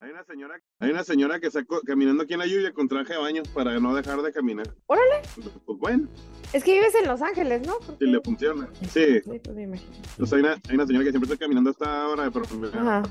[0.00, 3.14] hay una señora, hay una señora que está caminando aquí en la lluvia con traje
[3.14, 4.74] de baño para no dejar de caminar.
[4.86, 5.22] Órale.
[5.64, 6.08] Pues bueno.
[6.52, 7.74] Es que vives en Los Ángeles, ¿no?
[7.98, 8.68] Si le funciona.
[8.82, 9.20] Sí.
[9.20, 12.44] sí pues Entonces hay una, hay una señora que siempre está caminando hasta ahora, pero
[12.74, 13.02] Ajá.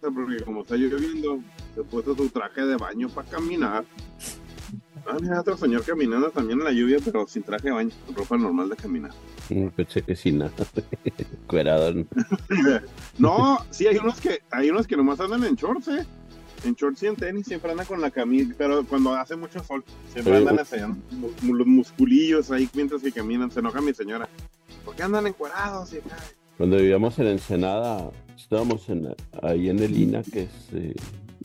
[0.00, 1.40] porque como está lloviendo,
[1.74, 3.84] se puso su traje de baño para caminar.
[5.06, 8.16] Ah, mira, otro señor caminando también en la lluvia, pero sin traje de baño, con
[8.16, 9.12] ropa normal de caminar.
[9.48, 10.52] Pensé que sin nada.
[13.18, 16.06] No, sí, hay unos que hay unos que nomás andan en shorts, ¿eh?
[16.64, 19.82] En shorts y en tenis siempre andan con la camisa, pero cuando hace mucho sol,
[20.12, 20.76] siempre andan así,
[21.42, 23.50] los musculillos ahí mientras que caminan.
[23.50, 24.28] Se enoja mi señora.
[24.84, 25.92] ¿Por qué andan encuerados?
[25.94, 26.00] Y,
[26.56, 30.94] cuando vivíamos en Ensenada, estábamos en, ahí en el INA, que es eh,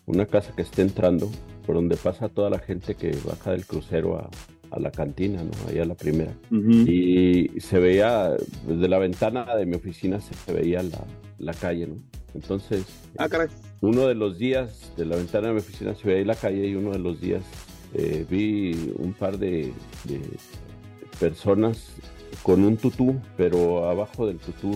[0.05, 1.31] una casa que está entrando,
[1.65, 4.29] por donde pasa toda la gente que baja del crucero a,
[4.73, 5.51] a la cantina, ¿no?
[5.69, 6.33] Ahí a la primera.
[6.51, 8.35] Y se veía,
[8.67, 11.05] desde la ventana de mi oficina se, veía la,
[11.37, 11.95] la, calle, ¿no?
[12.33, 12.83] Entonces,
[13.17, 13.47] ah, caray.
[13.81, 16.75] uno de los días de la ventana de mi oficina se veía la calle y
[16.75, 17.43] uno de los días
[17.93, 19.71] eh, vi un par de,
[20.05, 20.21] de,
[21.19, 21.93] personas
[22.41, 24.71] con un tutú, pero abajo del tutú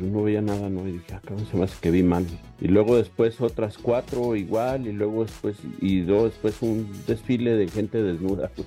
[0.00, 0.88] yo no veía nada, ¿no?
[0.88, 2.26] Y dije, acá ah, se me hace que vi mal.
[2.60, 7.68] Y luego después otras cuatro igual, y luego después, y luego después un desfile de
[7.68, 8.50] gente desnuda.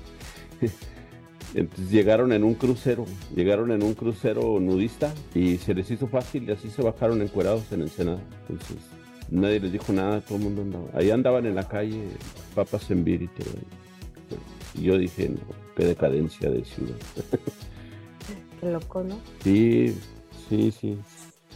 [1.53, 6.47] Entonces llegaron en un crucero, llegaron en un crucero nudista y se les hizo fácil
[6.47, 8.21] y así se bajaron encuerados en el Senado.
[8.47, 8.77] Entonces
[9.29, 10.85] nadie les dijo nada, todo el mundo andaba.
[10.93, 12.03] Ahí andaban en la calle,
[12.55, 13.49] papas en vir y todo.
[14.75, 15.41] Y yo dije, no,
[15.75, 16.95] qué decadencia de ciudad.
[18.61, 19.17] Qué loco, ¿no?
[19.43, 19.97] Sí,
[20.47, 20.95] sí, sí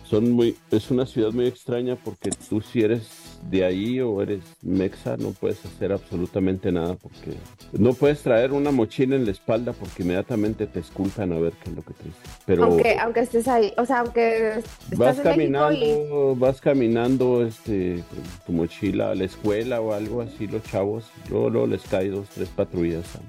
[0.09, 4.41] son muy, es una ciudad muy extraña porque tú si eres de ahí o eres
[4.61, 7.33] mexa no puedes hacer absolutamente nada porque
[7.73, 11.69] no puedes traer una mochila en la espalda porque inmediatamente te esculpan a ver qué
[11.69, 12.17] es lo que te dice.
[12.45, 14.63] Pero aunque, aunque estés ahí, o sea, aunque
[14.95, 18.03] vas caminando, vas caminando este
[18.45, 22.49] tu mochila a la escuela o algo así los chavos, luego, les cae dos, tres
[22.49, 23.19] patrullas a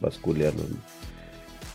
[0.00, 0.66] basculearlos.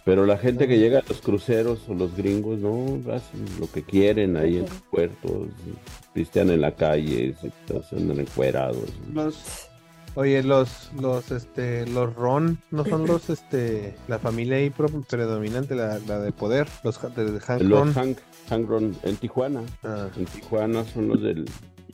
[0.07, 3.83] Pero la gente que llega a los cruceros o los gringos, no, hacen lo que
[3.83, 5.49] quieren ahí en los puertos,
[6.13, 7.35] pistean en la calle,
[7.67, 8.85] se andan encuerados.
[9.13, 9.67] Los,
[10.15, 15.99] oye, los, los, este, los Ron no son los, este, la familia ahí predominante, la,
[15.99, 18.17] la de poder, los de Hank Los Hank,
[18.65, 19.61] Ron en Tijuana.
[19.83, 20.07] Ah.
[20.15, 21.43] En Tijuana son los del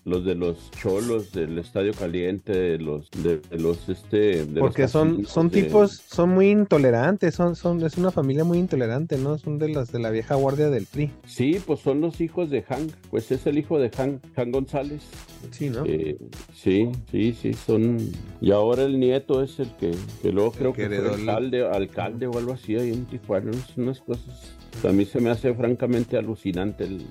[0.05, 5.49] los de los cholos del Estadio Caliente, de los de, los este porque son son
[5.49, 9.37] tipos son muy intolerantes, son son es una familia muy intolerante, ¿no?
[9.37, 11.11] Son de las de la vieja guardia del PRI.
[11.25, 15.03] Sí, pues son los hijos de Hank, pues es el hijo de Hank, Hank González.
[15.51, 15.83] Sí, ¿no?
[15.85, 16.17] Eh,
[16.53, 17.97] sí, sí, sí, son
[18.41, 19.91] y ahora el nieto es el que,
[20.21, 24.55] que luego creo que, fue alcalde, alcalde o algo así ahí en Tijuana, unas cosas
[24.83, 27.05] a mí se me hace francamente alucinante el,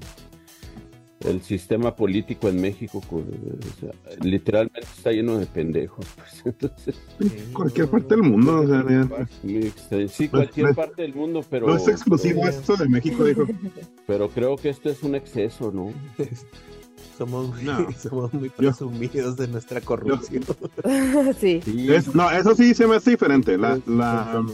[1.24, 3.02] el sistema político en México
[4.22, 6.06] literalmente está lleno de pendejos.
[6.22, 6.96] Pues, entonces,
[7.52, 12.46] cualquier parte del mundo, o sea, sí, cualquier parte del mundo, pero no es exclusivo
[12.46, 13.46] esto de México, dijo.
[14.06, 15.92] Pero creo que esto es un exceso, ¿no?
[17.16, 17.54] Somos,
[17.98, 20.42] somos muy presumidos de nuestra corrupción.
[21.38, 21.60] sí.
[22.14, 23.56] no, eso sí se me hace diferente.
[23.58, 24.44] La, la,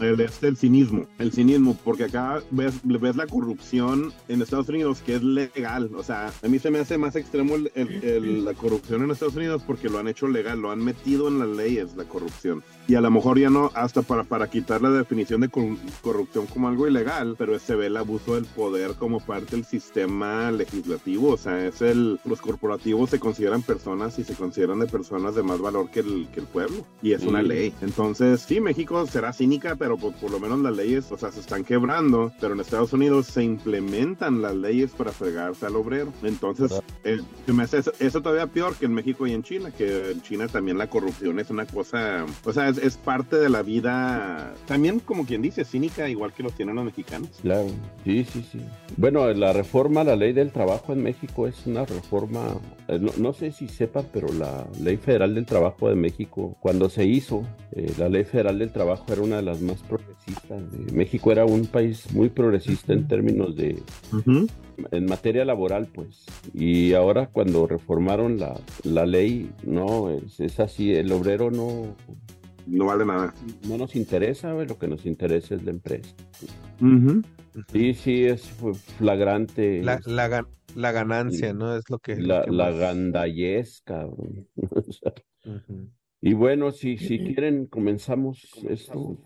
[0.00, 5.16] el, el cinismo, el cinismo, porque acá ves, ves la corrupción en Estados Unidos que
[5.16, 9.10] es legal, o sea, a mí se me hace más extremo el, la corrupción en
[9.10, 12.62] Estados Unidos porque lo han hecho legal, lo han metido en las leyes la corrupción.
[12.88, 16.68] Y a lo mejor ya no, hasta para, para quitar la definición de corrupción como
[16.68, 21.36] algo ilegal, pero se ve el abuso del poder como parte del sistema legislativo, o
[21.36, 25.60] sea, es el, los corporativos se consideran personas y se consideran de personas de más
[25.60, 27.72] valor que el, que el pueblo, y es una ley.
[27.82, 31.40] Entonces, sí, México será cínica, pero pero por, lo menos las leyes, o sea, se
[31.40, 36.12] están quebrando, pero en Estados Unidos se implementan las leyes para fregarse al obrero.
[36.22, 40.20] Entonces, eh, me hace eso, todavía peor que en México y en China, que en
[40.20, 45.00] China también la corrupción es una cosa, o sea, es, parte de la vida, también
[45.00, 47.28] como quien dice, cínica, igual que lo tienen los mexicanos.
[47.42, 47.68] Claro,
[48.04, 48.60] sí, sí, sí.
[48.96, 52.46] Bueno, la reforma, la ley del trabajo en México es una reforma,
[52.88, 57.04] eh, no, sé si sepan, pero la ley federal del trabajo de México, cuando se
[57.04, 60.62] hizo, eh, la ley federal del trabajo era una de las más progresistas.
[60.92, 63.82] México era un país muy progresista en términos de...
[64.92, 66.24] En materia laboral, pues.
[66.54, 71.96] Y ahora cuando reformaron la, la ley, no, es, así, el obrero no...
[72.68, 73.34] No vale nada.
[73.66, 76.14] No nos interesa, lo que nos interesa es la empresa.
[77.72, 78.48] Sí, sí, es
[78.98, 79.82] flagrante.
[79.82, 80.00] La,
[80.74, 81.74] la, ganancia, ¿no?
[81.76, 82.16] Es lo que...
[82.16, 84.06] La, la gandallesca.
[86.20, 89.16] Y bueno, si, si quieren, comenzamos esto.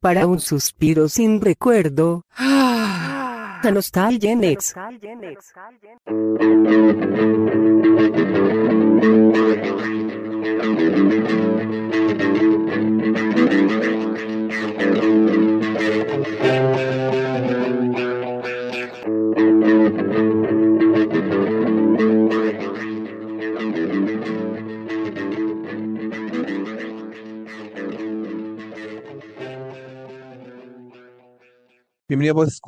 [0.00, 2.24] Para un suspiro sin recuerdo.
[3.66, 4.74] A Nostalgenex.
[32.06, 32.60] Bienvenidos,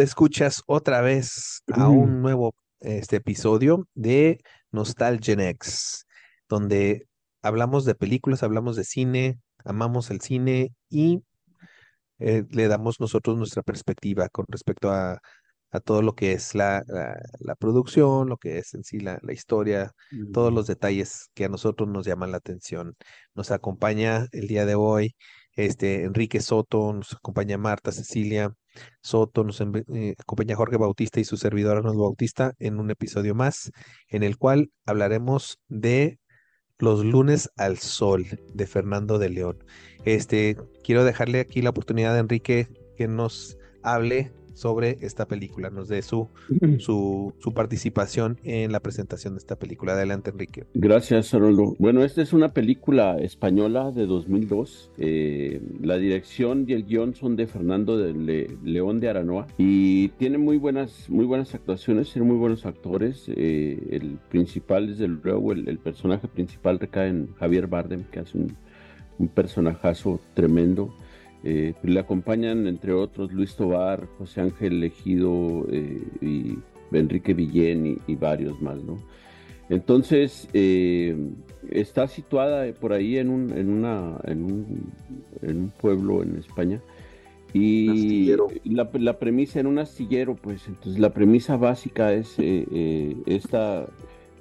[0.00, 4.40] escuchas otra vez a un nuevo este, episodio de
[4.72, 6.06] Nostalgenex,
[6.48, 7.06] donde
[7.42, 11.22] hablamos de películas, hablamos de cine, amamos el cine y
[12.18, 15.18] eh, le damos nosotros nuestra perspectiva con respecto a,
[15.70, 16.84] a todo lo que es la,
[17.38, 19.92] la, producción, lo que es en sí la, la historia,
[20.32, 22.96] todos los detalles que a nosotros nos llaman la atención.
[23.34, 25.16] Nos acompaña el día de hoy
[25.54, 28.54] este, Enrique Soto, nos acompaña Marta Cecilia
[29.02, 33.70] Soto, nos eh, acompaña Jorge Bautista y su servidora Nos Bautista en un episodio más,
[34.08, 36.18] en el cual hablaremos de
[36.78, 39.64] Los lunes al sol de Fernando de León.
[40.04, 45.88] Este, quiero dejarle aquí la oportunidad a Enrique que nos hable sobre esta película, nos
[45.88, 46.28] dé su,
[46.78, 49.94] su, su, participación en la presentación de esta película.
[49.94, 50.66] Adelante, Enrique.
[50.74, 51.76] Gracias, Haroldo.
[51.78, 54.90] Bueno, esta es una película española de 2002.
[54.98, 58.12] Eh, la dirección y el guion son de Fernando de
[58.62, 63.24] León de Aranoa y tiene muy buenas, muy buenas actuaciones, tiene muy buenos actores.
[63.28, 68.36] Eh, el principal, desde luego, el, el, personaje principal recae en Javier Bardem, que hace
[68.36, 68.54] un,
[69.18, 70.94] un personajazo tremendo.
[71.42, 76.58] Eh, le acompañan, entre otros, Luis Tobar, José Ángel Legido eh, y
[76.92, 78.98] Enrique Villén y, varios más, ¿no?
[79.70, 81.16] Entonces, eh,
[81.70, 84.92] está situada por ahí en un, en una, en un,
[85.42, 86.80] en un pueblo en España.
[87.52, 88.32] Y
[88.64, 93.88] la, la, premisa en un astillero, pues entonces la premisa básica es esta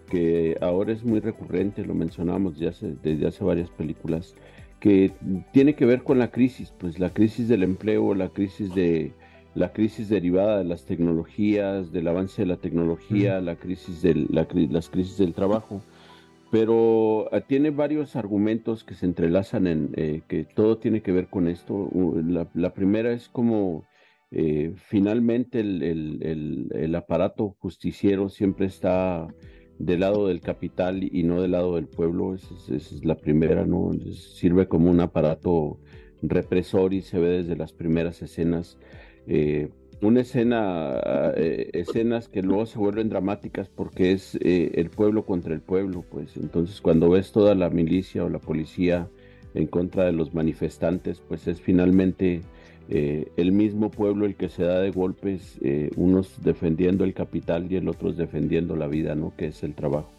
[0.09, 4.35] que ahora es muy recurrente, lo mencionamos ya desde hace varias películas,
[4.79, 5.11] que
[5.51, 9.13] tiene que ver con la crisis, pues la crisis del empleo, la crisis de
[9.55, 14.47] la crisis derivada de las tecnologías, del avance de la tecnología, la crisis del, la,
[14.69, 15.81] las crisis del trabajo,
[16.51, 21.27] pero ah, tiene varios argumentos que se entrelazan en eh, que todo tiene que ver
[21.27, 21.89] con esto.
[22.53, 23.85] La, primera es como
[24.31, 29.27] eh, finalmente el, el, el aparato justiciero siempre está
[29.79, 33.91] del lado del capital y no del lado del pueblo, esa es, la primera, ¿no?
[34.13, 35.79] Sirve como un aparato
[36.21, 38.77] represor y se ve desde las primeras escenas.
[39.25, 39.69] Eh,
[40.01, 40.99] una escena,
[41.35, 46.03] eh, escenas que luego se vuelven dramáticas porque es eh, el pueblo contra el pueblo,
[46.09, 49.07] pues entonces cuando ves toda la milicia o la policía
[49.53, 52.41] en contra de los manifestantes, pues es finalmente
[52.91, 57.71] eh, el mismo pueblo el que se da de golpes, eh, unos defendiendo el capital
[57.71, 59.31] y el otro defendiendo la vida, ¿no?
[59.37, 60.09] Que es el trabajo.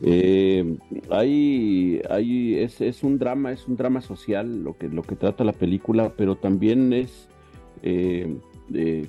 [0.00, 0.78] Eh,
[1.10, 5.44] hay, hay, es, es, un drama, es un drama social lo que, lo que trata
[5.44, 7.28] la película, pero también es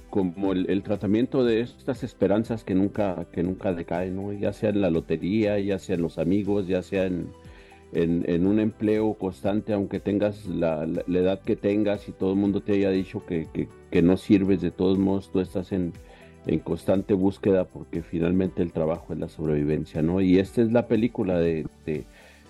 [0.10, 4.34] como el, tratamiento de estas esperanzas que nunca, que nunca decaen, ¿no?
[4.34, 7.30] ya sea en la lotería, ya sea en los amigos, ya sea en,
[7.94, 12.74] en, un empleo constante, aunque tengas la, edad que tengas y todo el mundo te
[12.74, 13.68] haya dicho que,
[14.02, 15.94] no sirves, de todos modos tú estás en,
[16.64, 20.22] constante búsqueda porque finalmente el trabajo es la sobrevivencia, ¿no?
[20.22, 21.68] Y esta es la película de,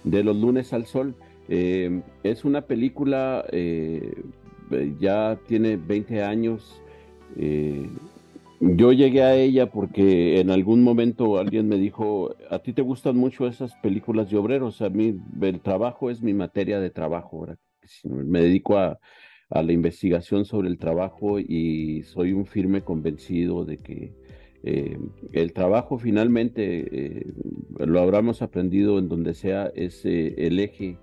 [0.05, 1.15] Los lunes al sol.
[1.49, 4.13] Eh, es una película, eh,
[4.99, 6.81] ya tiene 20 años.
[7.37, 7.89] Eh,
[8.61, 13.17] yo llegué a ella porque en algún momento alguien me dijo, a ti te gustan
[13.17, 17.57] mucho esas películas de obreros, a mí el trabajo es mi materia de trabajo, ahora
[18.03, 18.99] me dedico a,
[19.49, 24.13] la investigación sobre el trabajo y soy un firme convencido de que
[24.63, 24.97] eh,
[25.33, 27.25] el trabajo finalmente, eh,
[27.79, 30.99] lo habremos aprendido en donde sea, es eh, el eje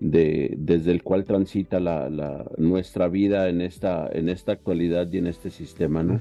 [0.00, 5.26] de, desde el cual transita la, nuestra vida en esta, en esta actualidad y en
[5.26, 6.20] este sistema, ¿no?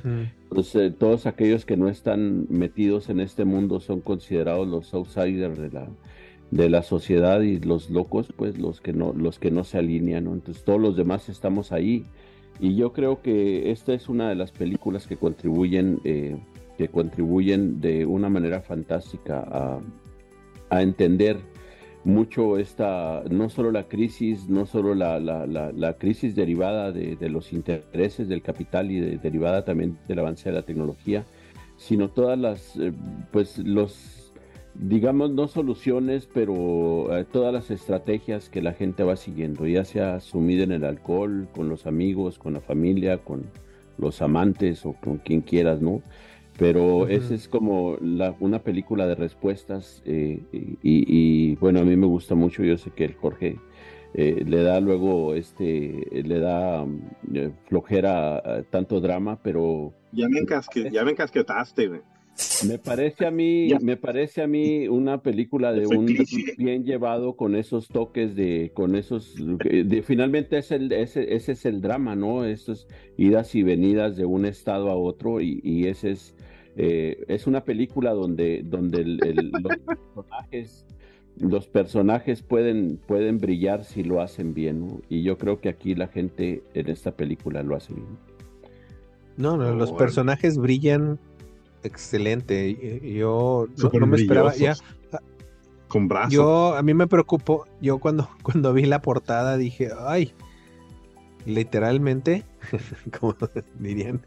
[0.50, 5.70] Entonces, todos aquellos que no están metidos en este mundo son considerados los outsiders de
[5.70, 5.88] la,
[6.52, 10.26] de la sociedad y los locos, pues los que no, los que no se alinean,
[10.26, 10.34] ¿no?
[10.34, 12.06] Entonces, todos los demás estamos ahí.
[12.60, 16.38] Y yo creo que esta es una de las películas que contribuyen, eh,
[16.78, 19.80] que contribuyen de una manera fantástica a,
[20.70, 21.38] a entender
[22.08, 27.30] mucho esta, no solo la crisis, no solo la, la, la, crisis derivada de, de,
[27.30, 31.26] los intereses del capital y derivada también del avance de la tecnología,
[31.76, 32.94] sino todas las, eh,
[33.32, 34.34] pues los,
[34.74, 40.22] digamos, no soluciones, pero eh, todas las estrategias que la gente va siguiendo, ya sea
[40.22, 43.44] sumida en el alcohol, con los amigos, con la familia, con,
[43.98, 46.02] los amantes o con quien quieras, ¿no?
[46.58, 52.08] Pero esa es como la, una película de respuestas eh, y, bueno, a mí me
[52.08, 53.60] gusta mucho, yo sé que el Jorge
[54.14, 59.94] eh, le da luego, este, le da mm, flojera tanto drama, pero...
[60.12, 62.02] Ya me, encasque, ya me encasquetaste, güey.
[62.68, 66.06] Me parece a mí, me parece a mí una película de un
[66.58, 71.66] bien llevado con esos toques de, con esos, de, finalmente es el, ese, ese es
[71.66, 72.46] el drama, ¿no?
[72.46, 72.88] Esas
[73.18, 76.36] idas y venidas de un estado a otro y, ese es,
[76.78, 80.86] eh, es una película donde, donde los personajes,
[81.40, 85.02] los personajes pueden, pueden brillar si lo hacen bien, ¿no?
[85.10, 88.06] Y yo creo que aquí la gente en esta película lo hace bien.
[89.38, 91.20] No, no, los personajes brillan
[91.84, 93.02] excelente.
[93.02, 94.76] Yo no, me esperaba ya.
[95.88, 96.34] Con brazos.
[96.34, 97.66] Yo, a mí me preocupó.
[97.82, 100.34] Yo cuando, cuando vi la portada dije, ay,
[101.46, 102.44] literalmente,
[103.20, 103.36] como
[103.80, 104.22] dirían,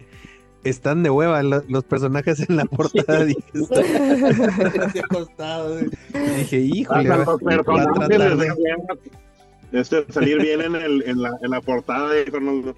[0.64, 3.24] están de hueva los, personajes en la portada.
[3.24, 3.42] dije,
[6.38, 7.10] dije, híjole,
[9.72, 12.74] Este salir bien en, el, en, la, en la portada de Fernando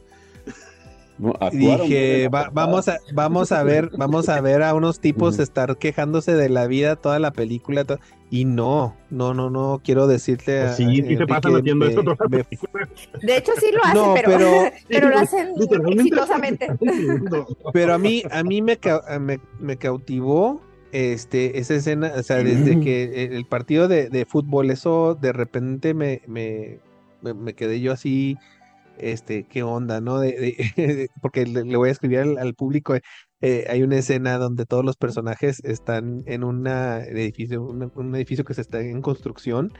[1.52, 6.49] dije, vamos a, vamos a ver, vamos a ver a unos tipos estar quejándose de
[6.49, 7.85] la vida toda la película
[8.31, 10.62] y no, no, no, no quiero decirte.
[10.62, 12.47] Pues sí, sí se pasan haciendo toda la
[13.23, 15.49] De hecho sí lo hacen, pero, pero, lo hacen
[15.99, 16.69] exitosamente.
[17.73, 18.79] Pero a mí, a mí me,
[19.21, 20.62] me, me cautivó
[20.93, 25.95] este, esa escena, o sea, desde que el partido de, de fútbol, eso de repente
[25.95, 26.79] me, me,
[27.23, 28.37] me quedé yo así
[28.99, 30.21] este, qué onda, ¿no?
[30.21, 32.95] De, porque le, voy a escribir al, público,
[33.41, 38.55] eh, hay una escena donde todos los personajes están en una edificio, un edificio que
[38.55, 39.73] se está en construcción.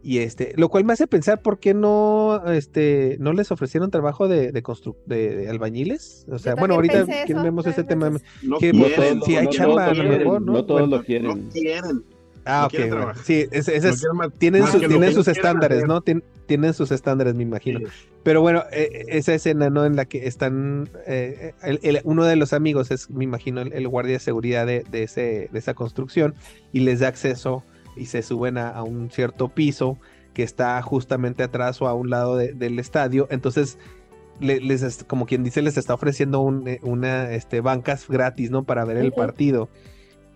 [0.00, 4.28] Y este, lo cual me hace pensar por qué no, este, no les ofrecieron trabajo
[4.28, 4.62] de, de,
[5.06, 6.24] de, albañiles.
[6.30, 8.10] O sea, bueno, ahorita vemos ese tema.
[8.42, 10.52] No que, quieren, si hay chamba, a lo mejor, ¿no?
[10.52, 11.26] No todos lo quieren.
[11.26, 12.04] No quieren.
[12.48, 13.14] Ah, ok.
[13.24, 13.78] Sí, ese,
[14.38, 16.00] tienen, tienen sus estándares, ¿no?
[16.00, 17.80] tienen sus estándares, me imagino.
[18.22, 19.84] Pero bueno, e, e, esa escena, ¿no?
[19.84, 21.52] En la que están, eh,
[22.04, 25.74] uno de los amigos es, me imagino, el, guardia de seguridad de, ese, de esa
[25.74, 26.34] construcción
[26.72, 27.64] y les da acceso
[27.96, 29.98] y se suben a, un cierto piso
[30.32, 33.28] que está justamente atrás o a un lado del estadio.
[33.30, 33.78] Entonces,
[34.40, 38.64] les, como quien dice, les está ofreciendo un, eh, una este, bancas gratis, ¿no?
[38.64, 39.68] Para ver el partido.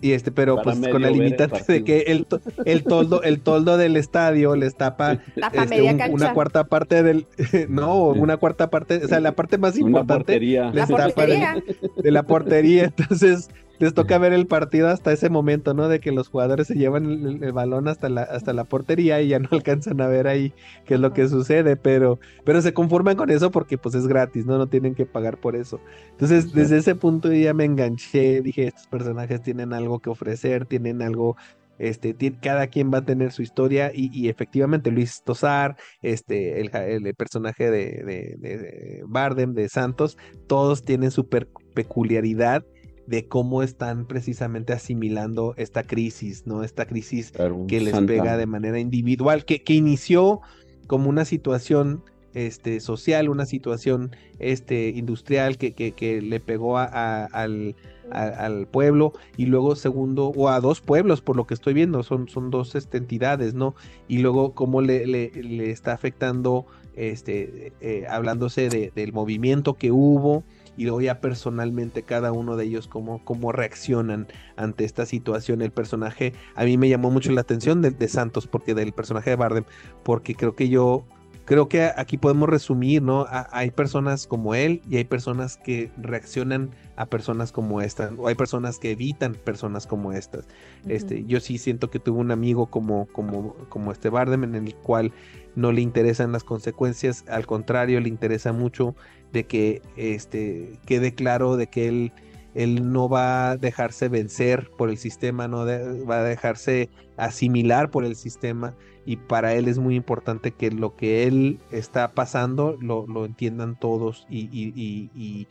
[0.02, 2.26] Y este, pero pues con la limitante de que el,
[2.64, 7.26] el toldo, el toldo del estadio les tapa este, una cuarta parte del,
[7.68, 12.92] no, una cuarta parte, o sea, la parte más importante les tapa de, la portería.
[12.96, 13.48] Entonces,
[13.78, 15.88] les toca ver el partido hasta ese momento, ¿no?
[15.88, 19.38] De que los jugadores se llevan el, balón hasta la, hasta la portería y ya
[19.38, 20.52] no alcanzan a ver ahí
[20.84, 24.46] qué es lo que sucede, pero, pero se conforman con eso porque pues es gratis,
[24.46, 24.58] ¿no?
[24.58, 25.80] No tienen que pagar por eso.
[26.10, 31.02] Entonces, desde ese punto ya me enganché, dije, estos personajes tienen algo que ofrecer, tienen
[31.02, 31.36] algo
[31.78, 37.70] este, cada quien va a tener su historia y, efectivamente Luis Tosar, este, el, personaje
[37.72, 41.28] de, de, de, Bardem, de Santos, todos tienen su
[41.74, 42.64] peculiaridad
[43.12, 46.64] de cómo están precisamente asimilando esta crisis, ¿no?
[46.64, 47.30] Esta crisis
[47.68, 50.40] que les pega de manera individual, que, que inició
[50.86, 52.02] como una situación
[52.32, 57.76] este, social, una situación este, industrial que, que, le pegó a, al,
[58.10, 62.30] al, pueblo y luego segundo, o a dos pueblos, por lo que estoy viendo, son,
[62.30, 63.74] son dos este, entidades, ¿no?
[64.08, 66.64] Y luego cómo le, le, está afectando,
[66.96, 70.44] este, eh, hablándose de, del movimiento que hubo,
[70.76, 75.62] y luego ya personalmente cada uno de ellos cómo, cómo reaccionan ante esta situación.
[75.62, 79.36] El personaje, a mí me llamó mucho la atención de, Santos, porque del personaje de
[79.36, 79.64] Bardem,
[80.02, 81.04] porque creo que yo
[81.52, 83.26] creo que aquí podemos resumir, ¿no?
[83.28, 88.34] hay personas como él y hay personas que reaccionan a personas como estas, o hay
[88.34, 90.46] personas que evitan personas como estas.
[90.88, 94.74] Este, yo sí siento que tuve un amigo como, como, como este Bardem en el
[94.76, 95.12] cual
[95.54, 98.96] no le interesan las consecuencias, al contrario, le interesa mucho
[99.34, 102.12] de que este, quede claro de que él,
[102.54, 108.06] él no va a dejarse vencer por el sistema, no va a dejarse asimilar por
[108.06, 113.06] el sistema y para él es muy importante que lo que él está pasando lo,
[113.06, 115.48] lo entiendan todos y, y, y,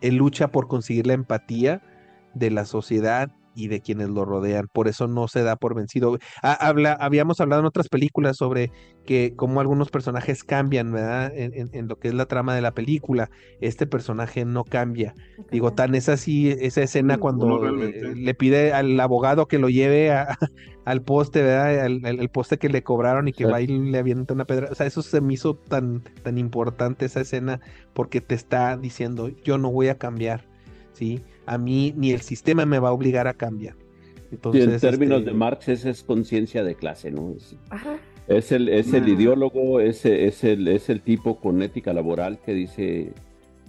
[0.00, 1.82] él lucha por conseguir la empatía
[2.34, 4.68] de la sociedad y de quienes lo rodean.
[4.72, 6.18] Por eso no se da por vencido.
[6.42, 8.70] habla, habíamos hablado en otras películas sobre
[9.04, 11.32] que cómo algunos personajes cambian, ¿verdad?
[11.34, 13.30] En, lo que es la trama de la película.
[13.60, 15.14] Este personaje no cambia.
[15.50, 20.12] Digo, tan es así esa escena cuando le pide al abogado que lo lleve
[20.84, 21.84] al poste, ¿verdad?
[21.84, 24.68] Al, poste que le cobraron y que va y le avienta una pedra.
[24.70, 27.60] O sea, eso se me hizo tan, tan importante esa escena
[27.92, 30.44] porque te está diciendo, yo no voy a cambiar,
[30.92, 31.22] ¿sí?
[31.50, 33.74] A mí ni el sistema me va a obligar a cambiar.
[34.30, 37.34] Entonces, en términos este de Marx, esa es conciencia de clase, ¿no?
[38.28, 42.54] Es, el, es el ideólogo, es, es, el, es el tipo con ética laboral que
[42.54, 43.12] dice,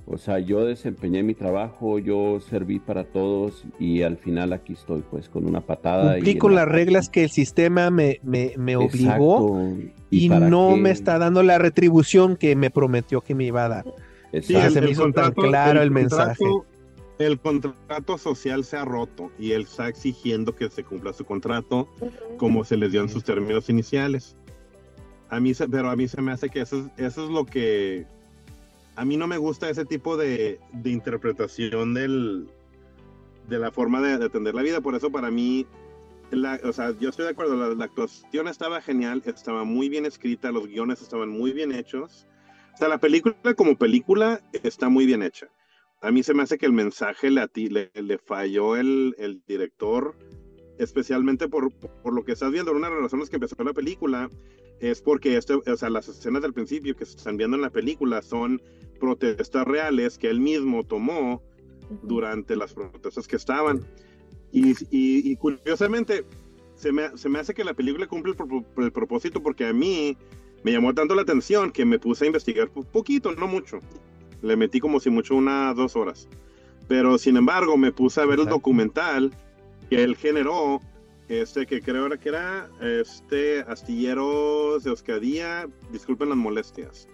[0.05, 5.03] o sea, yo desempeñé mi trabajo, yo serví para todos y al final aquí estoy,
[5.09, 6.13] pues, con una patada.
[6.13, 9.67] Cumplí con las reglas que el sistema me, me, me obligó
[10.11, 13.85] y, no me está dando la retribución que me prometió que me iba a dar.
[14.43, 16.45] Sí, el, se me hizo tan claro el, mensaje
[17.19, 21.87] el contrato social se ha roto y él está exigiendo que se cumpla su contrato
[22.37, 24.35] como se le dio en sus términos iniciales.
[25.29, 28.05] A mí, pero a mí se me hace que eso, es lo que...
[28.95, 32.49] A mí no me gusta ese tipo de, interpretación del,
[33.47, 34.81] de la forma de, atender la vida.
[34.81, 35.65] Por eso para mí,
[36.31, 40.05] la, o sea, yo estoy de acuerdo, la, la, actuación estaba genial, estaba muy bien
[40.05, 42.27] escrita, los guiones estaban muy bien hechos.
[42.73, 45.47] O sea, la película como película está muy bien hecha
[46.01, 50.15] a mí se me hace que el mensaje le, le, le falló el, el, director,
[50.79, 52.71] especialmente por, por, lo que estás viendo.
[52.71, 54.29] Una de las razones que empezó la película
[54.79, 57.69] es porque este, o sea, las escenas del principio que se están viendo en la
[57.69, 58.61] película son
[58.99, 61.43] protestas reales que él mismo tomó
[62.01, 63.85] durante las protestas que estaban.
[64.51, 66.25] Y, y, curiosamente,
[66.75, 70.17] se me, se me, hace que la película cumple el, el, propósito porque a mí
[70.63, 73.79] me llamó tanto la atención que me puse a investigar un poquito, no mucho
[74.41, 76.27] le metí como si mucho unas dos horas.
[76.87, 79.31] Pero sin embargo, me puse a ver el documental
[79.89, 80.81] que él generó,
[81.29, 87.07] este que creo que era este Astilleros de Euskadía, disculpen las molestias.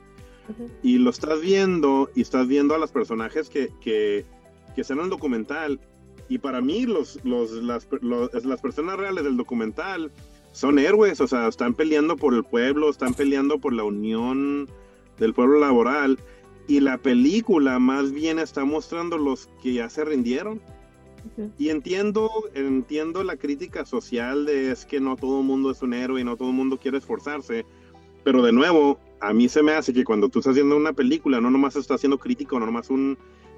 [0.81, 4.25] Y lo estás viendo y estás viendo a los personajes que, que,
[4.73, 5.79] que están en el documental.
[6.29, 10.11] Y para mí, los, los, las, las personas reales del documental
[10.53, 14.67] son héroes, o sea, están peleando por el pueblo, están peleando por la unión
[15.19, 16.17] del pueblo laboral
[16.67, 20.61] y la película más bien está mostrando los que ya se rindieron.
[21.57, 25.93] Y entiendo, entiendo la crítica social de es que no todo el mundo es un
[25.93, 27.65] héroe y no todo el mundo quiere esforzarse.
[28.23, 31.41] Pero de nuevo, a mí se me hace que cuando tú estás haciendo una película,
[31.41, 33.17] no nomás estás haciendo crítico, no nomás un,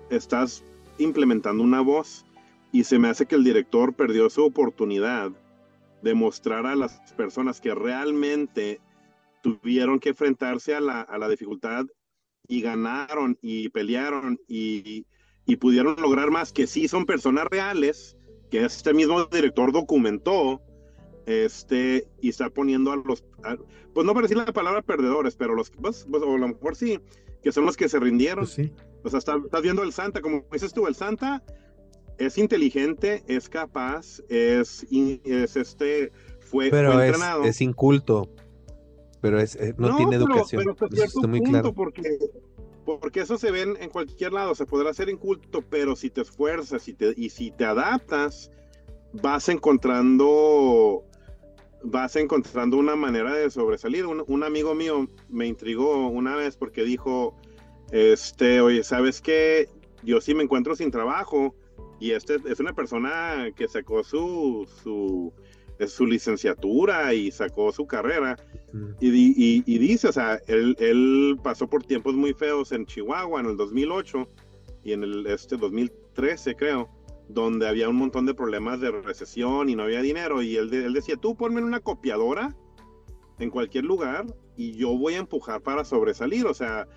[0.09, 0.63] estás
[0.97, 2.25] implementando una voz.
[2.71, 5.31] Y se me hace que el director perdió su oportunidad
[6.03, 8.79] de mostrar a las personas que realmente
[9.41, 11.85] tuvieron que enfrentarse a la, a la dificultad
[12.49, 15.05] y ganaron y pelearon y,
[15.45, 18.17] y, pudieron lograr más, que sí son personas reales,
[18.49, 20.59] que este mismo director documentó,
[21.27, 23.23] este, y está poniendo a los,
[23.93, 26.75] pues no para decir la palabra perdedores, pero los, pues, pues, o a lo mejor
[26.75, 26.99] sí,
[27.43, 28.45] que son los que se rindieron.
[28.45, 28.73] Pues sí.
[29.03, 31.43] O sea, estás viendo el Santa, como dices tú, el Santa
[32.17, 37.43] es inteligente, es capaz, es, es este, fue, pero entrenado.
[37.43, 38.27] Es, es inculto
[39.21, 40.63] pero es, eh, no, tiene educación.
[40.77, 41.73] Pero, muy claro.
[41.73, 42.01] porque,
[42.85, 46.87] porque eso se ve en, cualquier lado, se podrá hacer inculto, pero si te esfuerzas
[46.87, 48.51] y, te, y si te adaptas,
[49.13, 51.03] vas encontrando
[51.83, 54.05] vas encontrando una manera de sobresalir.
[54.05, 57.35] Un, amigo mío me intrigó una vez porque dijo,
[57.91, 59.69] este, oye, ¿sabes qué?
[60.03, 61.55] Yo sí me encuentro sin trabajo
[61.99, 65.33] y este es una persona que sacó su, su
[65.87, 68.37] su licenciatura y sacó su carrera.
[68.99, 73.47] Y, y, dice, o sea, él, él, pasó por tiempos muy feos en Chihuahua en
[73.47, 74.27] el 2008
[74.83, 76.89] y en el este 2013, creo,
[77.29, 80.41] donde había un montón de problemas de recesión y no había dinero.
[80.41, 82.55] Y él, él decía, tú ponme en una copiadora
[83.39, 84.25] en cualquier lugar
[84.57, 86.45] y yo voy a empujar para sobresalir.
[86.45, 86.87] O sea,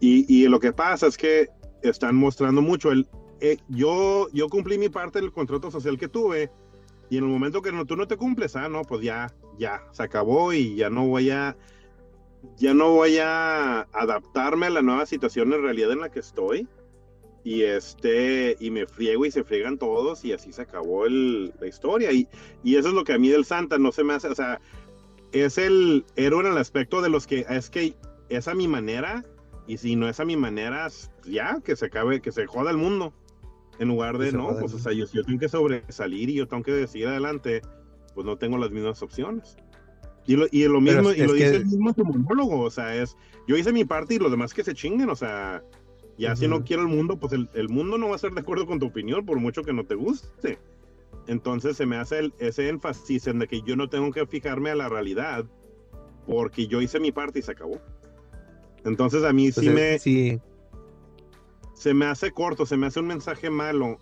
[0.00, 1.48] y, y lo que pasa es que
[1.82, 2.90] están mostrando mucho.
[2.90, 3.06] El,
[3.40, 6.50] eh, yo, yo cumplí mi parte del contrato social que tuve
[7.14, 9.84] y en el momento que no, tú no te cumples, ah, no, pues ya, ya,
[9.92, 11.56] se acabó y ya no voy a,
[12.56, 16.66] ya no voy a adaptarme a la nueva situación en realidad en la que estoy.
[17.44, 21.68] Y este, y me friego y se friegan todos y así se acabó el, la
[21.68, 22.10] historia.
[22.10, 22.26] Y,
[22.64, 24.60] y eso es lo que a mí del Santa no se me hace, o sea,
[25.30, 27.94] es el héroe en el aspecto de los que es que
[28.28, 29.24] es a mi manera
[29.68, 30.88] y si no es a mi manera,
[31.24, 33.12] ya, que se acabe, que se joda el mundo.
[33.78, 36.62] En lugar de, no, pues, o sea, yo, yo tengo que sobresalir y yo tengo
[36.62, 37.62] que seguir adelante,
[38.14, 39.56] pues no tengo las mismas opciones.
[40.26, 43.16] Y lo, y lo mismo, y lo dice el mismo tu monólogo, o sea, es,
[43.46, 45.62] yo hice mi parte y los demás que se chinguen, o sea,
[46.16, 48.40] ya si no quiero el mundo, pues el, el, mundo no va a estar de
[48.40, 50.58] acuerdo con tu opinión, por mucho que no te guste.
[51.26, 54.74] Entonces se me hace ese énfasis en de que yo no tengo que fijarme a
[54.74, 55.44] la realidad
[56.26, 57.80] porque yo hice mi parte y se acabó.
[58.84, 59.98] Entonces a mí sí me...
[59.98, 60.40] Sí.
[61.74, 63.98] Se me hace corto, se me hace un mensaje malo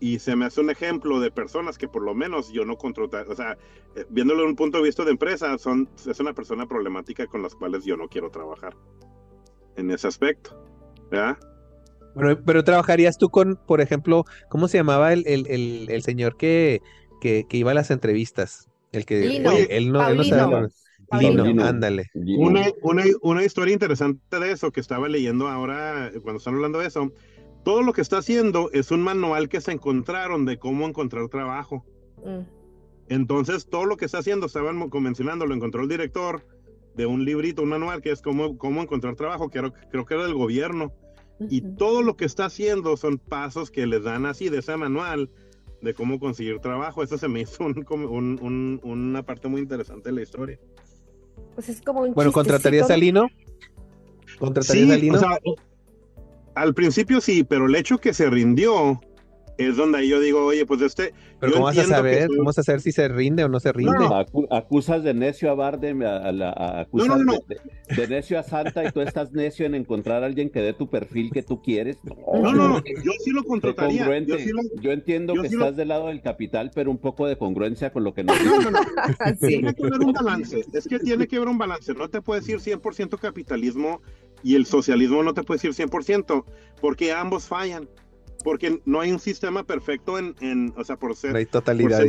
[0.00, 3.10] y se me hace un ejemplo de personas que por lo menos yo no controlo,
[3.28, 3.56] o sea,
[3.94, 7.42] eh, viéndolo desde un punto de vista de empresa, son, es una persona problemática con
[7.42, 8.74] las cuales yo no quiero trabajar
[9.76, 10.60] en ese aspecto,
[11.10, 11.38] ¿verdad?
[12.16, 16.36] Pero, pero trabajarías tú con, por ejemplo, ¿cómo se llamaba el, el, el, el señor
[16.36, 16.82] que,
[17.20, 18.68] que, que, iba a las entrevistas?
[18.90, 19.52] El que Lino.
[19.52, 20.68] él no, él no
[21.10, 22.10] ándale.
[22.14, 26.86] Una, una, una, historia interesante de eso que estaba leyendo ahora cuando están hablando de
[26.86, 27.12] eso.
[27.64, 31.84] Todo lo que está haciendo es un manual que se encontraron de cómo encontrar trabajo.
[32.24, 32.40] Mm.
[33.08, 36.46] Entonces, todo lo que está haciendo, estaban convencionando, lo encontró el director
[36.94, 39.60] de un librito, un manual que es cómo, cómo encontrar trabajo, que
[39.90, 40.92] creo que era del gobierno.
[41.50, 45.28] Y todo lo que está haciendo son pasos que le dan así de ese manual
[45.80, 47.02] de cómo conseguir trabajo.
[47.02, 50.58] Eso se me hizo un, un, una parte muy interesante de la historia.
[51.54, 53.28] Pues es como un Bueno, ¿contratarías a Lino?
[54.38, 55.20] ¿Contratarías a Lino?
[56.54, 59.00] al principio sí, pero el hecho que se rindió
[59.58, 61.12] es donde yo digo, oye, pues este.
[61.38, 62.28] Pero ¿cómo vas a saber?
[62.28, 63.92] ¿Cómo vas a saber si se rinde o no se rinde?
[64.50, 67.20] acusas de necio a Bardem, a, acusas
[67.96, 70.88] de, necio a Santa y tú estás necio en encontrar a alguien que dé tu
[70.88, 71.98] perfil que tú quieres.
[72.04, 74.06] No, no, yo sí lo contrataría.
[74.80, 78.14] Yo, entiendo que estás del lado del capital, pero un poco de congruencia con lo
[78.14, 78.80] que nos No, no, no.
[79.40, 80.64] Tiene que haber un balance.
[80.72, 81.92] Es que tiene que haber un balance.
[81.94, 84.00] No te puedes decir 100% capitalismo
[84.42, 86.44] y el socialismo no te puede decir 100%,
[86.80, 87.88] porque ambos fallan
[88.44, 91.36] porque no hay un sistema perfecto en, en o sea, por ser...
[91.36, 92.02] hay totalidad.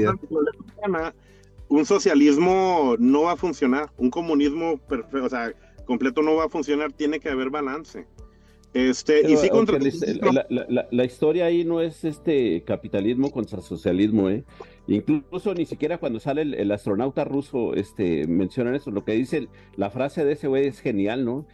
[1.69, 5.53] un socialismo no va a funcionar, un comunismo perfecto, o sea,
[5.85, 8.05] completo no va a funcionar, tiene que haber balance.
[8.73, 9.77] Este, y sí contra...
[10.89, 14.43] la, historia ahí no es este capitalismo contra socialismo, ¿eh?
[14.87, 19.91] Incluso ni siquiera cuando sale el, astronauta ruso, este, mencionan eso, lo que dice, la
[19.91, 21.45] frase de ese güey es genial, ¿no?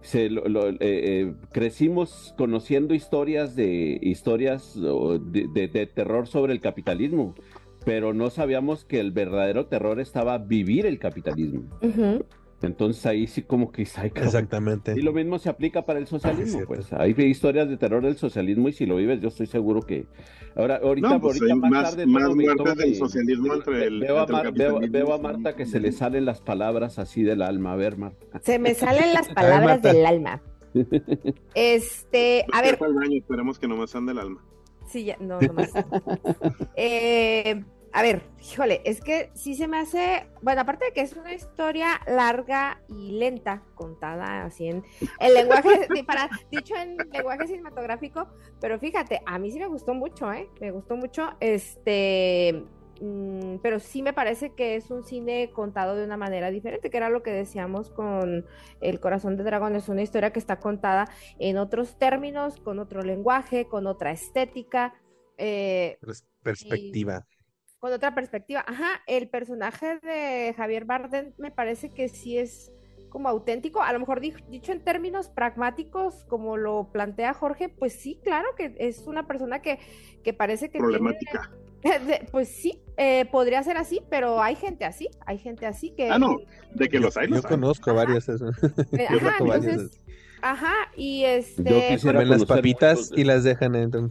[0.00, 7.34] Se, lo, eh, eh, crecimos conociendo historias de historias de, terror sobre el capitalismo,
[7.84, 11.64] pero no sabíamos que el verdadero terror estaba vivir el capitalismo.
[12.66, 14.94] Entonces ahí sí como que Exactamente.
[14.96, 16.92] Y lo mismo se aplica para el socialismo, pues.
[16.92, 20.06] Hay historias de terror del socialismo y si lo vives yo estoy seguro que
[20.54, 25.54] ahora ahorita, pues, ahorita más, tarde más muertes del socialismo entre el, veo, a Marta
[25.56, 27.72] que se le salen las palabras así del alma.
[27.72, 28.40] A ver, Marta.
[28.42, 30.42] Se me salen las palabras del alma.
[31.54, 32.78] Este, a ver.
[33.12, 34.44] esperemos que no me sean del alma.
[34.86, 35.72] Sí, ya, no, no más.
[36.76, 37.64] eh,
[37.96, 41.32] a ver, híjole, es que sí se me hace, bueno, aparte de que es una
[41.32, 44.84] historia larga y lenta, contada así en
[45.18, 48.28] el lenguaje, para, dicho en lenguaje cinematográfico,
[48.60, 50.46] pero fíjate, a mí sí me gustó mucho, ¿eh?
[50.60, 52.66] Me gustó mucho, este,
[53.00, 56.98] mm, pero sí me parece que es un cine contado de una manera diferente, que
[56.98, 58.44] era lo que decíamos con
[58.82, 63.00] El corazón de dragón, es una historia que está contada en otros términos, con otro
[63.00, 64.92] lenguaje, con otra estética.
[65.38, 65.96] Eh,
[66.42, 67.26] perspectiva
[67.78, 68.64] con otra perspectiva.
[68.66, 72.72] Ajá, el personaje de Javier Bardem me parece que sí es
[73.08, 78.20] como auténtico, a lo mejor dicho en términos pragmáticos, como lo plantea Jorge, pues sí,
[78.22, 79.78] claro que es una persona que,
[80.22, 80.78] que parece que...
[80.78, 81.50] Problemática.
[82.30, 86.10] pues sí, eh, podría ser así, pero hay gente así, hay gente así que...
[86.10, 86.36] Ah, no,
[86.74, 87.28] de que los hay.
[87.28, 88.28] Yo, conozco varias.
[88.28, 88.34] Eh,
[89.08, 90.02] ajá, entonces,
[90.42, 91.96] ajá, y este...
[91.96, 94.10] Yo las papitas y las dejan dentro.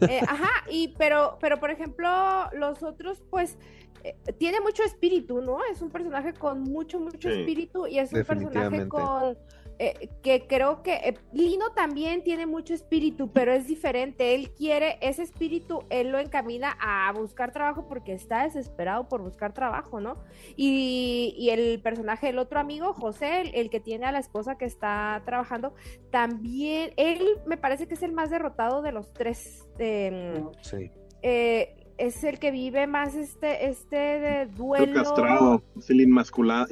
[0.00, 2.08] Eh, ajá, y pero, pero por ejemplo,
[2.52, 3.56] los otros, pues,
[4.02, 5.58] eh, tiene mucho espíritu, ¿no?
[5.72, 9.36] Es un personaje con mucho, mucho espíritu y es un personaje con
[9.78, 14.34] eh, que creo que eh, Lino también tiene mucho espíritu, pero es diferente.
[14.34, 19.52] Él quiere ese espíritu, él lo encamina a buscar trabajo porque está desesperado por buscar
[19.52, 20.16] trabajo, ¿no?
[20.56, 25.22] Y, el personaje, el otro amigo, José, el, que tiene a la esposa que está
[25.24, 25.74] trabajando,
[26.10, 29.68] también, él me parece que es el más derrotado de los tres.
[29.78, 30.90] Em, sí.
[31.22, 34.94] Eh, es el que vive más este, este de duelo.
[34.94, 36.66] castrado, es el inmasculado,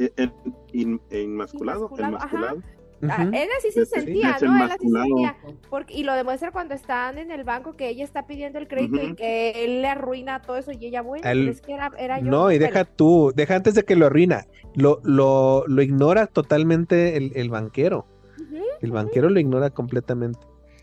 [0.73, 1.91] inmasculado,
[3.09, 4.65] Ah, él así se sentía, ¿no?
[4.65, 5.37] Él así se sentía.
[5.69, 9.03] Porque, y lo demuestra cuando están en el banco que ella está pidiendo el crédito
[9.03, 12.31] y que él le arruina todo eso y ella, bueno, es que era, era yo.
[12.31, 14.47] No, y deja tú, deja antes de que lo arruina.
[14.75, 18.07] Lo, lo, lo ignora totalmente el, el banquero.
[18.81, 20.39] el banquero lo ignora completamente.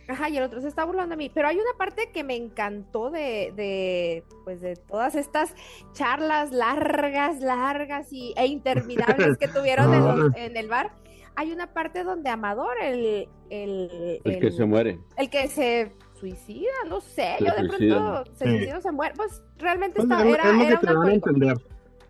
[0.10, 1.30] Ajá, y el otro se está burlando a mí.
[1.34, 5.54] Pero hay una parte que me encantó de, de pues de todas estas
[5.94, 10.92] charlas largas, largas y, e interminables que tuvieron en, en el bar
[11.40, 13.30] hay una parte donde Amador, el...
[13.50, 15.00] El, el, que se muere.
[15.16, 20.02] El que se suicida, no sé, yo de pronto se suicida, se muere, pues realmente
[20.02, 21.58] pues, está, era, era, era entender.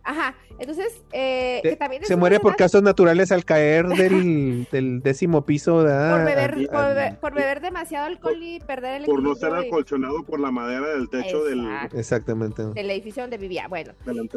[0.02, 5.46] Ajá, entonces, eh, que también se muere por casos naturales al caer del, del décimo
[5.46, 5.84] piso.
[5.84, 10.40] de Por, beber, por, beber, demasiado alcohol y perder el Por no ser acolchonado por
[10.40, 11.64] la madera del techo del...
[11.94, 12.64] Exactamente.
[12.64, 13.68] Del edificio donde vivía.
[13.68, 13.94] Bueno,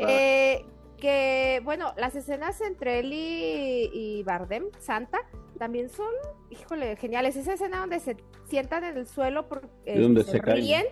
[0.07, 0.63] eh,
[1.03, 5.19] que, bueno, las escenas entre él y, Bardem, Santa,
[5.59, 6.13] también son,
[6.49, 7.35] híjole, geniales.
[7.35, 8.17] Esa escena donde se
[8.49, 10.85] sientan en el suelo porque donde se, ríen,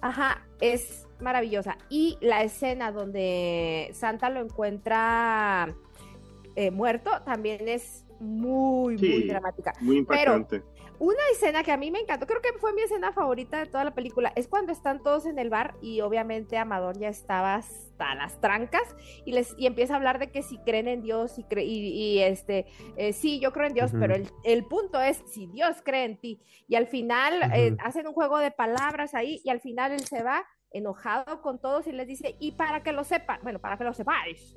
[0.00, 1.76] ajá, es maravillosa.
[1.90, 5.76] Y la escena donde Santa lo encuentra
[6.56, 9.74] eh, muerto también es muy, muy dramática.
[9.82, 10.62] Muy impactante.
[11.00, 13.84] Una escena que a mí me encantó, creo que fue mi escena favorita de toda
[13.84, 18.16] la película, es cuando están todos en el bar y obviamente Amador ya estaba hasta
[18.16, 21.46] las trancas y les y empieza a hablar de que si creen en Dios y,
[21.60, 26.04] y, este, eh, sí, yo creo en Dios, pero el, punto es si Dios cree
[26.04, 26.42] en ti.
[26.66, 30.24] Y al final eh, hacen un juego de palabras ahí y al final él se
[30.24, 33.84] va enojado con todos y les dice, y para que lo sepan, bueno, para que
[33.84, 34.56] lo sepáis,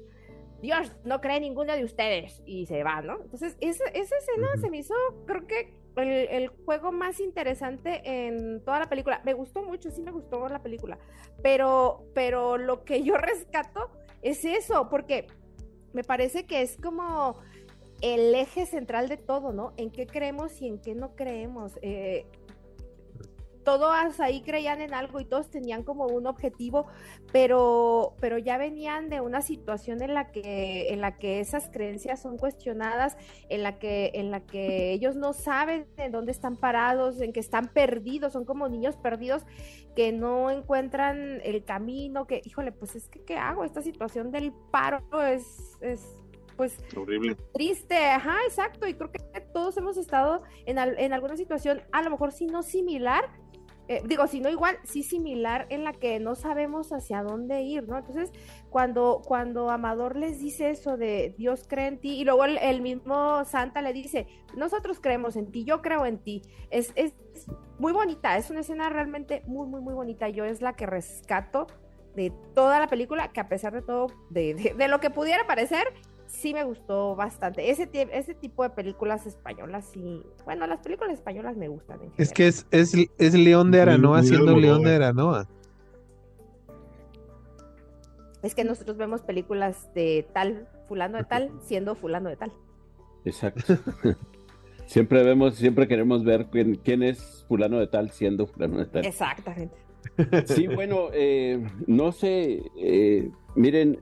[0.62, 3.22] Dios no cree en ninguno de ustedes y se va, ¿no?
[3.22, 4.94] Entonces, esa, esa escena se me hizo,
[5.26, 9.22] creo que el, juego más interesante en toda la película.
[9.26, 10.98] Me gustó mucho, sí me gustó la película,
[11.42, 13.90] pero, pero lo que yo rescato
[14.22, 15.28] es eso, porque
[15.94, 17.38] me parece que es como
[18.02, 19.74] el eje central de todo, ¿no?
[19.78, 21.78] En qué creemos y en qué no creemos.
[21.82, 22.26] Eh,
[23.64, 26.88] todos ahí creían en algo y todos tenían como un objetivo,
[27.32, 32.22] pero, pero ya venían de una situación en la que, en la que esas creencias
[32.22, 33.18] son cuestionadas,
[33.50, 37.40] en la que, en la que ellos no saben en dónde están parados, en que
[37.40, 39.46] están perdidos, son como niños perdidos
[39.96, 43.64] que no encuentran el camino, que, híjole, pues es que, ¿qué hago?
[43.64, 46.16] Esta situación del paro es, es
[46.56, 47.36] pues horrible.
[47.54, 49.20] Triste, ajá, exacto, y creo que
[49.54, 53.30] todos hemos estado en, en alguna situación, a lo mejor sí no similar,
[53.92, 57.90] eh, digo, si no igual, sí similar en la que no sabemos hacia dónde ir,
[57.90, 57.98] ¿no?
[57.98, 58.32] Entonces,
[58.70, 63.44] cuando, cuando Amador les dice eso de Dios cree en ti, y luego el, mismo
[63.44, 67.14] Santa le dice, nosotros creemos en ti, yo creo en ti, es, es
[67.80, 71.68] muy bonita, es una escena realmente muy, muy, muy bonita, yo es la que rescato
[72.16, 75.86] de toda la película, que a pesar de todo, de, de lo que pudiera parecer,
[76.32, 77.70] sí me gustó bastante.
[77.70, 82.00] Ese, ese tipo de películas españolas y bueno, las películas españolas me gustan.
[82.18, 85.48] es que es, es, es, León de Aranoa siendo León de Aranoa.
[88.42, 92.52] Es que nosotros vemos películas de tal, fulano de tal, siendo fulano de tal.
[93.24, 93.78] Exacto.
[94.88, 99.06] siempre vemos, siempre queremos ver quién, es fulano de tal siendo fulano de tal.
[99.06, 99.76] Exactamente.
[100.46, 104.02] Sí, bueno, eh, no sé, eh, miren,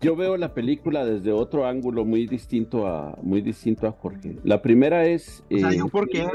[0.00, 4.36] yo veo la película desde otro ángulo muy distinto a muy distinto a Jorge.
[4.44, 5.44] La primera es.
[5.50, 6.26] Eh, ¿por qué,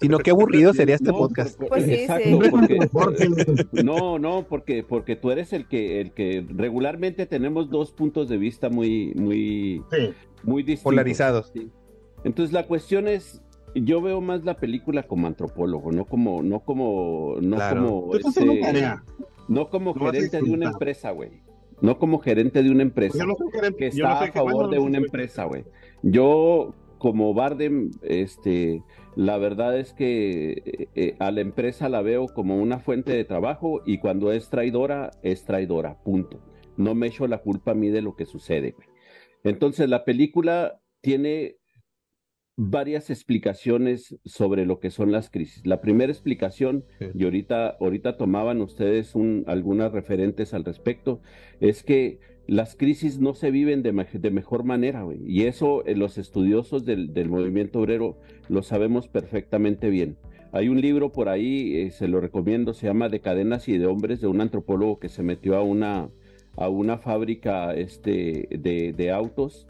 [0.00, 1.60] Sino qué aburrido sería este podcast.
[1.68, 2.40] pues sí, exacto,
[3.84, 8.38] no, no, porque, porque tú eres el que, el que regularmente tenemos dos puntos de
[8.38, 9.82] vista muy, muy,
[10.42, 10.84] muy distintos.
[10.84, 11.52] Polarizados.
[12.24, 13.42] Entonces la cuestión es,
[13.74, 18.94] yo veo más la película como antropólogo, no como, no como, no como, este,
[19.48, 21.42] no como gerente de una empresa, güey
[21.80, 23.24] no como gerente de una empresa
[23.78, 25.64] que está a favor de una empresa, güey.
[26.02, 28.84] Yo como Bardem, este,
[29.16, 33.24] la verdad es que eh, eh, a la empresa la veo como una fuente de
[33.24, 36.40] trabajo y cuando es traidora, es traidora, punto.
[36.76, 38.72] No me echo la culpa a mí de lo que sucede.
[38.72, 38.86] Güey.
[39.44, 41.56] Entonces la película tiene
[42.56, 45.66] varias explicaciones sobre lo que son las crisis.
[45.66, 46.84] La primera explicación,
[47.14, 51.20] y ahorita, ahorita tomaban ustedes un, algunas referentes al respecto,
[51.60, 56.18] es que las crisis no se viven de, de mejor manera, y eso eh, los
[56.18, 60.16] estudiosos del, del, movimiento obrero lo sabemos perfectamente bien.
[60.52, 63.86] Hay un libro por ahí, eh, se lo recomiendo, se llama De cadenas y de
[63.86, 66.10] hombres, de un antropólogo que se metió a una,
[66.56, 69.68] a una fábrica este, de, de autos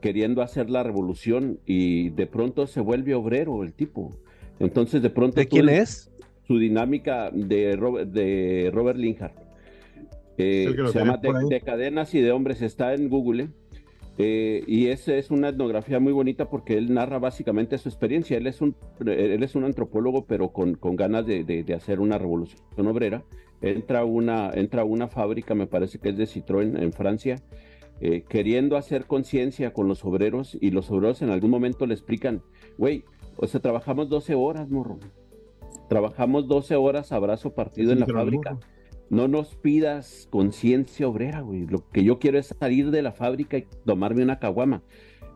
[0.00, 4.16] queriendo hacer la revolución y de pronto se vuelve obrero el tipo.
[4.58, 5.36] Entonces de pronto...
[5.36, 6.10] ¿De quién es?
[6.46, 9.36] Su dinámica de Robert, de Robert Linhart.
[10.38, 13.48] Eh, se llama de, cadenas y de hombres, está en Google.
[14.20, 18.36] Eh, y esa es una etnografía muy bonita porque él narra básicamente su experiencia.
[18.36, 18.74] Él es un,
[19.04, 23.24] él es un antropólogo, pero con, con ganas de, de, hacer una revolución obrera.
[23.60, 27.42] Entra una, entra a una fábrica, me parece que es de Citroën en Francia,
[28.00, 32.42] eh, queriendo hacer conciencia con los obreros y los obreros en algún momento le explican,
[32.76, 33.04] güey,
[33.36, 34.98] o sea, trabajamos 12 horas, morro.
[35.88, 38.58] Trabajamos 12 horas a brazo partido en la fábrica.
[39.10, 41.66] No nos pidas conciencia obrera, güey.
[41.66, 44.82] Lo que yo quiero es salir de la fábrica y tomarme una caguama.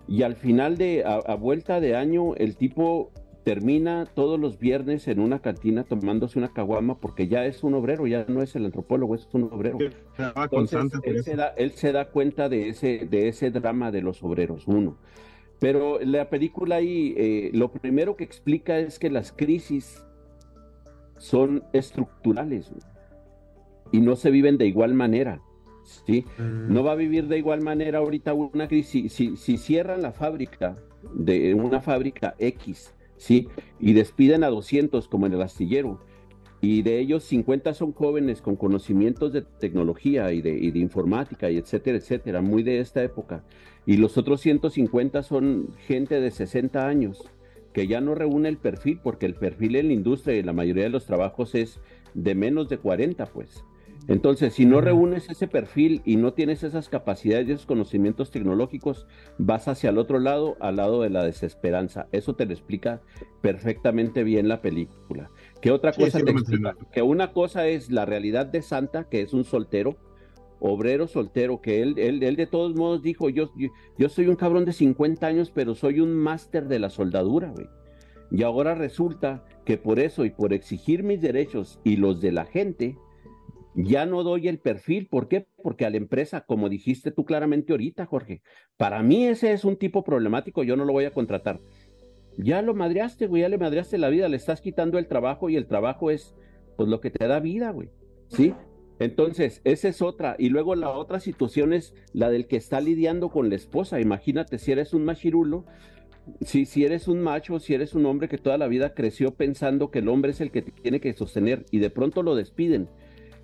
[0.09, 3.13] Y al final de, a, vuelta de año, el tipo
[3.45, 8.07] termina todos los viernes en una cantina tomándose una caguama porque ya es un obrero,
[8.07, 9.79] ya no es el antropólogo, es un obrero.
[10.37, 14.23] Entonces, él, se da, él se da cuenta de ese, de ese drama de los
[14.23, 14.97] obreros, uno.
[15.59, 20.05] Pero la película ahí, eh, lo primero que explica es que las crisis
[21.19, 22.73] son estructurales
[23.93, 25.41] y no se viven de igual manera.
[26.07, 26.25] ¿sí?
[26.39, 26.73] Mm.
[26.73, 29.13] No va a vivir de igual manera ahorita una crisis.
[29.13, 30.77] Si, si, cierran la fábrica
[31.15, 33.47] de una fábrica X, ¿sí?
[33.79, 36.01] Y despiden a 200 como en el astillero,
[36.61, 41.99] y de ellos 50 son jóvenes con conocimientos de tecnología y de, informática y etcétera,
[41.99, 43.45] etcétera, muy de esta época.
[43.87, 47.29] Y los otros 150 son gente de 60 años
[47.73, 50.85] que ya no reúne el perfil porque el perfil en la industria y la mayoría
[50.85, 51.81] de los trabajos es
[52.15, 53.65] de menos de 40, pues.
[54.09, 59.07] Entonces, si no reúnes ese perfil y no tienes esas capacidades y esos conocimientos tecnológicos,
[59.39, 62.09] vas hacia el otro lado, al lado de la desesperanza.
[62.11, 63.01] Eso te lo explica
[63.41, 65.31] perfectamente bien la película.
[65.61, 66.77] ¿Qué otra cosa te explica?
[66.93, 69.97] Que una cosa es la realidad de Santa, que es un soltero,
[70.63, 73.53] obrero soltero, que él, él, él de todos modos dijo, yo,
[73.99, 77.69] yo, soy un cabrón de 50 años, pero soy un máster de la soldadura, güey.
[78.31, 82.47] Y ahora resulta que por eso y por exigir mis derechos y los de la
[82.47, 82.97] gente,
[83.75, 85.07] ya no doy el perfil.
[85.09, 85.47] ¿Por qué?
[85.63, 88.43] Porque a la empresa, como dijiste tú claramente ahorita, Jorge,
[88.77, 91.61] para mí ese es un tipo problemático, yo no lo voy a contratar.
[92.37, 95.57] Ya lo madreaste, güey, ya le madreaste la vida, le estás quitando el trabajo y
[95.57, 96.35] el trabajo es
[96.77, 97.91] pues lo que te da vida, güey.
[98.29, 98.55] ¿Sí?
[98.99, 100.37] Entonces, esa es otra.
[100.39, 104.01] Y luego la otra situación es la del que está lidiando con la esposa.
[104.01, 105.67] Imagínate si eres un machirulo,
[106.41, 109.91] si, si eres un macho, si eres un hombre que toda la vida creció pensando
[109.91, 112.89] que el hombre es el que te tiene que sostener y de pronto lo despiden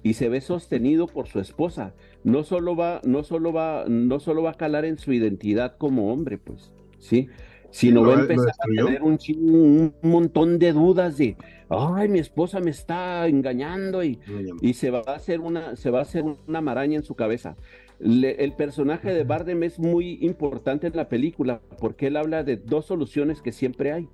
[0.02, 1.94] y se ve sostenido por su esposa.
[2.24, 6.12] No solo va, no solo va, no solo va a calar en su identidad como
[6.12, 7.28] hombre, pues, ¿sí?
[7.70, 11.36] Sino va a empezar a tener un, un, montón de dudas de,
[11.68, 14.18] ay, mi esposa me está engañando y,
[14.62, 17.56] y se va a hacer una, se va a hacer una maraña en su cabeza.
[18.00, 22.86] el personaje de Bardem es muy importante en la película porque él habla de dos
[22.86, 24.08] soluciones que siempre hay.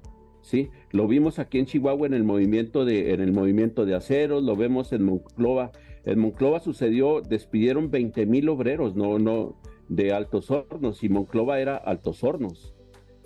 [0.44, 0.68] ¿Sí?
[0.90, 4.54] Lo vimos aquí en Chihuahua en el movimiento de, en el movimiento de aceros, lo
[4.56, 5.72] vemos en Monclova.
[6.04, 9.56] En Monclova sucedió, despidieron 20 mil obreros, no, no,
[9.88, 12.74] de Altos Hornos, y Monclova era Altos Hornos.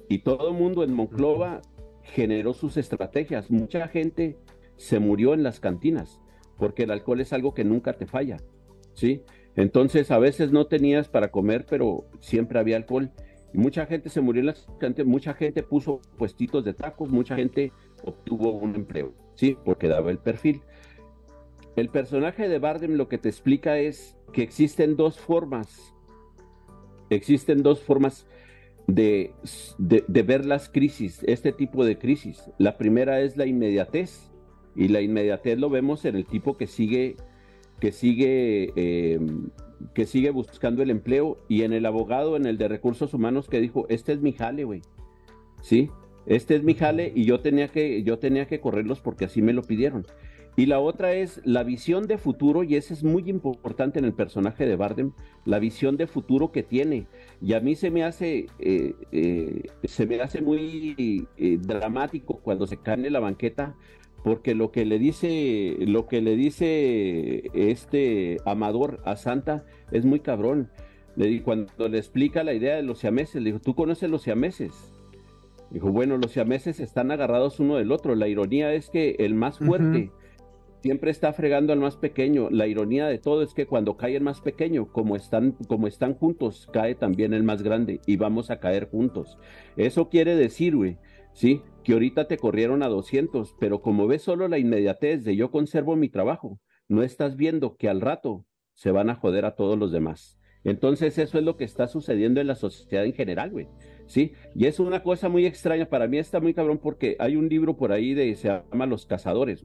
[0.08, 1.60] Y todo el mundo en Monclova
[2.02, 3.50] generó sus estrategias.
[3.50, 4.36] Mucha gente
[4.76, 6.20] se murió en las cantinas,
[6.56, 8.36] porque el alcohol es algo que nunca te falla,
[8.94, 9.22] ¿sí?
[9.56, 13.10] Entonces a veces no tenías para comer, pero siempre había alcohol
[13.52, 14.66] mucha gente se murió en las
[15.04, 17.72] mucha gente puso puestitos de tacos, mucha gente
[18.04, 19.56] obtuvo un empleo, ¿sí?
[19.64, 20.62] Porque daba el perfil.
[21.76, 25.94] El personaje de Bardem lo que te explica es que existen dos formas,
[27.08, 28.26] existen dos formas
[28.88, 29.32] de,
[29.78, 32.50] de, ver las crisis, este tipo de crisis.
[32.58, 34.30] La primera es la inmediatez,
[34.74, 37.16] y la inmediatez lo vemos en el tipo que sigue,
[37.80, 39.20] que sigue eh,
[39.94, 43.60] que sigue buscando el empleo y en el abogado, en el de recursos humanos que
[43.60, 44.82] dijo, este es mi jale, güey.
[45.62, 45.90] ¿Sí?
[46.26, 49.52] Este es mi jale y yo tenía que yo tenía que correrlos porque así me
[49.52, 50.06] lo pidieron.
[50.58, 54.12] Y la otra es la visión de futuro, y ese es muy importante en el
[54.12, 55.12] personaje de Bardem,
[55.44, 57.06] la visión de futuro que tiene.
[57.40, 62.66] Y a mí se me hace, eh, eh, se me hace muy eh, dramático cuando
[62.66, 63.76] se cae en la banqueta
[64.22, 70.20] porque lo que le dice, lo que le dice este Amador a Santa es muy
[70.20, 70.70] cabrón.
[71.16, 74.92] Le, cuando le explica la idea de los siameses, le dijo, ¿tú conoces los siameses?
[75.70, 78.14] Dijo, bueno, los siameses están agarrados uno del otro.
[78.14, 80.10] La ironía es que el más fuerte
[80.82, 82.48] siempre está fregando al más pequeño.
[82.50, 86.14] La ironía de todo es que cuando cae el más pequeño, como están, como están
[86.14, 89.38] juntos, cae también el más grande y vamos a caer juntos.
[89.76, 90.96] Eso quiere decir, güey,
[91.32, 91.62] ¿sí?
[91.88, 95.96] Que ahorita te corrieron a 200, pero como ves solo la inmediatez de yo conservo
[95.96, 99.90] mi trabajo, no estás viendo que al rato se van a joder a todos los
[99.90, 100.38] demás.
[100.64, 103.68] Entonces eso es lo que está sucediendo en la sociedad en general, güey.
[104.06, 104.32] ¿Sí?
[104.54, 107.78] Y es una cosa muy extraña, para mí está muy cabrón porque hay un libro
[107.78, 109.64] por ahí de, se llama Los Cazadores,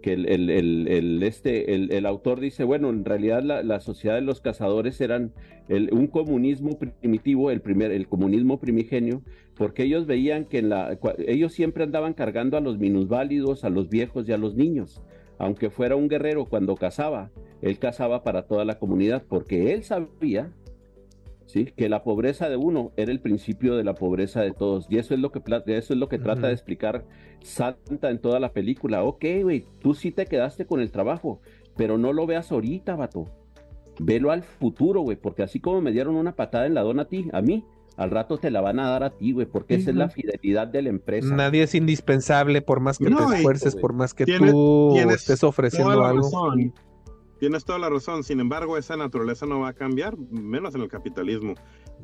[0.00, 0.50] que el, el,
[0.88, 5.32] el, este, el, autor dice, bueno, en realidad la, la sociedad de los cazadores eran
[5.92, 9.22] un comunismo primitivo, el, primer, el comunismo primigenio,
[9.56, 10.68] porque ellos veían que
[11.26, 15.02] ellos siempre andaban cargando a los minusválidos, a los viejos y a los niños.
[15.38, 17.30] Aunque fuera un guerrero cuando cazaba,
[17.62, 20.52] él cazaba para toda la comunidad, porque él sabía
[21.50, 21.66] ¿sí?
[21.76, 24.86] que la pobreza de uno era el principio de la pobreza de todos.
[24.88, 27.04] Y eso es lo que, eso es lo que trata de explicar
[27.42, 29.02] Santa en toda la película.
[29.04, 31.40] Ok, güey, tú sí te quedaste con el trabajo,
[31.76, 33.26] pero no lo veas ahorita, vato.
[33.98, 37.08] Velo al futuro, güey, porque así como me dieron una patada en la dona a
[37.08, 37.64] ti, a mí,
[37.96, 40.66] al rato te la van a dar a ti, güey, porque esa es la fidelidad
[40.68, 41.34] de la empresa.
[41.34, 46.30] Nadie es indispensable por más que te esfuerces, por más que tú estés ofreciendo algo.
[47.40, 50.88] Tienes toda la razón, sin embargo, esa naturaleza no va a cambiar, menos en el
[50.88, 51.54] capitalismo.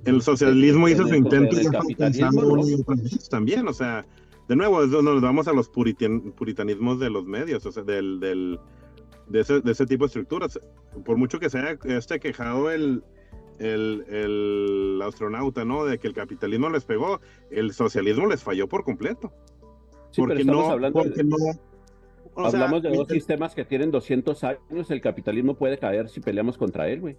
[0.07, 4.07] El socialismo hizo su intento y también, o sea,
[4.49, 8.59] de nuevo, nos vamos a los puritanismos de los medios, o sea, del, del
[9.29, 10.59] de, ese, de, ese, tipo de estructuras.
[11.05, 13.05] Por mucho que se haya este quejado el,
[13.59, 15.85] el, el, astronauta, ¿no?
[15.85, 17.21] De que el capitalismo les pegó,
[17.51, 19.31] el socialismo les falló por completo.
[20.17, 21.37] porque no, hablando porque no
[22.37, 26.89] Hablamos de dos sistemas que tienen 200 años, el capitalismo puede caer si peleamos contra
[26.89, 27.17] él, güey.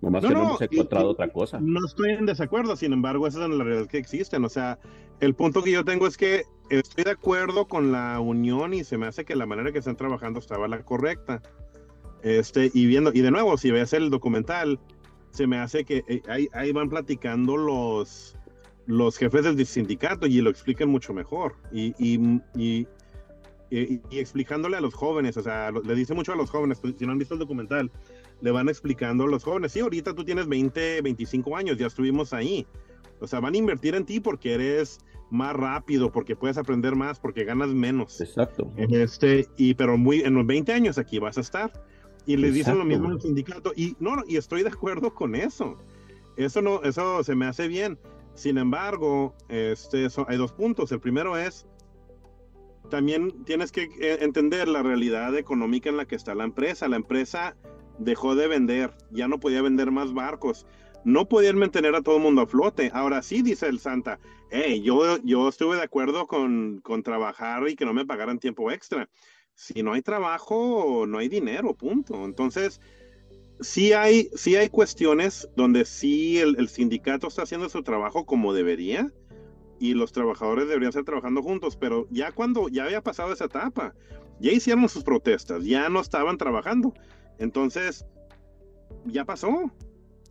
[0.00, 1.58] Nomás que no, hemos encontrado otra cosa.
[1.60, 4.44] No estoy en desacuerdo, sin embargo, esa es la realidad que existen.
[4.44, 4.78] O sea,
[5.20, 8.96] el punto que yo tengo es que estoy de acuerdo con la unión y se
[8.96, 11.42] me hace que la manera que están trabajando estaba la correcta.
[12.22, 14.78] Este, y viendo, y de nuevo, si ves el documental,
[15.30, 18.36] se me hace que eh, ahí, ahí van platicando los,
[18.86, 21.56] los jefes del sindicato y lo explican mucho mejor.
[21.72, 22.86] y, y y,
[23.70, 27.12] explicándole a los jóvenes, o sea, le dice mucho a los jóvenes, pues, si no
[27.12, 27.90] han visto el documental,
[28.40, 32.32] le van explicando a los jóvenes, sí, ahorita tú tienes 20, 25 años, ya estuvimos
[32.32, 32.66] ahí.
[33.20, 35.00] O sea, van a invertir en ti porque eres
[35.30, 38.20] más rápido, porque puedes aprender más, porque ganas menos.
[38.20, 38.70] Exacto.
[38.76, 41.72] Este, y pero muy en los 20 años aquí vas a estar.
[42.26, 45.76] Y le dicen lo mismo al sindicato y no, y estoy de acuerdo con eso.
[46.36, 47.98] Eso no eso se me hace bien.
[48.34, 50.92] Sin embargo, este hay dos puntos.
[50.92, 51.66] El primero es
[52.88, 56.88] también tienes que eh, entender la realidad económica en la que está la empresa.
[56.88, 57.56] La empresa
[57.98, 60.66] dejó de vender, ya no podía vender más barcos,
[61.04, 62.90] no podían mantener a todo el mundo a flote.
[62.92, 64.18] Ahora sí, dice el Santa,
[64.50, 68.70] hey, yo, yo estuve de acuerdo con, con trabajar y que no me pagaran tiempo
[68.70, 69.08] extra.
[69.54, 72.24] Si no hay trabajo, no hay dinero, punto.
[72.24, 72.80] Entonces,
[73.60, 78.52] sí hay, sí hay cuestiones donde sí el, el sindicato está haciendo su trabajo como
[78.52, 79.12] debería
[79.78, 83.94] y los trabajadores deberían estar trabajando juntos, pero ya cuando ya había pasado esa etapa,
[84.40, 86.94] ya hicieron sus protestas, ya no estaban trabajando.
[87.38, 88.06] Entonces,
[89.04, 89.70] ya pasó.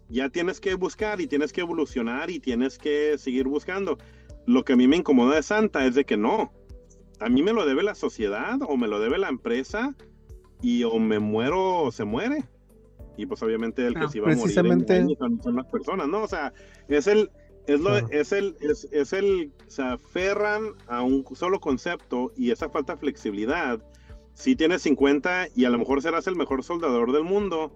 [0.09, 3.97] Ya tienes que buscar y tienes que evolucionar y tienes que seguir buscando.
[4.45, 6.53] Lo que a mí me incomoda de Santa es de que no.
[7.19, 9.95] A mí me lo debe la sociedad o me lo debe la empresa
[10.61, 12.45] y o me muero o se muere.
[13.17, 14.55] Y pues obviamente el que ah, se iba a morir
[15.43, 16.21] son las personas, ¿no?
[16.21, 16.53] O sea,
[16.87, 17.31] es el,
[17.67, 22.69] es, lo, es el, es, es, el, se aferran a un solo concepto y esa
[22.69, 23.79] falta de flexibilidad.
[24.33, 27.71] Si tienes 50 y a lo mejor serás el mejor soldador del mundo,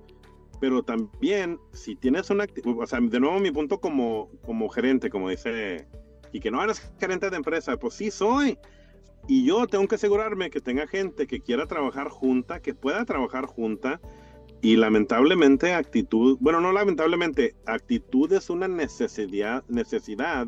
[0.61, 2.45] pero también si tienes una,
[2.77, 5.87] o sea, de nuevo mi punto como, como gerente, como dice,
[6.31, 8.57] y que no eres gerente de empresa, pues sí soy.
[9.27, 13.45] Y yo tengo que asegurarme que tenga gente que quiera trabajar junta, que pueda trabajar
[13.45, 13.99] junta,
[14.61, 20.47] y lamentablemente actitud, bueno, no lamentablemente, actitud es una necesidad, necesidad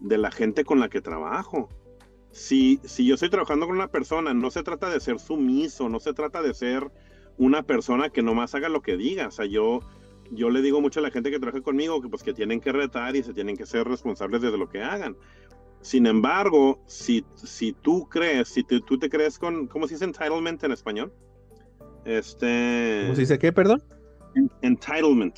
[0.00, 1.68] de la gente con la que trabajo.
[2.30, 5.98] Si, si yo estoy trabajando con una persona, no se trata de ser sumiso, no
[5.98, 6.88] se trata de ser
[7.36, 9.26] una persona que nomás haga lo que diga.
[9.26, 9.80] O sea, yo,
[10.30, 12.70] yo le digo mucho a la gente que trabaja conmigo que pues que tienen que
[12.70, 15.16] retar y se tienen que ser responsables de lo que hagan.
[15.80, 20.62] Sin embargo, si, si tú crees, si tú te crees con, ¿cómo se dice entitlement
[20.62, 21.12] en español?
[22.08, 23.02] Este.
[23.02, 23.82] ¿Cómo se dice qué, perdón?
[24.62, 25.36] Entitlement.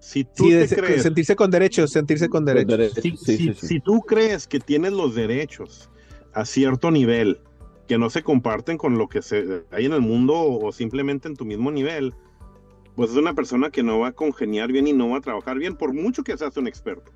[0.00, 2.92] Si tú crees, sentirse con derechos, sentirse con derechos.
[2.94, 5.90] Si, tú crees que tienes los derechos
[6.34, 7.40] a cierto nivel
[7.88, 11.36] que no se comparten con lo que se, hay en el mundo o, simplemente en
[11.36, 12.14] tu mismo nivel,
[12.94, 15.58] pues es una persona que no va a congeniar bien y no va a trabajar
[15.58, 17.10] bien, por mucho que seas un experto.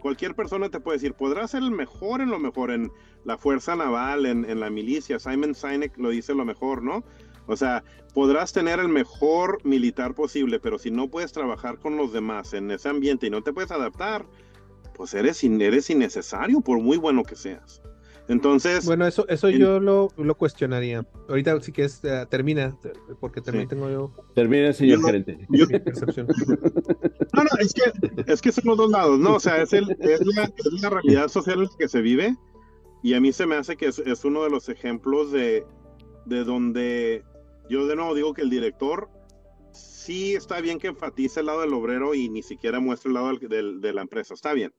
[0.00, 2.90] Cualquier persona te puede decir, podrás ser el mejor en lo mejor, en
[3.24, 5.18] la fuerza naval, en, en la milicia.
[5.18, 7.04] Simon Sinek lo dice lo mejor, ¿no?
[7.46, 7.82] O sea,
[8.14, 12.70] podrás tener el mejor militar posible, pero si no puedes trabajar con los demás en
[12.70, 14.26] ese ambiente y no te puedes adaptar,
[14.94, 17.82] pues eres, eres innecesario por muy bueno que seas.
[18.28, 18.84] Entonces.
[18.86, 21.06] Bueno, eso, eso yo lo, lo, cuestionaría.
[21.28, 22.76] Ahorita sí que es, uh, termina,
[23.20, 24.12] porque también tengo yo.
[24.34, 25.46] Termina, señor gerente.
[25.50, 27.82] Yo, no, no, es que,
[28.26, 29.34] es que son los dos lados, ¿no?
[29.36, 32.36] O sea, es, el, es, la, es la realidad social en la que se vive.
[33.02, 35.66] Y a mí se me hace que es, es uno de los ejemplos de,
[36.24, 37.24] de donde
[37.72, 39.08] yo de nuevo digo que el director
[39.72, 43.34] sí está bien que enfatice el lado del obrero y ni siquiera muestre el lado
[43.38, 44.34] del, de la empresa.
[44.34, 44.74] Está bien.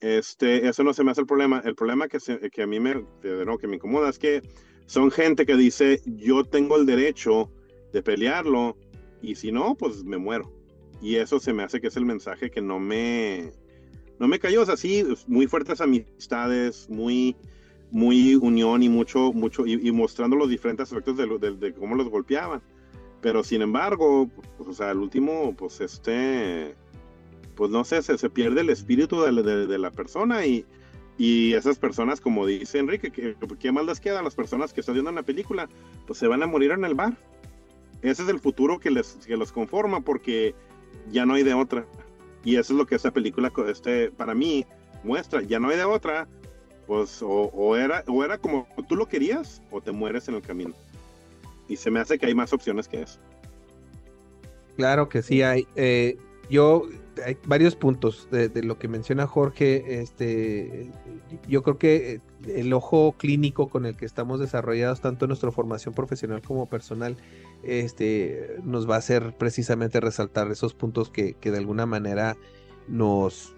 [0.00, 1.62] Este, eso no se me hace el problema.
[1.62, 2.18] El problema que,
[2.50, 4.40] que a mí me, de que me incomoda es que
[4.86, 7.52] son gente que dice, yo tengo el derecho
[7.92, 8.78] de pelearlo
[9.20, 10.50] y si no, pues me muero.
[11.02, 13.52] Y eso se me hace que es el mensaje que no me,
[14.18, 14.62] no me cayó.
[14.62, 17.36] O sea, sí, muy fuertes amistades, muy,
[17.92, 22.62] muy unión y mucho, mucho, y, mostrando los diferentes aspectos de, cómo los golpeaban.
[23.20, 26.74] Pero sin embargo, pues, o sea, el último, pues este,
[27.54, 30.64] pues no sé, se, se pierde el espíritu de, de, la persona y,
[31.18, 34.80] y esas personas, como dice Enrique, que, ¿qué más les queda a las personas que
[34.80, 35.68] están viendo la película?
[36.06, 37.16] Pues se van a morir en el bar.
[38.00, 40.54] Ese es el futuro que, les, que los conforma porque
[41.10, 41.86] ya no hay de otra.
[42.42, 44.66] Y eso es lo que esta película, este, para mí,
[45.04, 45.42] muestra.
[45.42, 46.26] Ya no hay de otra.
[46.86, 50.74] Pues o, era, o era como tú lo querías o te mueres en el camino.
[51.68, 53.18] Y se me hace que hay más opciones que eso.
[54.76, 55.66] Claro que sí hay.
[55.76, 56.16] Eh,
[56.50, 56.88] yo
[57.24, 60.00] hay varios puntos de, lo que menciona Jorge.
[60.00, 60.90] Este,
[61.48, 65.94] yo creo que el ojo clínico con el que estamos desarrollados, tanto en nuestra formación
[65.94, 67.16] profesional como personal,
[67.62, 72.36] este, nos va a hacer precisamente resaltar esos puntos que, de alguna manera
[72.88, 73.54] nos,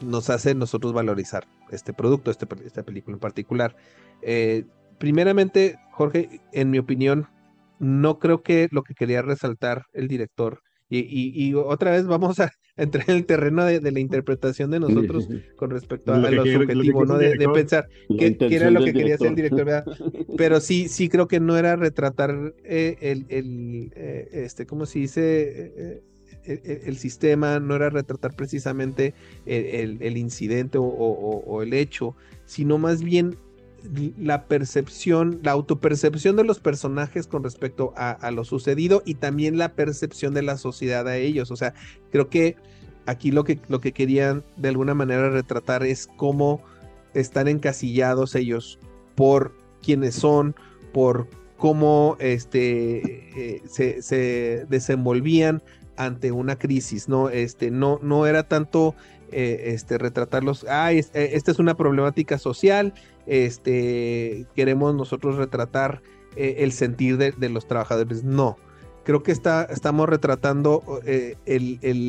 [0.00, 3.76] nos hace nosotros valorizar este producto, este, esta película en particular.
[4.22, 4.64] Eh,
[4.98, 7.28] primeramente, Jorge, en mi opinión,
[7.78, 13.10] no creo que lo que quería resaltar el director y, otra vez vamos a entrar
[13.10, 17.18] en el terreno de, la interpretación de nosotros con respecto a, lo, subjetivo, ¿no?
[17.18, 17.88] De, pensar
[18.18, 19.84] qué, era lo que quería hacer el director, ¿verdad?
[20.36, 25.00] Pero sí, sí creo que no era retratar eh, el, el eh, este, ¿cómo se
[25.00, 26.02] dice?
[26.46, 29.14] El, sistema, no era retratar precisamente
[29.46, 33.36] el, incidente o el hecho, sino más bien
[34.18, 39.74] la percepción, la autopercepción de los personajes con respecto a, lo sucedido y también la
[39.74, 41.50] percepción de la sociedad a ellos.
[41.50, 41.74] O sea,
[42.10, 42.56] creo que
[43.06, 46.62] aquí lo que, lo que querían de alguna manera retratar es cómo
[47.14, 48.78] están encasillados ellos
[49.14, 50.54] por quienes son,
[50.92, 55.62] por cómo este, eh, se, desenvolvían
[55.96, 57.28] ante una crisis, ¿no?
[57.30, 58.94] Este, no, no era tanto
[59.32, 62.94] eh, este, retratarlos, ah, esta es una problemática social,
[63.26, 66.00] este, queremos nosotros retratar
[66.36, 68.22] eh, el sentir de, los trabajadores.
[68.22, 68.56] No,
[69.04, 71.36] creo que está, estamos retratando eh,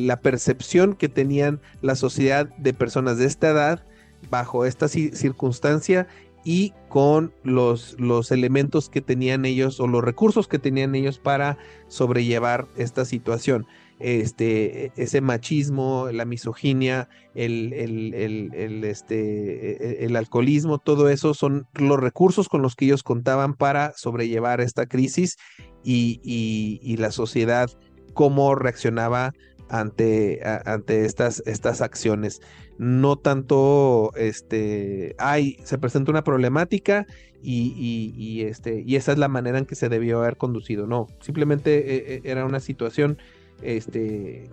[0.06, 3.84] la percepción que tenían la sociedad de personas de esta edad
[4.30, 6.06] bajo esta circunstancia
[6.48, 11.58] y con los, los elementos que tenían ellos o los recursos que tenían ellos para
[11.88, 13.66] sobrellevar esta situación.
[13.98, 22.00] Este, ese machismo, la misoginia, el, el, este, e, el, alcoholismo, todo eso son los
[22.00, 25.36] recursos con los que ellos contaban para sobrellevar esta crisis
[25.84, 27.68] y, la sociedad
[28.14, 29.34] cómo reaccionaba
[29.68, 32.40] ante, ante estas, estas acciones.
[32.78, 37.06] No tanto, este, ay, se presenta una problemática
[37.42, 40.86] y, y, este, y esa es la manera en que se debió haber conducido.
[40.86, 43.18] No, simplemente e, e, era una situación
[43.62, 44.48] este,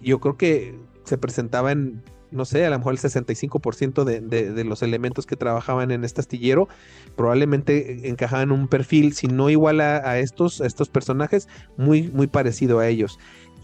[0.00, 4.64] yo creo que se presentaba en, no sé, a lo mejor el 65% de, de,
[4.64, 6.68] los elementos que trabajaban en este astillero
[7.16, 12.26] probablemente encajaban en un perfil, si no igual a, estos, a estos personajes, muy, muy
[12.26, 13.18] parecido a ellos.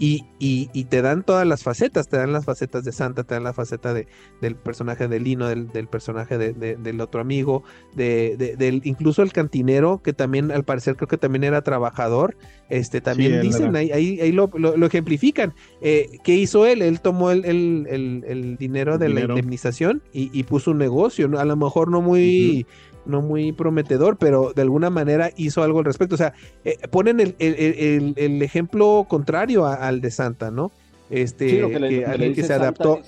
[0.05, 3.45] Y, y, te dan todas las facetas, te dan las facetas de Santa, te dan
[3.45, 4.09] la faceta de,
[4.41, 7.63] del personaje de Lino, del, personaje de, del otro amigo,
[7.95, 12.37] de, del, incluso el cantinero, que también al parecer creo que también era trabajador,
[12.69, 15.55] este también dicen, ahí, ahí, lo, lo, ejemplifican.
[15.81, 16.83] Eh, ¿Qué hizo él?
[16.83, 21.45] Él tomó el, el, el, dinero de la indemnización y, y, puso un negocio, a
[21.45, 22.67] lo mejor no muy
[23.07, 26.15] no muy prometedor, pero de alguna manera hizo algo al respecto.
[26.15, 26.35] O sea,
[26.65, 30.73] eh, ponen el, el, ejemplo contrario al de Santa, ¿no?
[31.11, 33.01] Este, que, alguien que se adaptó.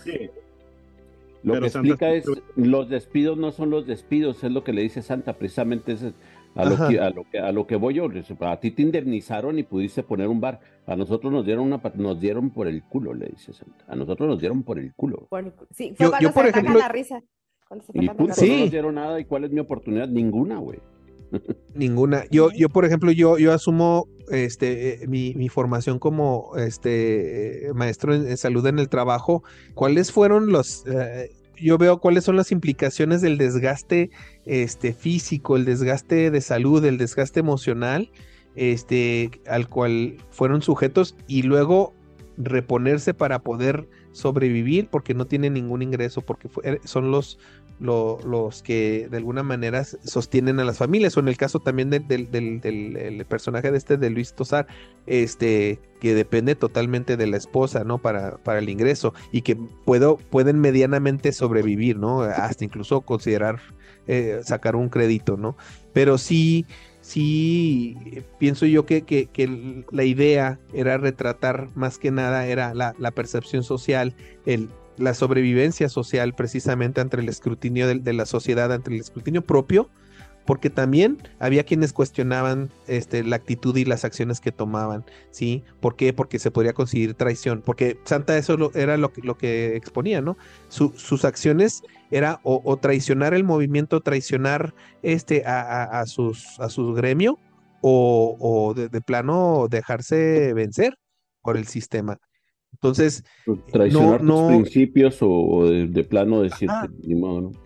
[1.43, 2.25] lo que explica es,
[2.57, 6.03] los despidos no son los despidos, es lo que le dice Santa, precisamente es
[6.55, 8.09] a lo, que, a lo que a lo que voy yo.
[8.41, 10.61] A ti te indemnizaron y pudiste poner un bar.
[10.87, 13.85] A nosotros nos dieron una nos dieron por el culo, le dice Santa.
[13.89, 15.29] A nosotros nos dieron por el culo.
[15.71, 17.23] sí, fue yo, por ejemplo, la risa.
[17.93, 18.49] Y punto, sí.
[18.49, 19.21] no nos dieron nada.
[19.21, 20.09] ¿Y cuál es mi oportunidad?
[20.09, 20.81] Ninguna, güey.
[21.75, 22.25] Ninguna.
[22.31, 28.15] Yo, yo, por ejemplo, yo, yo asumo este, eh, mi, mi formación como este, maestro
[28.15, 29.43] en, salud en el trabajo.
[29.75, 30.85] ¿Cuáles fueron los...
[30.87, 34.11] Eh, yo veo cuáles son las implicaciones del desgaste
[34.45, 38.11] este, físico, el desgaste de salud, el desgaste emocional,
[38.57, 41.95] este, al cual fueron sujetos y luego
[42.37, 46.49] reponerse para poder sobrevivir porque no tienen ningún ingreso, porque
[46.85, 47.39] son los,
[47.81, 52.07] los que de alguna manera sostienen a las familias, o en el caso también del,
[52.07, 54.67] del, personaje de este de Luis Tosar,
[55.07, 57.99] este, que depende totalmente de la esposa, ¿no?
[57.99, 62.23] Para, para el ingreso, y que puedo, pueden medianamente sobrevivir, ¿no?
[62.23, 63.61] Hasta incluso considerar
[64.07, 65.57] eh, sacar un crédito, ¿no?
[65.93, 66.67] Pero sí
[67.05, 73.63] sí pienso yo que, que, la idea era retratar más que nada era la, percepción
[73.63, 74.15] social,
[74.47, 79.91] el, la sobrevivencia social precisamente ante el escrutinio de, la sociedad, ante el escrutinio propio,
[80.47, 85.63] porque también había quienes cuestionaban este, la actitud y las acciones que tomaban, ¿sí?
[85.81, 86.13] ¿Por qué?
[86.13, 90.37] Porque se podría conseguir traición, porque Santa eso era lo que, lo que exponía, ¿no?
[90.69, 97.39] sus acciones era o, traicionar el movimiento, traicionar este, a, sus, a su gremio,
[97.81, 100.97] o, de, plano dejarse vencer
[101.43, 102.19] por el sistema.
[102.73, 103.25] Entonces,
[103.71, 106.69] traicionar no, principios o, de, plano decir,
[107.03, 107.64] ni modo, ¿no?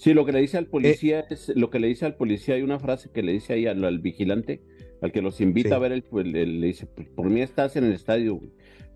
[0.00, 2.54] Sí, lo que le dice al policía eh, es lo que le dice al policía.
[2.54, 4.62] Hay una frase que le dice ahí al, vigilante,
[5.02, 7.84] al que los invita a ver, el, pues, le, dice: pues, Por mí estás en
[7.84, 8.40] el estadio,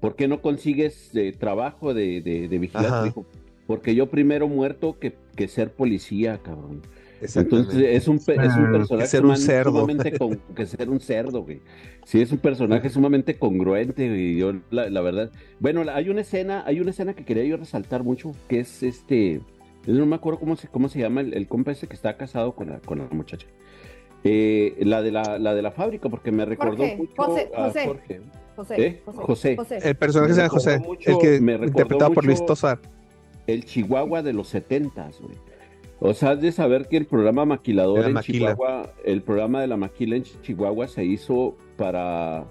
[0.00, 3.04] ¿por qué no consigues eh, trabajo de, de, vigilante?
[3.04, 3.26] Dijo,
[3.66, 6.80] porque yo primero muerto que, que ser policía, cabrón.
[7.20, 8.26] Entonces es un, es
[8.56, 9.70] un ah, personaje que ser un cerdo.
[9.72, 10.12] sumamente
[10.56, 11.60] que ser un cerdo, güey.
[12.06, 15.30] Sí, es un personaje sumamente congruente, y yo la, verdad.
[15.60, 19.42] Bueno, hay una escena, hay una escena que quería yo resaltar mucho, que es este
[19.86, 22.54] no me acuerdo cómo se, cómo se llama el, el compa ese que está casado
[22.54, 23.46] con la, con la muchacha.
[24.26, 27.86] Eh, la, de la, la de la fábrica, porque me recordó mucho José, a José.
[27.86, 28.20] Jorge.
[28.56, 29.56] José, José.
[29.56, 29.78] José.
[29.82, 32.78] El personaje se llama José, el que me interpretado por Luis Tosar.
[33.46, 35.34] El Chihuahua de los setentas, güey.
[36.00, 39.76] O sea, has de saber que el programa Maquilador en Chihuahua, el programa de la
[39.76, 42.44] maquila en Chihuahua se hizo para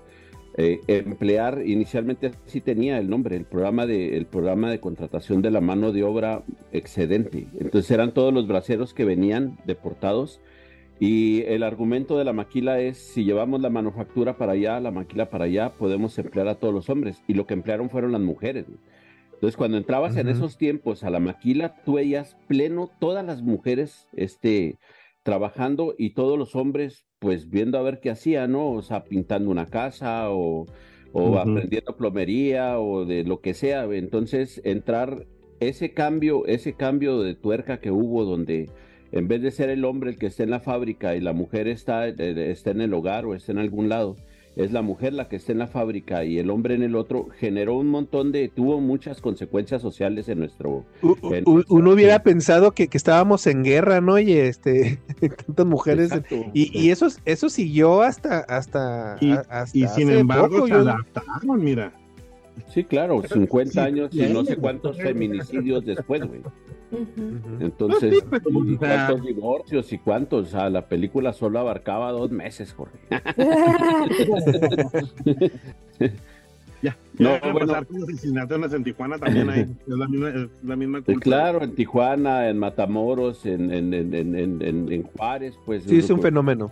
[0.56, 5.51] eh, emplear, inicialmente sí tenía el nombre, el programa, de, el programa de contratación de
[5.51, 7.47] la mano de obra excedente.
[7.60, 10.39] Entonces eran todos los braceros que venían deportados
[10.99, 15.30] y el argumento de la maquila es, si llevamos la manufactura para allá, la maquila
[15.30, 17.22] para allá, podemos emplear a todos los hombres.
[17.28, 18.68] Y lo que emplearon fueron las mujeres.
[19.34, 24.08] Entonces, cuando entrabas en esos tiempos a la maquila, tú veías pleno todas las mujeres
[24.14, 24.78] este,
[25.24, 28.71] trabajando y todos los hombres pues viendo a ver qué hacía, ¿no?
[28.71, 30.67] O sea, pintando una casa o,
[31.39, 33.86] aprendiendo plomería o de lo que sea.
[33.86, 35.26] Entonces, entrar
[35.59, 38.69] ese cambio, ese cambio de tuerca que hubo donde
[39.13, 41.67] en vez de ser el hombre el que está en la fábrica y la mujer
[41.67, 44.17] está, eh, está en el hogar o está en algún lado,
[44.56, 47.28] es la mujer la que está en la fábrica y el hombre en el otro,
[47.39, 50.86] generó un montón de, tuvo muchas consecuencias sociales en nuestro...
[51.01, 54.20] uno hubiera pensado que, estábamos en guerra, ¿no?
[54.20, 54.99] Y este,
[55.45, 56.12] tantas mujeres.
[56.54, 58.39] Y, eso, eso siguió hasta...
[58.39, 61.93] hasta, y, sin embargo se adaptaron, mira.
[62.70, 66.41] Sí, claro, 50 años y no sé cuántos feminicidios después, güey.
[67.60, 68.41] Entonces, pues,
[68.78, 70.47] ¿cuántos divorcios y cuántos?
[70.47, 72.99] O sea, la película solo abarcaba dos meses, Jorge.
[76.82, 81.24] ya, no, bueno, asesinatos en Tijuana también hay, es la misma, es la misma cultura.
[81.24, 85.84] Claro, en Tijuana, en Matamoros, en, en, en, en Juárez, pues.
[85.84, 86.72] Sí, es un fenómeno.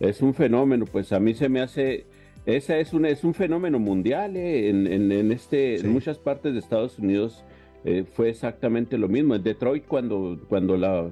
[0.00, 2.06] Es un fenómeno, pues a mí se me hace
[2.46, 6.58] ese es un, es un fenómeno mundial eh, en, en, este, en muchas partes de
[6.58, 7.44] Estados Unidos
[7.84, 9.34] eh, fue exactamente lo mismo.
[9.34, 11.10] En Detroit cuando, cuando la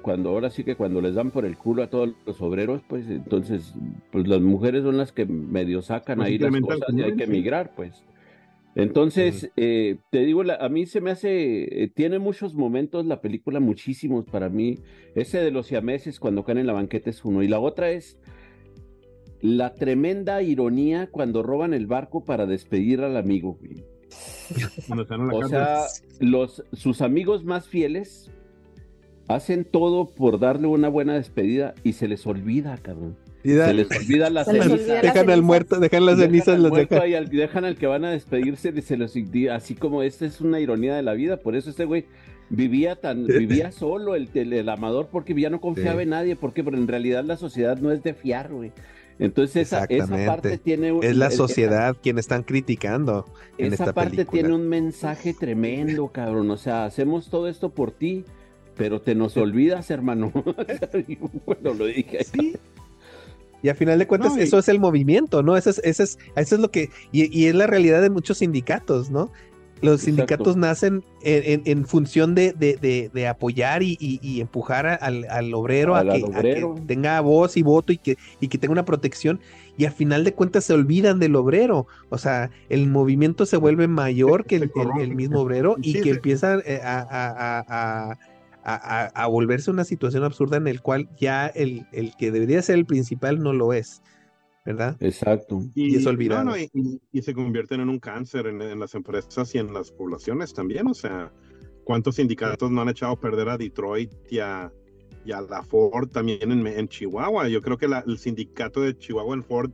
[0.00, 3.06] cuando ahora sí que cuando les dan por el culo a todos los obreros, pues
[3.10, 3.74] entonces
[4.10, 7.74] pues las mujeres son las que medio sacan ahí las cosas y hay que emigrar,
[7.76, 8.02] pues.
[8.74, 14.24] Entonces, eh, te digo, a mí se me hace, tiene muchos momentos la película, muchísimos
[14.24, 14.78] para mí.
[15.14, 17.42] Ese de los siameses cuando caen en la banqueta es uno.
[17.42, 18.18] Y la otra es
[19.40, 23.58] la tremenda ironía cuando roban el barco para despedir al amigo.
[25.30, 25.84] o sea,
[26.20, 28.30] los, sus amigos más fieles
[29.28, 33.16] hacen todo por darle una buena despedida y se les olvida, cabrón.
[33.42, 35.00] Se les olvida la ceniza.
[35.00, 37.08] Dejan al muerto, dejan las cenizas, los dejan.
[37.08, 39.14] Y al, dejan al que van a despedirse, y se los,
[39.52, 41.38] así como esta es una ironía de la vida.
[41.38, 42.06] Por eso este güey
[42.50, 46.76] vivía tan, vivía solo el, el, amador porque ya no confiaba en nadie, porque pero
[46.76, 48.72] en realidad la sociedad no es de fiar, güey.
[49.18, 49.86] Entonces esa,
[50.26, 50.96] parte tiene...
[51.02, 53.26] Es la sociedad quien están criticando.
[53.56, 56.50] En esa parte tiene un mensaje tremendo, cabrón.
[56.50, 58.24] O sea, hacemos todo esto por ti,
[58.76, 60.32] pero te nos olvidas, hermano.
[61.46, 62.24] bueno, lo dije.
[62.24, 62.56] Sí.
[63.60, 65.56] Y a final de cuentas, eso es el movimiento, ¿no?
[65.56, 68.38] Eso es, eso es, eso es lo que, y, y, es la realidad de muchos
[68.38, 69.32] sindicatos, ¿no?
[69.80, 77.56] Los sindicatos nacen en, función de, apoyar y, empujar al, obrero, a que, tenga voz
[77.56, 79.40] y voto y que, que tenga una protección.
[79.76, 81.86] Y al final de cuentas se olvidan del obrero.
[82.08, 86.80] O sea, el movimiento se vuelve mayor que el, mismo obrero y que empieza eh,
[86.84, 88.16] a,
[89.30, 93.40] volverse una situación absurda en el cual ya el, el que debería ser el principal
[93.40, 94.02] no lo es.
[94.68, 94.98] ¿Verdad?
[95.00, 95.62] Exacto.
[95.74, 96.54] Y, es olvidado.
[96.58, 100.86] y, se convierten en un cáncer en, las empresas y en las poblaciones también.
[100.88, 101.32] O sea,
[101.84, 104.70] ¿cuántos sindicatos no han echado a perder a Detroit y a,
[105.24, 107.48] la Ford también en, Chihuahua?
[107.48, 109.70] Yo creo que el sindicato de Chihuahua en Ford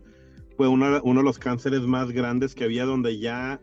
[0.57, 3.61] fue uno, uno de los cánceres más grandes que había donde ya,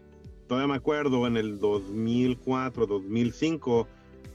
[0.48, 3.88] todavía me acuerdo, en el 2004, 2005,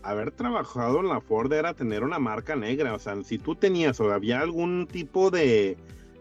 [0.03, 2.95] haber trabajado en la Ford era tener una marca negra.
[2.95, 5.77] O sea, si tú tenías o había algún tipo de,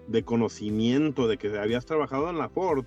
[0.08, 2.86] de conocimiento de que habías trabajado en la Ford,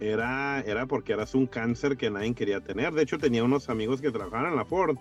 [0.00, 2.92] era, era porque eras un cáncer que nadie quería tener.
[2.92, 4.96] De hecho, tenía unos amigos que trabajaban en la Ford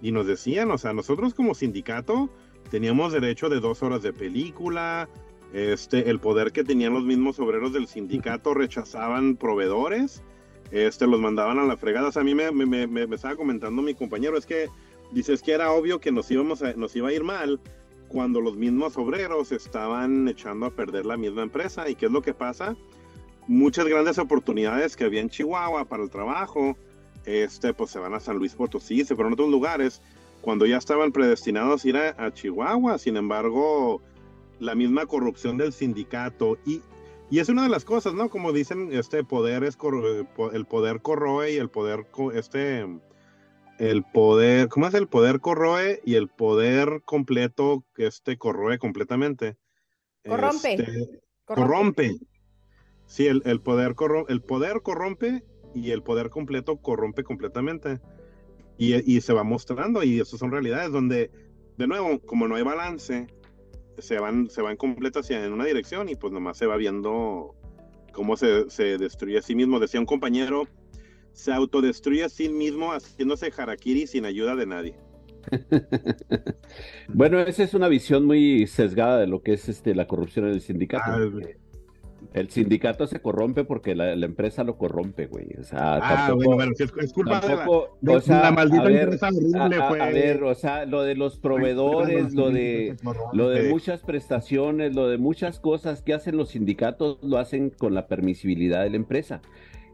[0.00, 2.28] y nos decían, o sea, nosotros como sindicato
[2.70, 5.08] teníamos derecho de dos horas de película,
[5.52, 10.22] este, el poder que tenían los mismos obreros del sindicato rechazaban proveedores
[10.72, 12.10] este, los mandaban a la fregada.
[12.14, 14.68] a mí me, me, me, estaba comentando mi compañero, es que
[15.12, 17.60] dices que era obvio que nos, íbamos a, nos iba a ir mal
[18.12, 21.88] cuando los mismos obreros estaban echando a perder la misma empresa.
[21.88, 22.76] ¿Y qué es lo que pasa?
[23.48, 26.76] Muchas grandes oportunidades que había en Chihuahua para el trabajo,
[27.24, 30.02] este, pues se van a San Luis Potosí, se fueron a otros lugares,
[30.42, 32.98] cuando ya estaban predestinados a ir a, a Chihuahua.
[32.98, 34.02] Sin embargo,
[34.60, 36.82] la misma corrupción del sindicato y
[37.32, 38.28] y es una de las cosas, ¿no?
[38.28, 39.78] Como dicen, este poder es
[40.52, 42.86] el poder corroe y el poder este
[43.82, 49.56] el poder, ¿cómo es el poder corroe y el poder completo que este corroe completamente?
[50.24, 50.74] Corrompe.
[50.74, 52.16] Este, corrompe.
[53.06, 53.96] Sí, el, poder
[54.28, 55.42] el poder corrompe
[55.74, 57.98] y el poder completo corrompe completamente.
[58.78, 61.32] Y, y se va mostrando y eso son realidades donde,
[61.76, 63.26] de nuevo, como no hay balance,
[63.98, 67.56] se van, se van completo hacia en una dirección y pues nomás se va viendo
[68.12, 69.80] cómo se, se destruye a sí mismo.
[69.80, 70.68] Decía un compañero,
[71.32, 74.94] se autodestruye a sí mismo haciéndose harakiri sin ayuda de nadie.
[77.08, 80.52] bueno, esa es una visión muy sesgada de lo que es este la corrupción en
[80.52, 81.04] el sindicato.
[81.06, 81.18] Ah,
[82.34, 85.48] el sindicato se corrompe porque la, empresa lo corrompe, güey.
[85.60, 89.88] O sea, ah, tampoco, bueno, es, culpa de, la, o sea, maldita empresa horrible, a,
[89.88, 92.96] a, ver, o sea, lo de los proveedores, lo de,
[93.32, 97.92] lo de muchas prestaciones, lo de muchas cosas que hacen los sindicatos, lo hacen con
[97.94, 99.42] la permisibilidad de la empresa.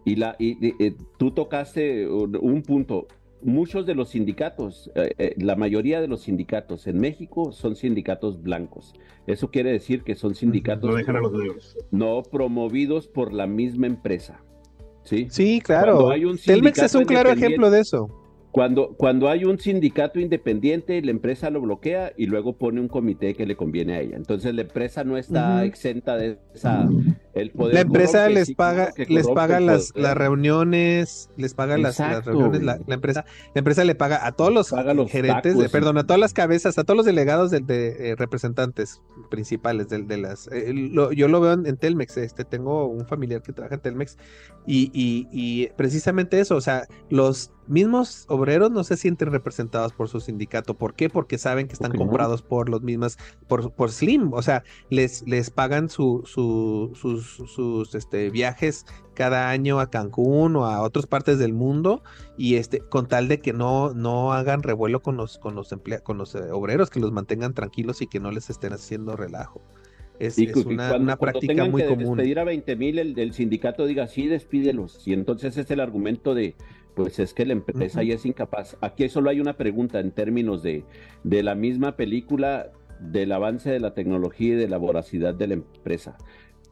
[0.09, 3.07] Y, la, y, y tú tocaste un punto
[3.43, 8.43] muchos de los sindicatos, eh, eh, la mayoría de los sindicatos en México son sindicatos
[8.43, 8.95] blancos.
[9.27, 10.95] Eso quiere decir que son sindicatos
[11.91, 14.43] no, promovidos por la misma empresa.
[15.05, 16.11] Sí, sí claro.
[16.45, 18.09] Telmex es un claro ejemplo de eso.
[18.51, 23.35] Cuando, cuando hay un sindicato independiente, la empresa lo bloquea y luego pone un comité
[23.35, 24.17] que le conviene a ella.
[24.17, 26.89] Entonces la empresa no está exenta de esa
[27.39, 27.75] el poder.
[27.75, 33.25] La empresa les paga, les paga las, las reuniones, les paga las, reuniones, la, empresa,
[33.55, 34.71] la empresa le paga a todos los,
[35.11, 39.89] gerentes, perdón, a todas las cabezas, a todos los delegados de, de eh, representantes principales
[39.89, 40.49] de, de las.
[40.53, 40.73] Eh,
[41.15, 44.17] yo lo veo en, Telmex, este, tengo un familiar que trabaja en Telmex
[44.67, 50.09] y, y, y precisamente eso, o sea, los mismos obreros no se sienten representados por
[50.09, 50.75] su sindicato.
[50.75, 51.09] ¿Por qué?
[51.09, 54.33] Porque saben que están comprados por los mismas, por, por Slim.
[54.33, 60.57] O sea, les, les pagan su, su, sus, sus este, viajes cada año a Cancún
[60.57, 62.03] o a otras partes del mundo
[62.37, 66.19] y este con tal de que no no hagan revuelo con los con los con
[66.19, 69.63] los eh, obreros que los mantengan tranquilos y que no les estén haciendo relajo
[70.19, 74.27] es, una, una, práctica muy común despedir a 20 mil el, el, sindicato diga sí
[74.27, 76.57] despídelos y entonces es el argumento de
[76.99, 78.77] pues es que la empresa ya es incapaz.
[78.81, 80.83] Aquí solo hay una pregunta en términos de,
[81.23, 85.55] de la misma película del avance de la tecnología y de la voracidad de la
[85.55, 86.17] empresa.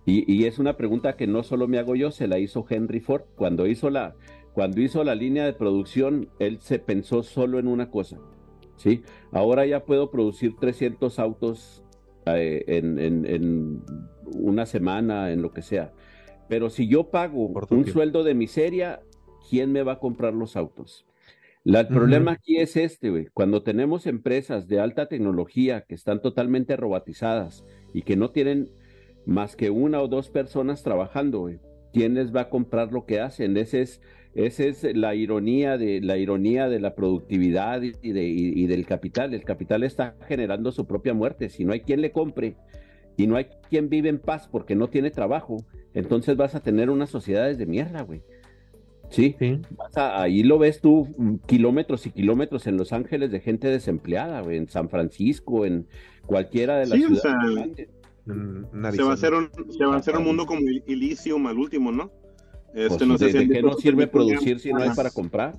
[0.07, 3.01] Y, y, es una pregunta que no solo me hago yo, se la hizo Henry
[3.01, 3.23] Ford.
[3.35, 4.15] Cuando hizo la,
[4.55, 8.19] cuando hizo la línea de producción, él se pensó solo en una cosa.
[8.77, 9.03] ¿sí?
[9.33, 11.85] Ahora ya puedo producir 300 autos
[12.27, 13.83] eh, en, en, en,
[14.33, 15.93] una semana, en lo que sea.
[16.49, 19.01] Pero si yo pago un sueldo de miseria,
[19.51, 21.05] ¿quién me va a comprar los autos?
[21.65, 23.27] el problema aquí es este, güey.
[23.35, 28.71] Cuando tenemos empresas de alta tecnología que están totalmente robotizadas y que no tienen
[29.27, 31.51] más que una o dos personas trabajando,
[31.93, 33.57] ¿quién les va a comprar lo que hacen?
[33.57, 34.01] Ese es,
[34.35, 39.35] esa es la ironía de la ironía de la productividad y, de, y del capital.
[39.35, 41.49] El capital está generando su propia muerte.
[41.49, 42.57] Si no hay quien le compre
[43.17, 45.57] y no hay quien vive en paz porque no tiene trabajo,
[45.95, 48.23] entonces vas a tener unas sociedades de mierda, güey.
[49.09, 49.37] Sí,
[49.95, 54.69] ahí lo ves tú mm, kilómetros y kilómetros en Los Ángeles de gente desempleada, en
[54.69, 55.87] San Francisco, en
[56.27, 57.89] cualquiera de las ciudades.
[58.27, 61.93] Se va a hacer un, se va a hacer un mundo como Elysium al último,
[61.93, 62.11] ¿no?
[62.75, 65.57] Este, pues, no sé ¿De, qué no sirve producir si no hay para comprar?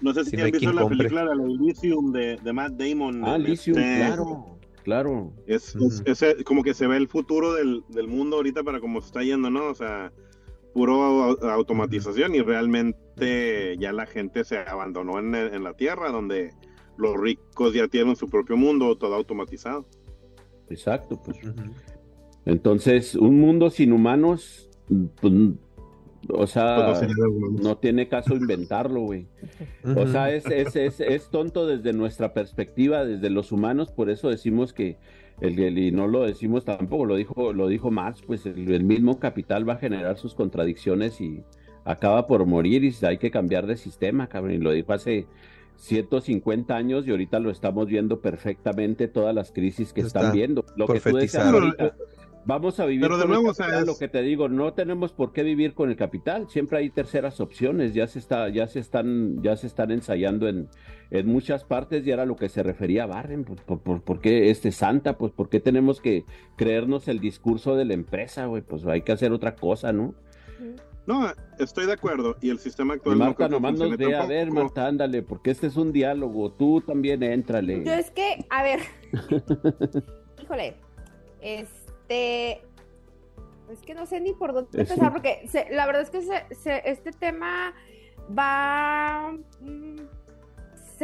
[0.00, 3.24] No sé si, han visto la película de Elysium de, de, Matt Damon.
[3.24, 5.32] Ah, Elysium, este, claro, claro.
[5.46, 9.08] Es, es, como que se ve el futuro del, del mundo ahorita para cómo se
[9.08, 9.66] está yendo, ¿no?
[9.66, 10.12] O sea,
[10.72, 16.52] puro automatización y realmente ya la gente se abandonó en, la tierra donde
[16.96, 19.86] los ricos ya tienen su propio mundo todo automatizado.
[20.70, 21.38] Exacto, pues.
[22.46, 24.70] Entonces, un mundo sin humanos,
[25.20, 25.32] pues,
[26.28, 27.10] O sea, pues
[27.62, 29.26] no, tiene caso inventarlo, güey.
[29.96, 34.28] O sea, es, es, es, es, tonto desde nuestra perspectiva, desde los humanos, por eso
[34.28, 34.96] decimos que,
[35.40, 39.68] el, y no lo decimos tampoco, lo dijo, lo dijo Marx, pues el, mismo capital
[39.68, 41.42] va a generar sus contradicciones y
[41.84, 44.52] acaba por morir y hay que cambiar de sistema, cabrón.
[44.52, 45.26] Y lo dijo hace
[45.80, 50.64] 150 años y ahorita lo estamos viendo perfectamente, todas las crisis que están viendo.
[50.76, 51.94] Lo que tú decías ahorita,
[52.46, 55.32] Vamos a vivir Pero de con nuevo, el lo que te digo, no tenemos por
[55.32, 59.42] qué vivir con el capital, siempre hay terceras opciones, ya se está, ya se están,
[59.42, 60.68] ya se están ensayando en,
[61.10, 64.50] en muchas partes y era lo que se refería a Barren, pues, por, por, qué
[64.50, 66.24] este Santa, pues por qué tenemos que
[66.56, 70.14] creernos el discurso de la empresa, güey, pues hay que hacer otra cosa, ¿no?
[71.06, 72.36] No, estoy de acuerdo.
[72.40, 73.16] Y el sistema actual.
[73.16, 76.52] Marta, no nomás nos ve a ver, Marta, ándale, porque este es un diálogo.
[76.52, 77.84] Tú también éntrale.
[77.84, 78.80] Yo es que, a ver.
[80.42, 80.76] Híjole.
[81.40, 81.68] Es
[82.10, 82.62] este,
[83.70, 86.20] es que no sé ni por dónde empezar, porque la verdad es que
[86.84, 87.72] este tema
[88.36, 89.38] va,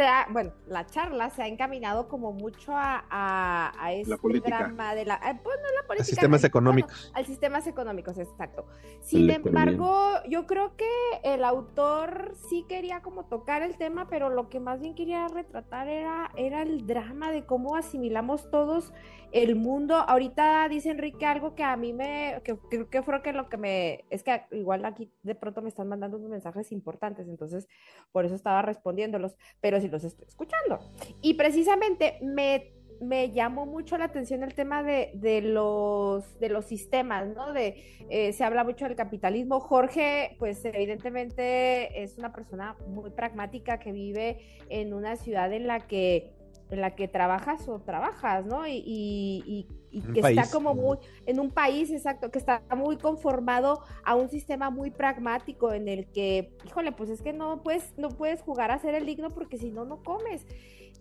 [0.02, 5.14] mm, bueno, la charla se ha encaminado como mucho a, a, este drama de la,
[5.16, 6.02] eh, pues no la política.
[6.02, 7.12] A sistemas económicos.
[7.14, 8.66] al sistemas económicos, exacto.
[9.00, 10.86] Sin embargo, yo creo que
[11.22, 15.88] el autor sí quería como tocar el tema, pero lo que más bien quería retratar
[15.88, 18.92] era, era el drama de cómo asimilamos todos
[19.32, 19.94] el mundo.
[19.96, 23.56] Ahorita dice Enrique algo que a mí me, que creo que fue que lo que
[23.56, 27.68] me, es que igual aquí de pronto me están mandando unos mensajes importantes, entonces
[28.12, 30.80] por eso estaba respondiéndolos, pero los estoy escuchando.
[31.22, 36.64] Y precisamente me, me llamó mucho la atención el tema de, de los, de los
[36.64, 37.52] sistemas, ¿no?
[37.52, 39.60] De, eh, se habla mucho del capitalismo.
[39.60, 45.86] Jorge, pues evidentemente es una persona muy pragmática que vive en una ciudad en la
[45.86, 46.35] que
[46.70, 48.66] en la que trabajas o trabajas, ¿no?
[48.66, 49.66] Y, y,
[50.12, 54.68] que está como muy, en un país, exacto, que está muy conformado a un sistema
[54.68, 58.78] muy pragmático en el que, híjole, pues es que no puedes, no puedes jugar a
[58.78, 60.46] ser el digno porque si no, no comes.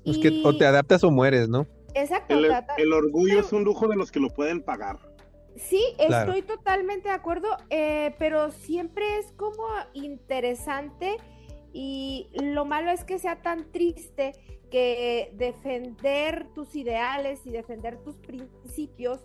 [0.06, 1.68] Es que o te adaptas o mueres, ¿no?
[1.94, 2.36] Exacto.
[2.78, 5.00] El, orgullo es un lujo de los que lo pueden pagar.
[5.56, 9.64] Sí, estoy totalmente de acuerdo, eh, pero siempre es como
[9.94, 11.18] interesante
[11.74, 14.34] y lo malo es que sea tan triste
[14.76, 19.22] que defender tus ideales y defender tus principios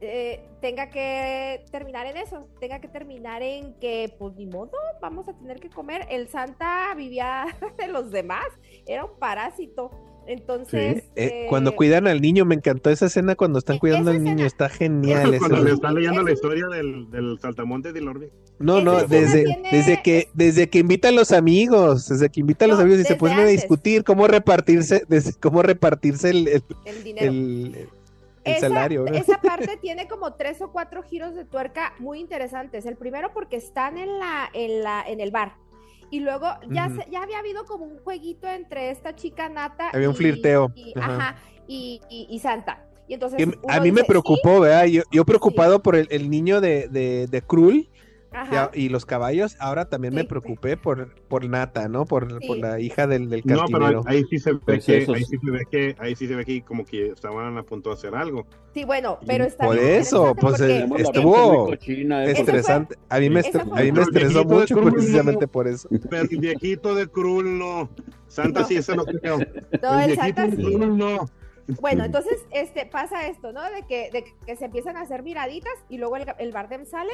[0.00, 4.72] eh, tenga que terminar en eso, tenga que terminar en que, pues ni modo,
[5.02, 6.06] vamos a tener que comer.
[6.08, 7.44] El Santa vivía
[7.78, 8.46] de los demás,
[8.86, 9.90] era un parásito.
[10.28, 11.04] Entonces.
[11.16, 14.44] Eh, cuando eh, cuidan al niño, me encantó esa escena cuando están cuidando al niño,
[14.44, 15.38] está genial.
[15.38, 18.30] Cuando le están leyendo la historia del, del saltamonte de Lorbe.
[18.58, 22.68] No, no, desde, desde que desde que invita a los amigos, desde que invita a
[22.68, 25.06] los amigos y se ponen a discutir cómo repartirse,
[25.40, 27.88] cómo repartirse el, el, dinero.
[28.44, 29.06] El, salario.
[29.06, 32.84] Esa parte tiene como tres o cuatro giros de tuerca muy interesantes.
[32.84, 35.54] El primero porque están en la, en la, en el bar
[36.10, 39.90] y luego ya, ya había habido como un jueguito entre esta chica Nata.
[39.90, 40.72] Había un flirteo.
[40.74, 41.36] Y, ajá.
[41.66, 42.86] y, y, Santa.
[43.06, 43.46] Y entonces.
[43.68, 44.86] a mí me preocupó, ¿verdad?
[44.86, 47.42] Yo, yo preocupado por el, el, niño de, de, de
[48.74, 52.04] Y los caballos, ahora también me preocupé por, por Nata, ¿no?
[52.04, 55.24] Por, por la hija del, del No, pero ahí sí se ve pues que, ahí
[55.24, 57.94] sí se ve que, ahí sí se ve que como que estaban a punto de
[57.96, 58.46] hacer algo.
[58.74, 62.96] Sí, bueno, pero está Por eso, pues eh, estuvo estresante.
[63.08, 65.88] a mí me, a mí me estresó mucho precisamente por eso.
[66.10, 67.88] Pero el viejito de Krul no.
[68.28, 69.38] Santa sí, eso no creo.
[69.82, 70.76] No, el, Santa sí.
[70.76, 71.28] no.
[71.80, 73.62] Bueno, entonces este, pasa esto, ¿no?
[73.62, 77.12] De que, de que se empiezan a hacer miraditas y luego el, el Bardem sale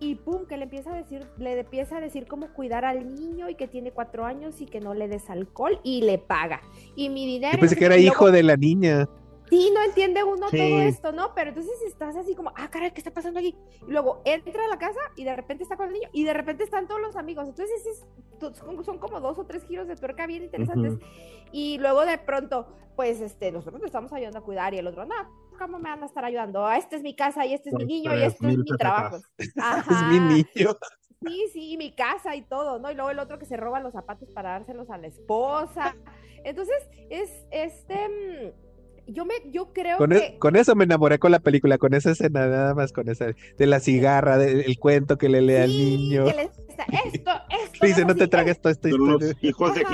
[0.00, 3.48] y pum, que le empieza a decir, le empieza a decir cómo cuidar al niño
[3.48, 6.60] y que tiene cuatro años y que no le des alcohol y le paga.
[6.96, 7.54] Y mi dinero.
[7.54, 9.08] Yo pensé que era hijo de la niña.
[9.48, 11.32] Sí, no entiende uno todo esto, ¿no?
[11.34, 13.56] Pero entonces estás así como, ah, caray, ¿qué está pasando aquí?
[13.86, 16.34] Y luego entra a la casa y de repente está con el niño y de
[16.34, 17.48] repente están todos los amigos.
[17.48, 18.06] Entonces es,
[18.84, 20.98] son como dos o tres giros de tuerca bien interesantes.
[21.50, 25.14] Y luego de pronto, pues, este, nosotros estamos ayudando a cuidar y el otro, no,
[25.58, 26.66] ¿cómo me van a estar ayudando?
[26.66, 29.18] Ah, esta es mi casa y este es mi niño y este es mi trabajo.
[29.38, 30.76] Es mi niño.
[31.26, 32.90] Sí, sí, mi casa y todo, ¿no?
[32.90, 35.96] Y luego el otro que se roba los zapatos para dárselos a la esposa.
[36.44, 36.76] Entonces,
[37.10, 40.38] es este mm, yo me yo creo con, e, que...
[40.38, 43.66] con eso me enamoré con la película, con esa escena nada más con esa de
[43.66, 46.26] la cigarra, del cuento que le lee al niño.
[46.26, 46.62] esto,
[47.06, 47.30] esto.
[47.82, 48.88] Dice, no, te tragues todo esto.
[48.88, 49.84] Hijos de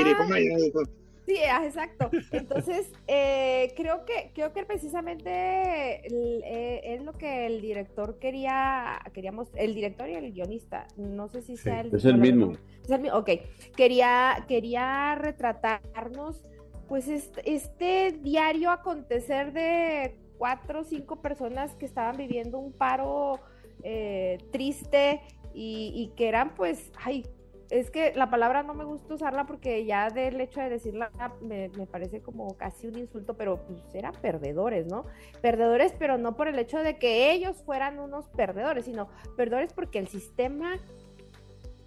[1.26, 2.10] Sí, ah, exacto.
[2.32, 9.48] Entonces, eh, creo que creo que precisamente eh, es lo que el director quería, queríamos,
[9.54, 11.94] el director y el guionista, no sé si sea el...
[11.94, 12.52] Es el mismo.
[12.82, 13.30] Es el mismo, ok.
[13.74, 16.44] Quería, quería retratarnos,
[16.88, 23.40] pues, este, este diario acontecer de cuatro o cinco personas que estaban viviendo un paro
[23.82, 25.22] eh, triste
[25.54, 27.24] y, y que eran pues, ay,
[27.70, 31.10] es que la palabra no me gusta usarla porque ya del hecho de decirla
[31.40, 35.04] me, parece como casi un insulto, pero pues eran perdedores, ¿no?
[35.40, 39.98] Perdedores, pero no por el hecho de que ellos fueran unos perdedores, sino perdedores porque
[39.98, 40.78] el sistema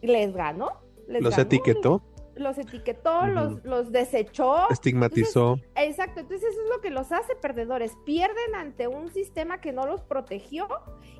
[0.01, 0.81] les ganó.
[1.07, 2.01] Les los etiquetó
[2.37, 4.69] los etiquetó, los, los desechó.
[4.69, 5.59] Estigmatizó.
[5.75, 7.97] exacto, entonces eso es lo que los hace perdedores.
[8.05, 10.67] Pierden ante un sistema que no los protegió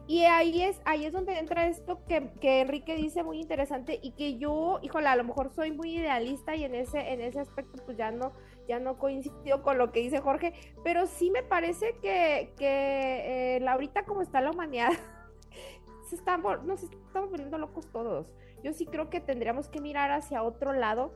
[0.07, 4.11] y ahí es, ahí es donde entra esto que, que Enrique dice muy interesante y
[4.11, 7.83] que yo, híjole, a lo mejor soy muy idealista y en ese, en ese aspecto
[7.85, 8.31] pues ya no,
[8.67, 10.53] ya no coincido con lo que dice Jorge,
[10.83, 14.91] pero sí me parece que, que eh, ahorita como está la humanidad,
[16.09, 18.27] se están, nos estamos volviendo locos todos.
[18.63, 21.13] Yo sí creo que tendríamos que mirar hacia otro lado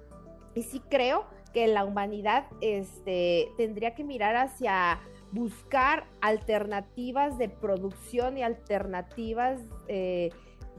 [0.54, 5.00] y sí creo que la humanidad este, tendría que mirar hacia
[5.32, 10.30] buscar alternativas de producción y alternativas eh,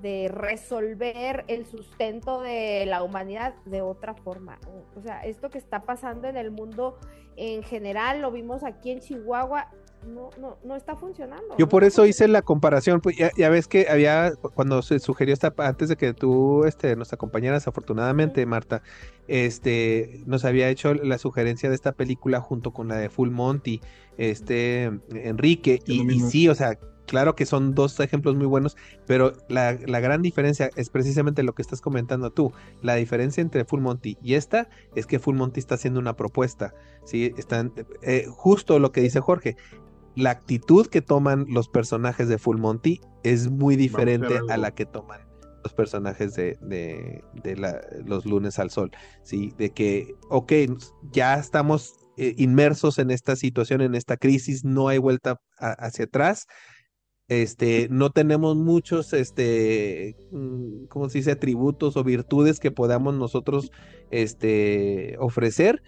[0.01, 4.59] de resolver el sustento de la humanidad de otra forma.
[4.97, 6.99] O sea, esto que está pasando en el mundo
[7.37, 9.71] en general, lo vimos aquí en Chihuahua,
[10.07, 11.57] no, no, no está funcionando.
[11.59, 15.53] Yo por eso hice la comparación, pues ya, ves que había, cuando se sugirió esta,
[15.59, 18.83] antes de que tú este, nos acompañaras, afortunadamente, Marta,
[19.29, 23.81] este, nos había hecho la sugerencia de esta película junto con la de Full Monty,
[24.19, 28.77] este, Enrique, y, y, sí, o sea, claro que son dos ejemplos muy buenos,
[29.07, 32.53] pero la, la, gran diferencia es precisamente lo que estás comentando tú.
[32.81, 36.75] La diferencia entre Full Monty y esta es que Full Monty está haciendo una propuesta,
[37.05, 37.33] ¿sí?
[37.37, 37.73] Están,
[38.03, 39.57] eh, justo lo que dice Jorge,
[40.17, 44.87] la actitud que toman los personajes de Full Monty es muy diferente a, la que
[44.87, 45.21] toman
[45.63, 48.91] los personajes de, de, los lunes al sol,
[49.23, 49.53] ¿sí?
[49.59, 50.53] De que, ok,
[51.13, 56.47] ya estamos eh, inmersos en esta situación, en esta crisis, no hay vuelta hacia atrás,
[57.29, 63.71] este, no tenemos muchos, este, mm, ¿cómo se dice?, atributos o virtudes que podamos nosotros,
[64.11, 65.83] este, ofrecer,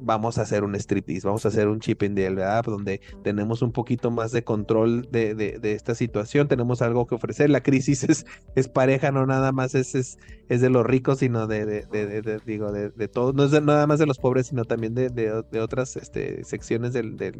[0.00, 3.62] vamos a hacer un striptease, vamos a hacer un chip in the app donde tenemos
[3.62, 8.04] un poquito más de control de, de, esta situación, tenemos algo que ofrecer, la crisis
[8.08, 10.18] es, es pareja, no nada más es, es,
[10.48, 14.06] es de los ricos, sino de, de digo, de, todos, no es nada más de
[14.06, 17.32] los pobres, sino también de, otras este, secciones del, del,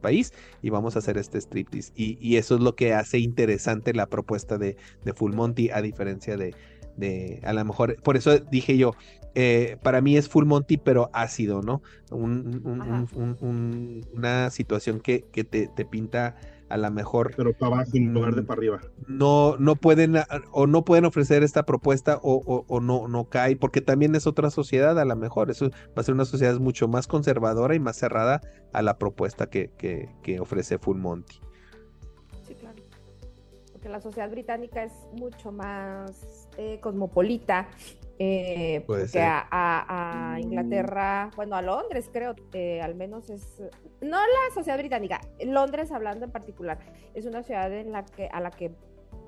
[0.00, 0.32] país
[0.62, 1.92] y vamos a hacer este striptease.
[1.94, 5.80] Y, y eso es lo que hace interesante la propuesta de, de Full Monty a
[5.80, 6.54] diferencia de,
[6.96, 8.92] de a lo mejor, por eso dije yo,
[9.38, 11.82] eh, para mí es Full Monty, pero ácido, ¿no?
[12.10, 16.36] una situación que, que te, te, pinta
[16.70, 17.34] a lo mejor.
[17.36, 18.80] Pero para abajo en lugar de para arriba.
[19.06, 20.14] No, no pueden,
[20.52, 24.48] o no pueden ofrecer esta propuesta, o, o, no, no cae, porque también es otra
[24.48, 25.50] sociedad, a lo mejor.
[25.50, 28.40] Eso va a ser una sociedad mucho más conservadora y más cerrada
[28.72, 31.40] a la propuesta que, que, que ofrece Full Monty.
[32.48, 32.82] Sí, claro.
[33.70, 37.68] Porque la sociedad británica es mucho más eh, cosmopolita
[38.18, 43.62] eh, que a, Inglaterra, bueno, a Londres creo, que al menos es,
[44.00, 46.78] no la sociedad británica, Londres hablando en particular,
[47.14, 48.74] es una ciudad en la que, a la que,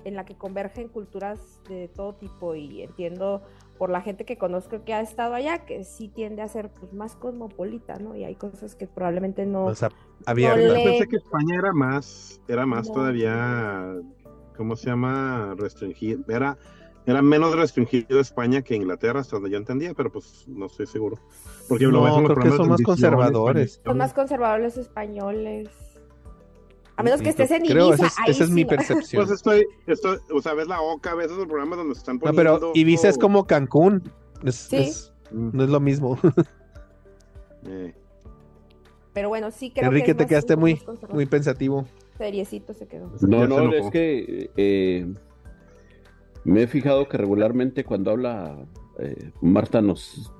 [0.05, 3.43] en la que convergen culturas de todo tipo y entiendo
[3.77, 6.91] por la gente que conozco que ha estado allá, que sí tiende a ser pues,
[6.91, 8.15] más cosmopolita, ¿no?
[8.15, 9.65] Y hay cosas que probablemente no...
[9.65, 9.89] O sea,
[10.25, 10.53] había...
[10.55, 13.95] Pensé que España era más, era más todavía,
[14.57, 15.55] ¿cómo se llama?
[15.57, 16.57] Restringido, era
[17.05, 21.17] era menos restringido España que Inglaterra, hasta donde yo entendía, pero pues no estoy seguro.
[21.67, 23.81] Porque no, lo creo que son más conservadores.
[23.83, 25.69] Son más conservadores españoles.
[26.95, 28.07] A menos que estés en Ibiza.
[28.27, 29.25] esa es, mi percepción.
[29.25, 32.43] Pues estoy, estoy, o sea, ves la OCA, ves esos programas donde están poniendo...
[32.43, 34.11] No, pero Ibiza es como Cancún.
[34.51, 34.91] ¿Sí?
[35.31, 36.17] no es lo mismo.
[37.67, 37.93] Eh.
[39.11, 41.85] Pero bueno, sí creo Enrique, que te quedaste muy, muy pensativo.
[42.17, 43.11] Seriecito se quedó.
[43.19, 44.49] No, no, es que...
[44.55, 45.13] Eh,
[46.43, 48.57] me he fijado que regularmente cuando habla
[48.99, 50.31] eh, Marta nos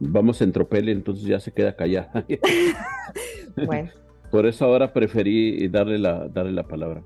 [0.00, 2.26] vamos en tropel, entonces ya se queda callada.
[3.66, 3.90] bueno.
[4.30, 7.02] Por eso ahora preferí darle la, darle la palabra.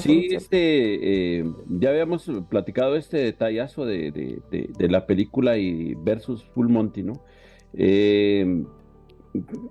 [0.00, 4.10] sí, pues, este, eh, ya habíamos platicado este detallazo de,
[4.50, 7.24] de, la película y versus Full Monty, ¿no?
[7.72, 8.64] Eh,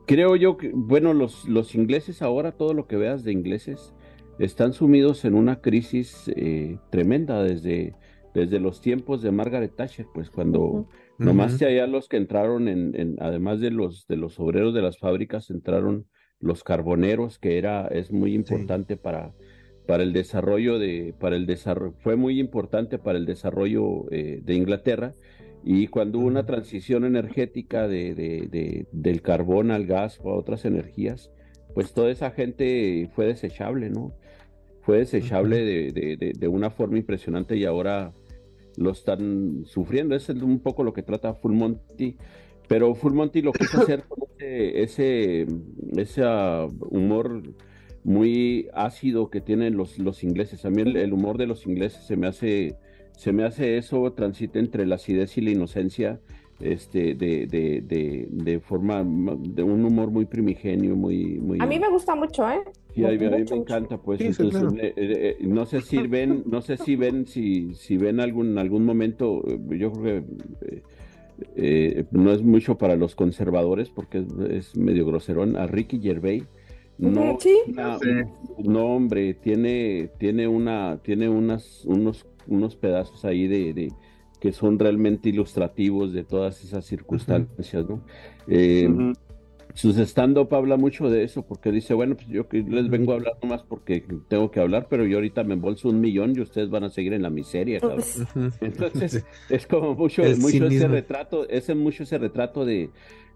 [0.07, 3.93] creo yo que, bueno, los, los ingleses ahora, todo lo que veas de ingleses,
[4.39, 6.31] están sumidos en una crisis
[6.89, 7.93] tremenda desde
[8.37, 13.59] desde los tiempos de Margaret Thatcher, pues cuando nomás allá los que entraron en, además
[13.59, 16.05] de los de los obreros de las fábricas entraron
[16.39, 19.33] los carboneros, que era es muy importante para
[19.87, 24.53] para el desarrollo de para el desarrollo fue muy importante para el desarrollo eh, de
[24.53, 25.15] Inglaterra.
[25.63, 30.63] Y cuando hubo una transición energética de, de, del carbón al gas o a otras
[30.63, 31.31] energías,
[31.73, 34.13] pues toda esa gente fue desechable, ¿no?
[34.83, 38.13] Fue desechable de, de, una forma impresionante y ahora
[38.77, 40.15] lo están sufriendo.
[40.15, 42.17] Es un poco lo que trata Full Monty.
[42.67, 45.47] Pero Full Monty lo quiso hacer con ese,
[45.95, 47.41] ese, ah, humor
[48.03, 50.63] muy ácido que tienen los, los ingleses.
[50.65, 52.77] A mí el, humor de los ingleses se me hace,
[53.17, 56.21] se me hace eso, transita entre la acidez y la inocencia,
[56.59, 61.59] este, de, de, de, de forma, de un humor muy primigenio, muy, muy.
[61.61, 62.61] A mí me gusta mucho, ¿eh?
[62.95, 64.19] Sí, a, mí me encanta, pues.
[64.21, 68.57] entonces, eh, eh, no sé si ven, no sé si ven, si, si ven algún,
[68.57, 70.83] algún momento, yo creo que
[71.55, 76.43] eh, no es mucho para los conservadores porque es, medio groserón, a Ricky Gervais.
[76.97, 77.37] No,
[78.63, 83.91] no, hombre, tiene, tiene una, tiene unas, unos, unos pedazos ahí de,
[84.39, 88.01] que son realmente ilustrativos de todas esas circunstancias, ¿no?
[88.47, 89.13] Eh,
[89.77, 93.37] sus stand-up habla mucho de eso, porque dice, bueno, pues yo les vengo a hablar
[93.43, 96.83] nomás porque tengo que hablar, pero yo ahorita me embolso un millón y ustedes van
[96.83, 97.79] a seguir en la miseria,
[98.59, 102.89] Entonces, es como mucho, mucho ese retrato, es mucho ese retrato de,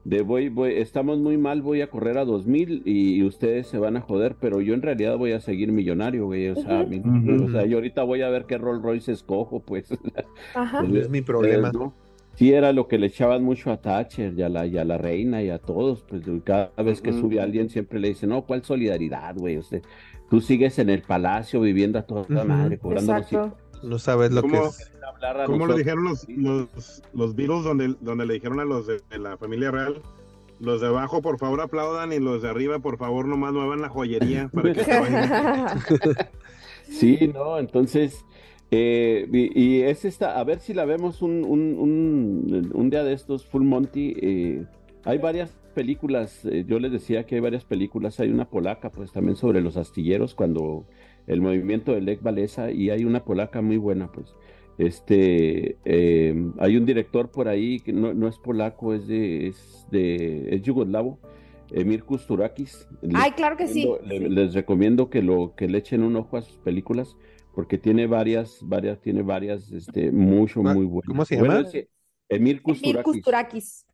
[0.04, 3.78] de voy, voy, estamos muy mal, voy a correr a dos mil y, ustedes se
[3.78, 7.49] van a joder, pero yo en realidad voy a seguir millonario, güey, o sea, o
[7.49, 9.89] sea yo ahorita voy a ver qué Rolls Royce escojo, pues.
[10.56, 10.84] Ajá.
[10.93, 11.72] es mi problema.
[11.72, 11.93] ¿no?
[12.36, 14.97] sí era lo que le echaban mucho a Thatcher y a la, y a la
[14.97, 18.64] reina y a todos, pues cada vez que sube alguien siempre le dicen, no, ¿cuál
[18.64, 19.58] solidaridad, güey?
[19.58, 19.84] Usted,
[20.30, 23.52] tú sigues en el palacio viviendo a toda la madre, cobrando los
[23.84, 24.91] No sabes lo que es.
[25.45, 29.38] ¿Cómo lo dijeron los, los, los Beatles donde, donde le dijeron a los de, la
[29.38, 30.01] familia real?
[30.59, 33.89] Los de abajo, por favor, aplaudan y los de arriba, por favor, nomás muevan la
[33.89, 34.91] joyería para que se
[36.89, 38.23] Sí, no, entonces
[38.73, 43.45] eh, y, es esta, a ver si la vemos un, un, un, día de estos,
[43.45, 44.15] Full Monty.
[44.21, 44.65] Eh,
[45.03, 49.11] hay varias películas, eh, yo les decía que hay varias películas, hay una polaca pues
[49.11, 50.86] también sobre los astilleros cuando
[51.28, 54.36] el movimiento de Lech Walesa y hay una polaca muy buena pues.
[54.78, 55.78] Este,
[56.57, 60.61] hay un director por ahí que no, no es polaco, es de, es de, es
[60.63, 61.19] yugoslavo,
[61.72, 62.88] Emir Kusturakis.
[63.13, 63.88] Ay, claro que sí.
[64.03, 67.15] Les, les, recomiendo que lo, que le echen un ojo a sus películas
[67.53, 71.07] porque tiene varias, varias, tiene varias, este, mucho, muy buenas.
[71.07, 71.63] ¿Cómo se llama?
[72.30, 73.86] Emir Kusturakis.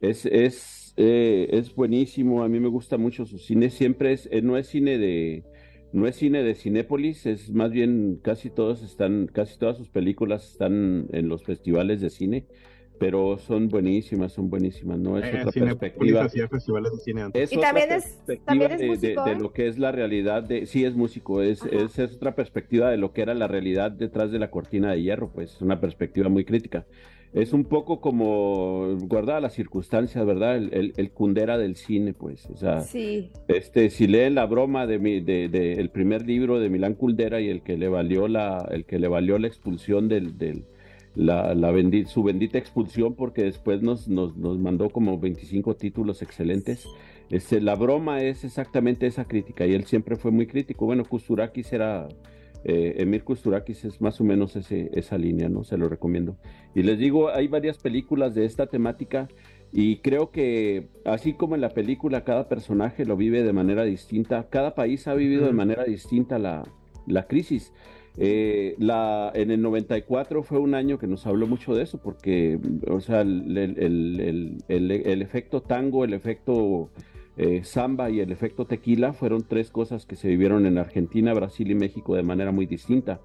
[0.00, 4.42] Es, es, eh, es buenísimo, a mí me gusta mucho su cine, siempre es, eh,
[4.42, 5.44] no es cine de,
[5.96, 10.52] no es cine de Cinépolis, es más bien casi todos están, casi todas sus películas
[10.52, 12.46] están en los festivales de cine
[12.98, 15.18] pero son buenísimas, son buenísimas, ¿no?
[15.18, 16.28] Es eh, otra perspectiva.
[17.50, 20.94] y también es, también es músico, de, lo que es la realidad de, sí es
[20.94, 24.92] músico, es, es, otra perspectiva de lo que era la realidad detrás de la cortina
[24.92, 26.86] de hierro, pues una perspectiva muy crítica.
[27.36, 30.56] Es un poco como guardada las circunstancias, ¿verdad?
[30.56, 33.30] El, el, cundera del cine, pues, o sea, sí.
[33.46, 37.42] este, si leen la broma de mi, de, de, el primer libro de Milán Cundera
[37.42, 40.64] y el que le valió la, el que le valió la expulsión del, del
[41.14, 41.74] la, la
[42.06, 46.86] su bendita expulsión porque después nos, nos, nos, mandó como 25 títulos excelentes.
[47.28, 50.86] Este, la broma es exactamente esa crítica y él siempre fue muy crítico.
[50.86, 52.08] Bueno, Kusturakis era,
[52.68, 55.62] eh, Emir Kusturakis es más o menos ese, esa línea, ¿no?
[55.62, 56.36] Se lo recomiendo.
[56.74, 59.28] Y les digo, hay varias películas de esta temática
[59.72, 64.48] y creo que así como en la película cada personaje lo vive de manera distinta,
[64.50, 66.64] cada país ha vivido de manera distinta la,
[67.06, 67.72] la crisis.
[68.18, 72.58] Eh, la, en el 94 fue un año que nos habló mucho de eso, porque,
[72.88, 76.90] o sea, el, el, el, el efecto tango, el efecto
[77.36, 81.70] eh, samba y el efecto tequila fueron tres cosas que se vivieron en Argentina, Brasil
[81.70, 83.20] y México de manera muy distinta.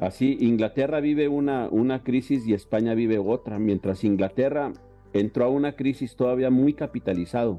[0.00, 4.72] Así, Inglaterra vive una, una crisis y España vive otra, mientras Inglaterra
[5.14, 7.56] entró a una crisis todavía muy capitalizado,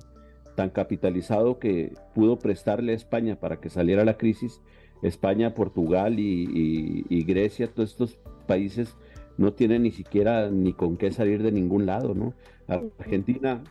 [0.55, 4.61] tan capitalizado que pudo prestarle a España para que saliera la crisis
[5.01, 8.95] España, Portugal y, Grecia, todos estos países
[9.37, 12.33] no tienen ni siquiera ni con qué salir de ningún lado, ¿no?
[12.67, 13.63] Argentina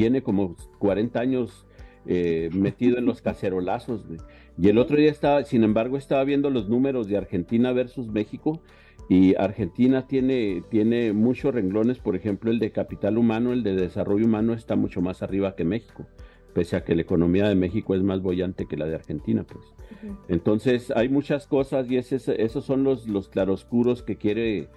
[0.00, 1.66] tiene como 40 años
[2.06, 4.02] eh, metido en los cacerolazos.
[4.56, 8.62] Y el otro día estaba, sin embargo, estaba viendo los números de Argentina versus México
[9.10, 14.24] y Argentina tiene, tiene muchos renglones, por ejemplo, el de capital humano, el de desarrollo
[14.24, 16.06] humano está mucho más arriba que México
[16.54, 19.64] pese a que la economía de México es más bollante que la de Argentina, pues.
[20.26, 24.68] Entonces, hay muchas cosas y esos son los, los claroscuros que quiere,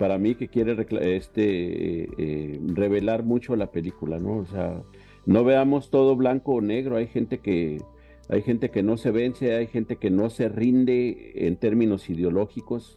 [0.00, 0.74] para mí, que quiere
[1.14, 4.38] este, eh, revelar mucho la película, ¿no?
[4.38, 4.82] O sea,
[5.26, 7.82] no veamos todo blanco o negro, hay gente que...
[8.30, 12.96] Hay gente que no se vence, hay gente que no se rinde en términos ideológicos.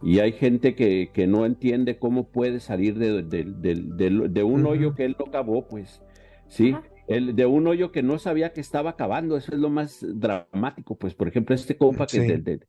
[0.00, 5.04] Y hay gente que, que, no entiende cómo puede salir de, de, un hoyo que
[5.06, 6.02] él no acabó, pues,
[6.46, 6.72] ¿sí?
[7.08, 10.94] el de un hoyo que no sabía que estaba acabando, eso es lo más dramático,
[10.94, 12.60] pues por ejemplo este compa que e, e,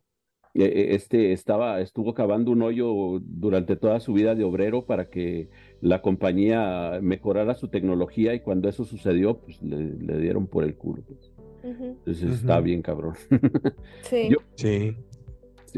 [0.53, 5.49] este estaba, estuvo cavando un hoyo durante toda su vida de obrero para que
[5.81, 11.03] la compañía mejorara su tecnología y cuando eso sucedió, pues le, dieron por el culo.
[11.03, 11.31] Pues.
[11.63, 13.15] Entonces está bien cabrón.
[14.03, 14.29] sí.
[14.55, 14.95] sí.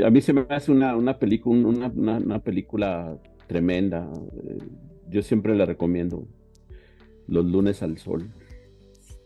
[0.04, 4.12] A mí se me hace una, una, película, una, una, película tremenda.
[5.10, 6.28] Yo siempre la recomiendo.
[7.28, 8.30] Los lunes al sol.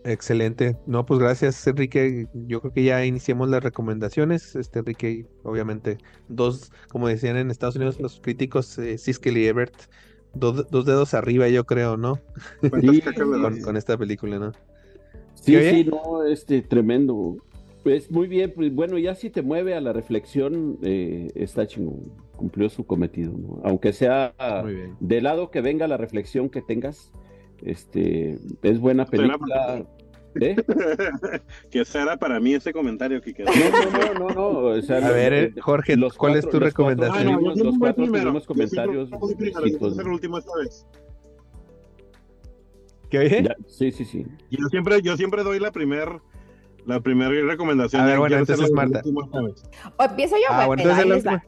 [0.03, 0.77] Excelente.
[0.85, 2.27] No, pues gracias, Enrique.
[2.34, 4.55] Yo creo que ya iniciamos las recomendaciones.
[4.55, 5.97] Este, Enrique, obviamente,
[6.30, 9.73] dos, como decían en Estados Unidos los críticos, eh, Siskel y Ebert,
[10.34, 12.19] dos, dedos arriba, yo creo, ¿no?
[13.63, 14.51] con, esta película, ¿no?
[15.35, 17.38] Sí, sí, no, este, tremendo.
[17.84, 22.11] Pues muy bien, pues bueno, ya si te mueve a la reflexión, eh, está chingón,
[22.35, 23.61] cumplió su cometido, ¿no?
[23.63, 24.34] Aunque sea
[24.99, 27.11] de lado que venga la reflexión que tengas,
[27.64, 29.86] este, es buena película.
[30.36, 30.56] ¿Eh?
[31.72, 33.49] que será para mí ese comentario que quedó.
[33.52, 34.69] No, no, no, no.
[34.69, 37.44] a ver, eh, Jorge, ¿cuál es tu recomendación?
[37.44, 39.10] los cuatro tuvimos comentarios.
[39.11, 40.86] el último esta vez.
[43.10, 43.56] ¿Qué oye?
[43.68, 44.26] sí, sí, sí.
[44.52, 46.22] Yo siempre, yo siempre doy la primera
[46.86, 48.02] la primera recomendación.
[48.02, 49.02] A ver, bueno, entonces Marta.
[49.06, 50.48] O empiezo yo.
[50.49, 51.44] Ah, bueno, entonces la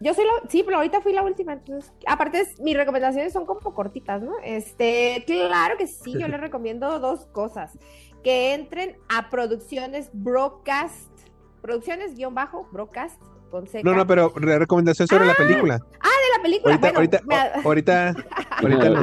[0.00, 3.74] yo soy la, sí, pero ahorita fui la última, entonces, aparte mis recomendaciones son como
[3.74, 4.32] cortitas, ¿no?
[4.44, 7.78] Este, claro que sí, yo les recomiendo dos cosas,
[8.22, 11.10] que entren a producciones broadcast,
[11.62, 12.14] producciones
[13.82, 15.80] No, no, pero recomendación sobre la ah, película.
[16.00, 16.74] Ah, de la película.
[16.74, 18.14] Ahorita, bueno, ahorita, ahorita,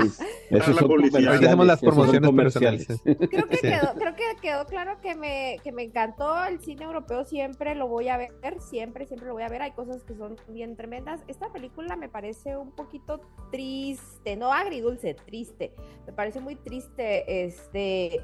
[0.50, 2.88] ahorita, hacemos las promociones personales.
[3.04, 7.26] Creo que, quedó, creo que quedó claro que me, que me encantó el cine europeo,
[7.26, 9.62] siempre lo voy a ver, siempre, siempre lo voy a ver.
[9.62, 11.22] Hay cosas que son bien tremendas.
[11.28, 13.22] Esta película me parece un poquito
[13.52, 15.74] triste, no agridulce, triste.
[16.06, 18.22] Me parece muy triste, este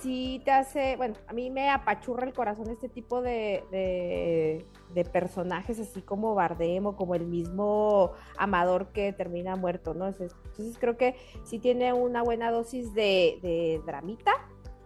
[0.00, 4.64] sí te hace, bueno, a mí me apachurra el corazón este tipo de, de,
[5.12, 10.08] personajes, así como Bardem o como el mismo Amador que termina muerto, ¿no?
[10.08, 10.36] Entonces,
[10.78, 14.32] creo que sí tiene una buena dosis de, de dramita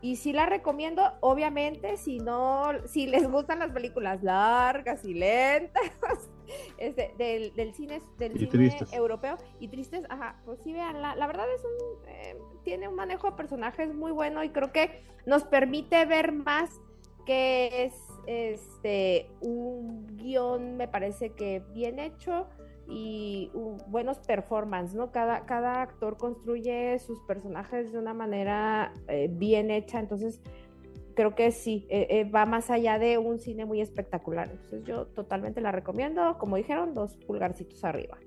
[0.04, 5.82] y sí la recomiendo, obviamente, si no, si les gustan las películas largas y lentas,
[6.76, 11.26] este, del, del, cine, del cine europeo y tristes, ajá, pues sí vean, la, la
[11.26, 15.44] verdad es un, eh, tiene un manejo de personajes muy bueno y creo que nos
[15.44, 16.82] permite ver más
[17.24, 17.94] que es
[18.26, 22.46] este un guion, me parece que bien hecho,
[22.86, 23.50] y
[23.88, 25.10] buenos performance, ¿no?
[25.10, 30.40] Cada, cada actor construye sus personajes de una manera eh, bien hecha, entonces
[31.14, 34.50] creo que sí, eh, eh, va más allá de un cine muy espectacular.
[34.50, 38.18] Entonces yo totalmente la recomiendo, como dijeron, dos pulgarcitos arriba.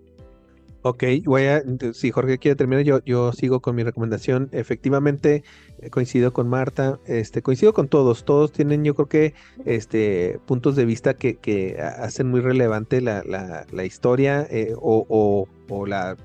[0.89, 1.61] Ok, voy a,
[1.91, 4.47] si Jorge quiere terminar, yo, yo sigo con mi recomendación.
[4.53, 5.43] Efectivamente,
[5.80, 9.34] eh, coincido con Marta, este, coincido con todos, todos tienen yo creo que
[9.65, 15.85] este, puntos de vista que, que hacen muy relevante la, la, historia eh, o, o,
[15.85, 16.15] la,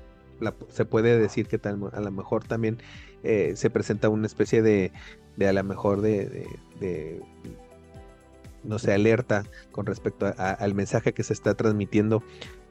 [0.69, 2.77] se puede decir que tal, a lo mejor también
[3.23, 4.93] eh, se presenta una especie de,
[5.35, 6.47] de a lo mejor de,
[8.63, 12.23] no sé, alerta con respecto al mensaje que se está transmitiendo.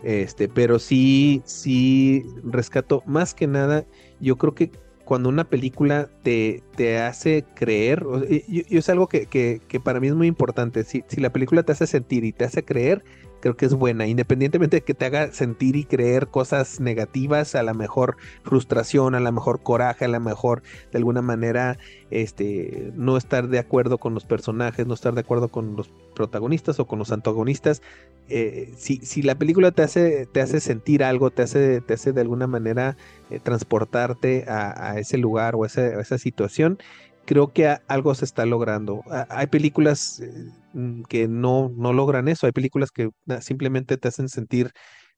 [0.03, 3.87] Este, pero sí, sí rescato más que nada,
[4.21, 4.73] yo creo que
[5.05, 10.09] cuando una película te, te hace creer, y, es algo que, que, que, para mí
[10.09, 13.05] es muy importante, si, si la película te hace sentir y te hace creer,
[13.43, 17.63] creo que es buena, independientemente de que te haga sentir y creer cosas negativas, a
[17.63, 20.63] la mejor frustración, a la mejor coraje, a la mejor
[20.93, 21.77] de alguna manera
[22.11, 26.79] este, no estar de acuerdo con los personajes, no estar de acuerdo con los protagonistas
[26.79, 27.83] o con los antagonistas.
[28.29, 32.13] Eh, si, si, la película te hace, te hace sentir algo, te hace, te hace
[32.13, 32.97] de alguna manera
[33.29, 36.79] eh, transportarte a, ese lugar o a esa situación,
[37.25, 39.03] creo que algo se está logrando.
[39.29, 44.29] Hay películas eh, mm, que no, no logran eso, hay películas que simplemente te hacen
[44.29, 44.73] sentir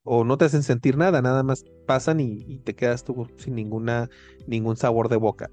[0.04, 4.10] o no te hacen sentir nada, nada más pasan y, te quedas tú sin ninguna,
[4.46, 5.50] ningún sabor de boca.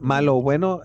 [0.00, 0.80] Malo o bueno,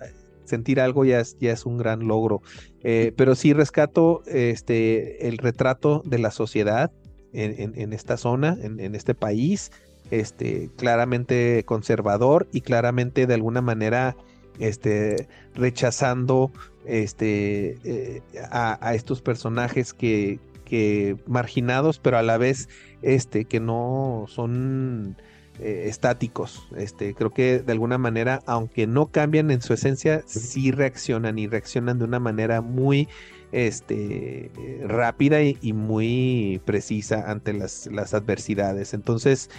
[0.46, 2.42] sentir algo ya es, ya es un gran logro.
[2.82, 6.92] Eh, pero sí rescato este, el retrato de la sociedad
[7.34, 9.72] en, esta zona, en, en, este país,
[10.10, 14.16] este, claramente conservador y claramente de alguna manera
[14.60, 16.52] este, rechazando
[16.86, 18.22] este, eh,
[18.52, 22.70] a, estos personajes que, que, marginados, pero a la vez
[23.02, 25.16] este, que no son
[25.60, 26.68] eh, estáticos.
[26.76, 31.48] Este, creo que de alguna manera, aunque no cambian en su esencia, sí reaccionan y
[31.48, 33.08] reaccionan de una manera muy
[33.52, 34.52] este,
[34.84, 38.94] rápida y, y muy precisa ante las, las adversidades.
[38.94, 39.50] Entonces,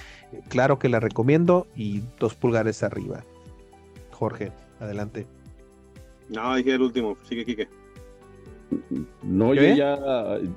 [0.48, 3.24] claro que la recomiendo y dos pulgares arriba.
[4.10, 4.52] Jorge.
[4.80, 5.26] Adelante.
[6.28, 7.68] No, dije el último, sigue Kike.
[9.22, 9.94] No, yo ya.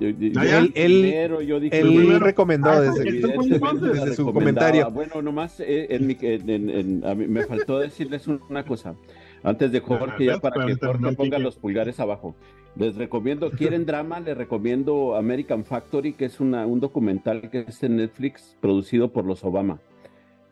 [0.00, 4.90] él, yo dije, él recomendó ah, desde, su comentario.
[4.90, 8.94] Bueno, nomás eh, en mi, en, a mí me faltó decirles una cosa.
[9.42, 12.34] Antes de Jorge, ya para que Jorge ponga los pulgares abajo.
[12.76, 17.82] Les recomiendo, quieren drama, les recomiendo American Factory, que es una, un documental que es
[17.82, 19.80] en Netflix producido por los Obama.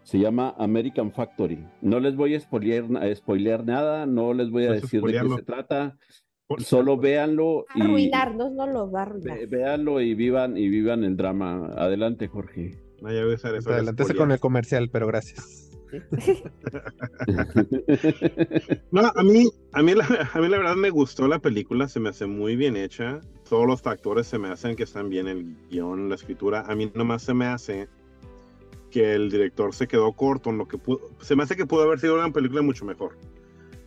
[0.03, 1.65] Se llama American Factory.
[1.81, 5.97] No les voy a spoilear, nada, no les voy a decir de qué se trata.
[6.59, 9.47] Solo véanlo y arruinarnos, no lo va a arruinar.
[9.47, 11.71] Véanlo y vivan y vivan el drama.
[11.77, 12.79] Adelante, Jorge.
[13.05, 15.69] Adelante con el comercial, pero gracias.
[18.91, 22.01] no, a mí, a, mí la, a mí la verdad me gustó la película, se
[22.01, 23.21] me hace muy bien hecha.
[23.49, 26.65] Todos los factores se me hacen que están bien, el guion, la escritura.
[26.67, 27.89] A mí nomás se me hace
[28.93, 31.11] que el director se quedó corto en lo que pudo.
[31.21, 33.17] Se me hace que pudo haber sido una película mucho mejor.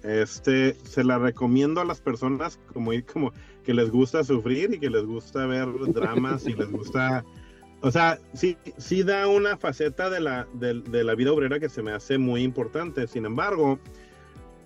[0.04, 3.32] Este, se la recomiendo a las personas como, como
[3.64, 7.24] que les gusta sufrir y que les gusta ver dramas y les gusta
[7.86, 11.84] o sea, sí, sí da una faceta de la, de, la vida obrera que se
[11.84, 13.06] me hace muy importante.
[13.06, 13.80] Sin embargo,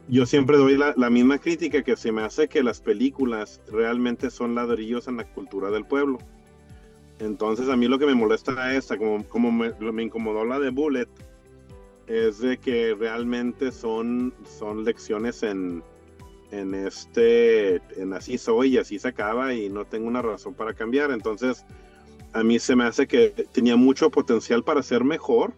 [0.07, 4.55] yo siempre doy la, misma crítica que se me hace que las películas realmente son
[4.55, 6.19] ladrillos en la cultura del pueblo.
[7.19, 11.07] Entonces a mí lo que me molesta esta, como, como me, incomodó la de Bullet,
[12.07, 15.83] es de que realmente son, son lecciones en,
[16.51, 20.73] en este, en así soy y así se acaba y no tengo una razón para
[20.73, 21.11] cambiar.
[21.11, 21.65] Entonces
[22.33, 25.53] a mí se me hace que tenía mucho potencial para ser mejor,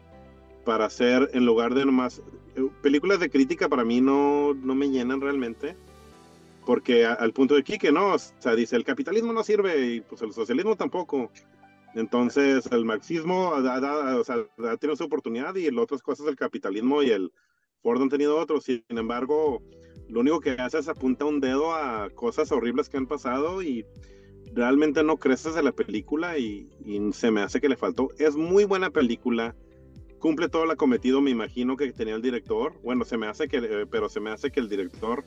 [0.66, 2.22] para ser en lugar de nomás
[2.56, 5.76] eh, películas de crítica para mí no, no me llenan realmente.
[6.66, 10.22] Porque al punto de que no, o sea, dice el capitalismo no sirve y pues
[10.22, 11.32] el socialismo tampoco.
[11.94, 14.38] Entonces el marxismo ha, o sea,
[14.70, 17.32] ha tenido su oportunidad y las otras cosas del capitalismo y el
[17.82, 18.64] Ford han tenido otros.
[18.64, 19.62] Sin embargo,
[20.08, 23.86] lo único que hace es apunta un dedo a cosas horribles que han pasado y
[24.54, 26.70] realmente no creces de la película y,
[27.14, 28.10] se me hace que le faltó.
[28.18, 29.56] Es muy buena película,
[30.20, 32.74] cumple todo lo cometido, me imagino que tenía el director.
[32.84, 35.24] Bueno, se me hace que, eh, pero se me hace que el director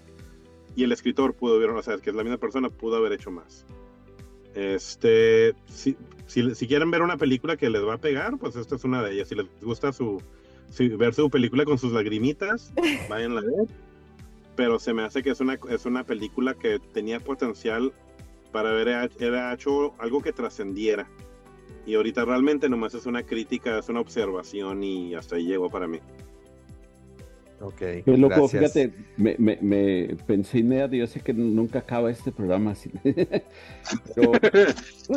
[0.76, 3.30] y el escritor pudo haber, o sea, que es la misma persona, pudo haber hecho
[3.30, 3.66] más.
[4.54, 8.84] Este, si, si, quieren ver una película que les va a pegar, pues esta es
[8.84, 9.28] una de ellas.
[9.28, 10.22] Si les gusta su,
[10.96, 12.72] ver su película con sus lagrimitas,
[13.08, 13.68] vayan a ver.
[14.56, 17.92] Pero se me hace que es una, es una película que tenía potencial
[18.52, 21.08] para haber hecho algo que trascendiera.
[21.86, 25.88] Y ahorita realmente nomás es una crítica, es una observación y hasta ahí llegó para
[25.88, 25.98] mí.
[27.60, 27.78] Ok.
[28.04, 32.72] Qué loco, fíjate, me, me, me, pensé inmediatamente, yo sé que nunca acaba este programa
[32.72, 32.90] así.
[34.14, 34.32] Pero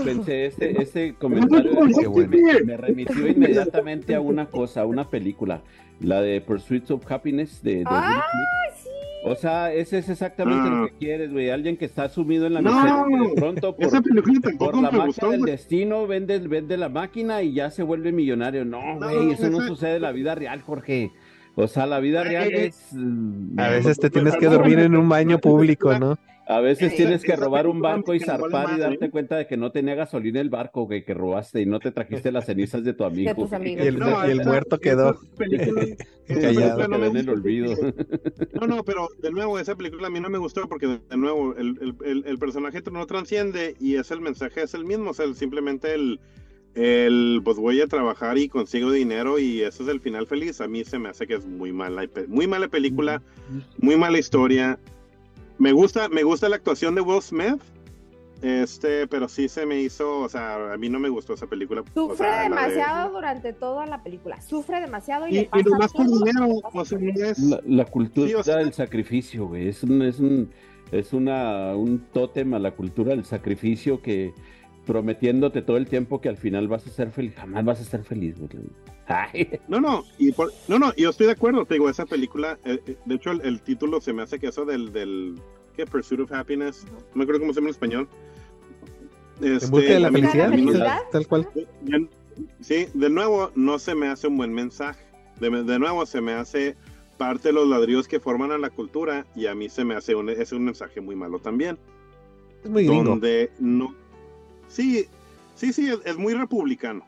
[0.04, 1.72] pensé, este, este comentario
[2.66, 5.62] me remitió inmediatamente a una cosa, a una película,
[6.00, 7.86] la de Pursuits of Happiness de, de
[9.28, 10.88] o sea, ese es exactamente lo ah.
[10.88, 11.50] que quieres, güey.
[11.50, 16.40] Alguien que está sumido en la miseria de pronto por, la máquina del destino vende,
[16.40, 18.64] vende la máquina y ya se vuelve millonario.
[18.64, 21.12] No, güey, eso no sucede en la vida real, Jorge.
[21.60, 22.78] O sea, la vida real es...
[23.58, 26.20] A veces te tienes que dormir en un baño público, ¿no?
[26.46, 29.72] A veces tienes que robar un barco y zarpar y darte cuenta de que no
[29.72, 33.04] tenía gasolina el barco güey, que robaste y no te trajiste las cenizas de tu
[33.04, 33.50] amigo.
[33.64, 33.98] Y el,
[34.46, 35.20] muerto quedó
[36.28, 37.06] callado.
[37.06, 37.74] en el olvido.
[38.62, 41.56] No, no, pero de nuevo, esa película a mí no me gustó porque de nuevo
[41.56, 45.26] el, el, el personaje no transciende y es el mensaje, es el mismo, o sea,
[45.34, 46.20] simplemente el,
[46.78, 50.62] el pues voy a trabajar y consigo dinero y ese es el final feliz.
[50.62, 53.22] A mí se me hace que es muy mala, muy mala película,
[53.80, 54.80] muy mala historia
[55.58, 57.62] me gusta, me gusta la actuación de Will Smith.
[58.44, 61.84] Este, pero sí se me hizo, o sea, a mí no me gustó esa película.
[61.96, 64.40] Sufre demasiado durante toda la película.
[64.42, 66.48] Sufre demasiado y, le pasa más por dinero,
[67.66, 69.70] la, cultura del sacrificio, güey.
[69.70, 70.52] Es un, es un,
[70.92, 74.36] es una, un tótem a la cultura del sacrificio que
[74.88, 78.04] prometiéndote todo el tiempo que al final vas a ser feliz, jamás vas a ser
[78.04, 78.50] feliz, güey.
[79.68, 80.34] No, no, y
[80.68, 83.62] no, no, yo estoy de acuerdo, te digo, esa película, eh, eh, de hecho el,
[83.62, 85.36] título se me hace que eso del, del
[85.76, 85.86] ¿qué?
[85.86, 88.10] Pursuit of Happiness, no me acuerdo cómo se llama en español.
[89.42, 91.48] Este, en busca de la felicidad, tal cual.
[92.62, 95.04] Sí, de nuevo, no se me hace un buen mensaje.
[95.40, 96.76] De, de, nuevo, se me hace
[97.18, 100.16] parte de los ladrillos que forman a la cultura y a mí se me hace
[100.16, 101.78] un, es un mensaje muy malo también.
[102.64, 103.94] Es muy Donde no.
[104.68, 105.06] Sí,
[105.56, 107.06] sí, sí, es muy republicano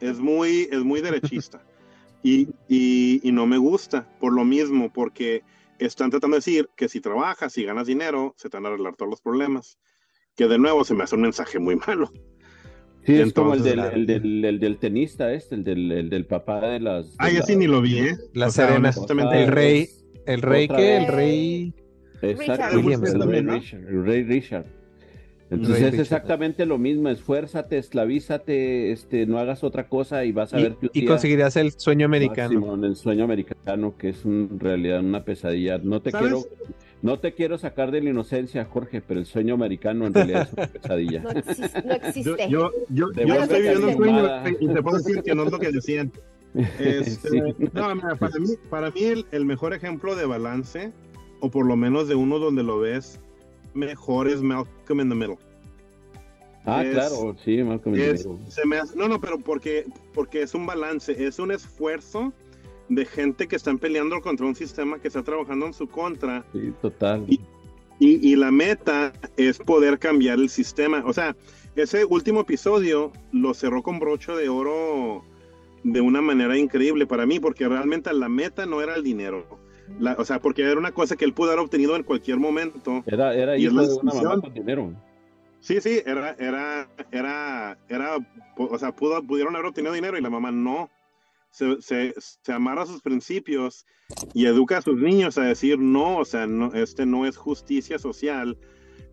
[0.00, 1.62] es muy, es muy derechista.
[2.22, 5.42] Y, y, no me gusta por lo mismo, porque
[5.78, 8.94] están tratando de decir que si trabajas y ganas dinero, se te van a arreglar
[8.94, 9.78] todos los problemas.
[10.36, 12.10] Que de nuevo se me hace un mensaje muy malo.
[13.06, 16.26] Sí, es como el del, el del, el del, tenista, este, el del, el del
[16.26, 17.16] papá de las.
[17.18, 18.18] Ah, ya sí ni lo vi, ¿eh?
[18.34, 18.92] La Serena.
[19.32, 19.88] el rey.
[20.26, 20.96] ¿El rey qué?
[20.98, 21.74] El rey.
[22.20, 23.80] Exacto, el rey Richard.
[23.88, 24.79] El rey Richard
[25.50, 30.58] Entonces es exactamente lo mismo, esfuérzate, esclavízate, este, no hagas otra cosa y vas a
[30.58, 32.74] ver que Y conseguirás el sueño americano.
[32.84, 35.78] el sueño americano, que es en realidad una pesadilla.
[35.78, 36.44] No te quiero
[37.02, 40.52] no te quiero sacar de la inocencia, Jorge, pero el sueño americano en realidad es
[40.52, 41.22] una pesadilla.
[41.22, 42.48] No, existe.
[42.50, 45.58] Yo, yo, yo, estoy viviendo un sueño y te puedo decir que no es lo
[45.58, 46.12] que decían.
[46.80, 50.92] Este, no, para mí, para mí el, el mejor ejemplo de balance,
[51.38, 53.20] o por lo menos de uno donde lo ves
[53.74, 55.38] mejor es Malcolm in the Middle.
[56.66, 58.38] Ah, claro, sí, Malcolm in the Middle.
[58.96, 62.32] no, no, pero porque, porque es un balance, es un esfuerzo
[62.88, 66.44] de gente que están peleando contra un sistema que está trabajando en su contra.
[66.52, 67.24] Sí, total.
[67.28, 67.40] Y,
[68.00, 71.02] y, la meta es poder cambiar el sistema.
[71.06, 71.36] O sea,
[71.76, 75.22] ese último episodio lo cerró con broche de oro
[75.84, 79.60] de una manera increíble para mí, porque realmente la meta no era el dinero
[80.16, 83.02] o sea, porque era una cosa que él pudo haber obtenido en cualquier momento.
[83.06, 84.92] Era, era hijo de una mamá con dinero.
[85.60, 88.16] Sí, sí, era, era, era, era,
[88.56, 90.90] o sea, pudo, pudieron haber obtenido dinero y la mamá no.
[91.50, 93.84] Se, se, se, amarra a sus principios
[94.34, 97.98] y educa a sus niños a decir no, o sea, no, este no es justicia
[97.98, 98.56] social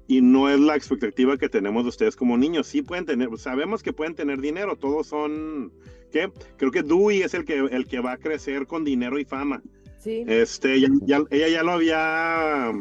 [0.08, 2.68] y no es la expectativa que tenemos de ustedes como niños.
[2.68, 5.74] Sí pueden tener, sabemos que pueden tener dinero, todos son,
[6.12, 6.32] ¿qué?
[6.58, 9.62] Creo que Dewey es el que, el que va a crecer con dinero y fama.
[10.08, 10.90] Este, ella
[11.30, 12.72] ya, lo había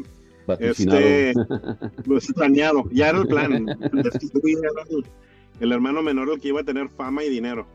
[0.60, 1.32] este,
[2.06, 3.66] pues, planeado, ya era el plan.
[5.60, 7.66] el, hermano menor el que iba a tener fama y dinero.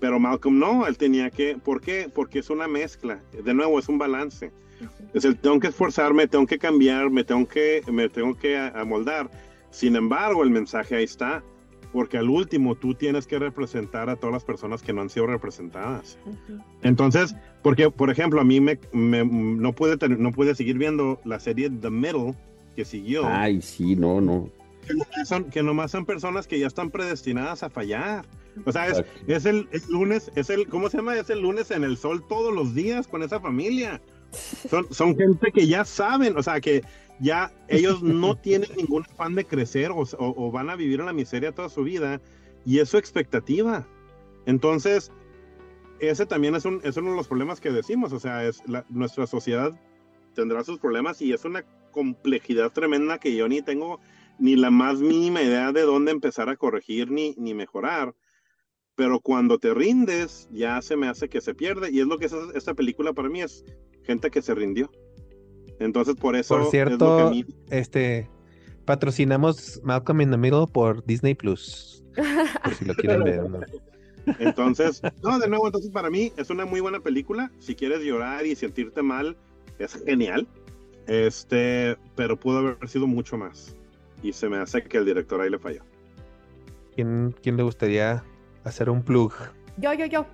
[0.00, 2.10] Pero Malcolm no, él tenía que, ¿por qué?
[2.12, 4.52] Porque es una mezcla, de nuevo es un balance.
[5.12, 9.30] Es el tengo que esforzarme, tengo que cambiar, me tengo que, me tengo que amoldar.
[9.70, 11.42] Sin embargo, el mensaje ahí está
[11.94, 15.28] porque al último tú tienes que representar a todas las personas que no han sido
[15.28, 16.18] representadas.
[16.82, 21.70] Entonces, porque, por ejemplo, a mí me, no, puede no puede seguir viendo la serie
[21.70, 22.34] The Middle
[22.74, 23.24] que siguió.
[23.24, 24.50] Ay, sí, no, no.
[24.84, 28.26] Que nomás son, que nomás son personas que ya están predestinadas a fallar.
[28.66, 31.16] O sea, es, es, el lunes, es el, ¿cómo se llama?
[31.16, 34.00] Es el lunes en el sol todos los días con esa familia.
[34.68, 36.82] Son, son gente que ya saben, o sea, que
[37.20, 41.52] ya ellos no tienen ningún afán de crecer o, van a vivir en la miseria
[41.52, 42.20] toda su vida
[42.64, 43.86] y es su expectativa.
[44.46, 45.10] Entonces,
[46.00, 49.26] ese también es, un, es uno de los problemas que decimos, o sea, es nuestra
[49.26, 49.78] sociedad
[50.34, 54.00] tendrá sus problemas y es una complejidad tremenda que yo ni tengo
[54.38, 58.14] ni la más mínima idea de dónde empezar a corregir ni, ni mejorar.
[58.96, 61.90] Pero cuando te rindes, ya se me hace que se pierde.
[61.90, 63.64] Y es lo que es esta película para mí, es
[64.04, 64.90] gente que se rindió.
[65.78, 66.56] Entonces, por eso.
[66.56, 67.32] Por cierto,
[67.70, 68.28] este
[68.84, 72.04] patrocinamos Malcolm in the Middle por Disney Plus.
[72.62, 73.42] Por si lo quieren ver.
[74.38, 77.50] Entonces, no, de nuevo, entonces para mí es una muy buena película.
[77.58, 79.36] Si quieres llorar y sentirte mal,
[79.78, 80.48] es genial.
[81.06, 83.76] Este, pero pudo haber sido mucho más.
[84.22, 85.82] Y se me hace que el director ahí le falló.
[86.94, 88.24] ¿Quién, quién le gustaría
[88.64, 89.34] hacer un plug?
[89.76, 90.24] Yo, yo, yo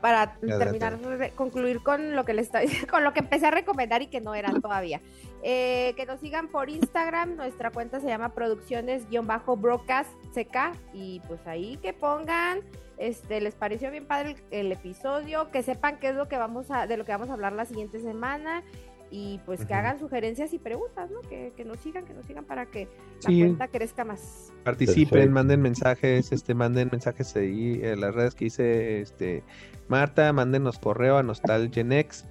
[0.00, 0.98] para terminar,
[1.34, 2.50] concluir con lo que les
[2.90, 5.00] con lo que empecé a recomendar y que no era todavía.
[5.42, 11.78] Eh, que nos sigan por Instagram, nuestra cuenta se llama producciones-broadcast CK y pues ahí
[11.78, 12.60] que pongan,
[12.98, 16.86] este, les pareció bien padre el, episodio, que sepan qué es lo que vamos a,
[16.86, 18.62] de lo que vamos a hablar la siguiente semana
[19.10, 21.20] y pues que hagan sugerencias y preguntas, ¿no?
[21.28, 22.88] Que, nos sigan, que nos sigan para que
[23.22, 24.52] la cuenta crezca más.
[24.64, 29.42] Participen, manden mensajes, este, manden mensajes ahí en las redes que hice, este,
[29.88, 32.26] Marta, mándenos correo a nostalgenex.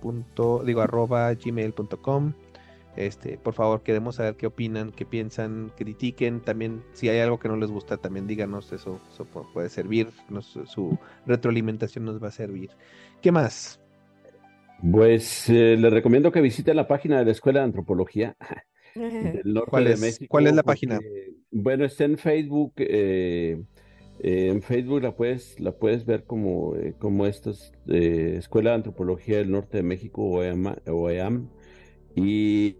[0.66, 2.34] digo, arroba gmail.com.
[2.96, 6.42] Este, por favor, queremos saber qué opinan, qué piensan, critiquen.
[6.42, 10.10] También, si hay algo que no les gusta, también díganos, eso, eso puede servir.
[10.42, 12.72] su retroalimentación nos va a servir.
[13.22, 13.80] ¿Qué más?
[14.82, 18.38] Pues eh, les recomiendo que visiten la página de la Escuela de Antropología
[18.96, 20.26] del norte ¿Cuál es, de México.
[20.30, 21.00] ¿Cuál es la página?
[21.52, 22.74] Bueno, está en Facebook.
[22.78, 23.62] Eh,
[24.22, 27.52] eh, en Facebook la puedes, la puedes ver como, como esta
[27.88, 31.50] Escuela de Antropología del Norte de México, OEAM.
[32.16, 32.76] Y,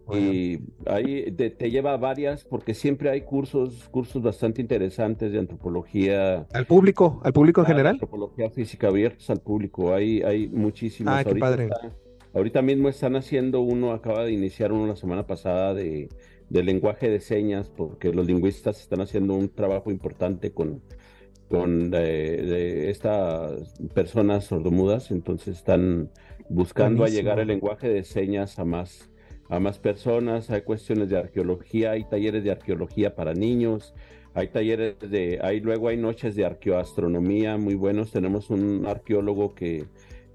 [0.86, 6.48] ahí te, lleva a varias, porque siempre hay cursos, cursos bastante interesantes de antropología.
[6.54, 7.22] ¿Al público?
[7.24, 7.94] ¿Al público en general?
[7.94, 9.94] Antropología física abiertos al público.
[9.94, 11.14] Hay, hay muchísimos.
[11.16, 11.70] Ah, qué padre.
[12.34, 16.10] ahorita mismo están haciendo uno, acaba de iniciar uno la semana pasada de,
[16.50, 20.82] de lenguaje de señas, porque los lingüistas están haciendo un trabajo importante con,
[21.50, 26.10] con eh, estas personas sordomudas, entonces están
[26.50, 29.10] buscando a llegar el lenguaje de señas a más
[29.50, 33.94] a más personas, hay cuestiones de arqueología, hay talleres de arqueología para niños,
[34.36, 39.86] hay talleres de, hay luego hay noches de arqueoastronomía muy buenos, tenemos un arqueólogo que,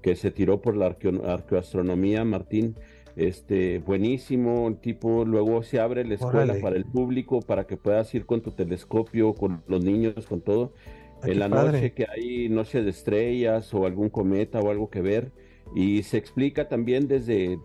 [0.01, 2.75] que se tiró por la arqueoastronomía, Martín,
[3.15, 8.25] este, buenísimo, tipo, luego se abre la escuela para el público, para que puedas ir
[8.25, 10.73] con tu telescopio, con los niños, con todo.
[11.21, 15.01] Ah, en la noche que hay noche de estrellas o algún cometa o algo que
[15.01, 15.31] ver.
[15.73, 17.57] Y se explica también desde,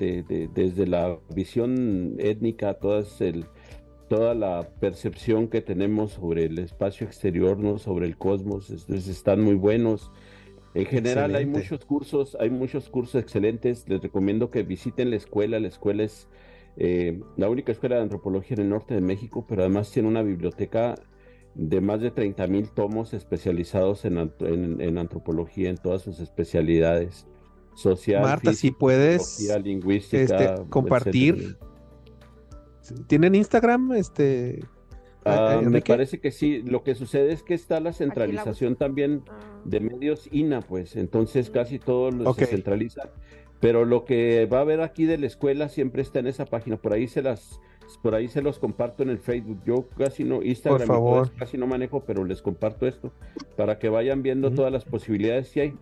[0.52, 3.44] desde la visión étnica, todas el,
[4.08, 7.78] toda la percepción que tenemos sobre el espacio exterior, ¿no?
[7.78, 10.10] sobre el cosmos, entonces están muy buenos.
[10.74, 13.88] En general hay muchos cursos, hay muchos cursos excelentes.
[13.88, 15.58] Les recomiendo que visiten la escuela.
[15.58, 16.28] La escuela es
[16.76, 20.22] eh, la única escuela de antropología en el norte de México, pero además tiene una
[20.22, 20.94] biblioteca
[21.54, 24.18] de más de 30 mil tomos especializados en,
[24.98, 27.26] antropología en todas sus especialidades.
[27.80, 31.56] Social, Marta, si puedes lingüística, este, compartir.
[33.06, 33.92] ¿Tienen Instagram?
[33.92, 34.60] Este,
[35.24, 36.62] Ah, me parece que sí.
[36.62, 39.60] Lo que sucede es que está la centralización también ah.
[39.64, 43.10] de medios INA, pues entonces casi todo lo se centraliza.
[43.60, 46.78] Pero lo que va a haber aquí de la escuela siempre está en esa página.
[46.78, 47.60] Por ahí se las,
[48.02, 49.60] por ahí se los comparto en el Facebook.
[49.66, 53.12] Yo casi no Instagram casi no manejo, pero les comparto esto
[53.58, 55.74] para que vayan viendo todas las posibilidades que hay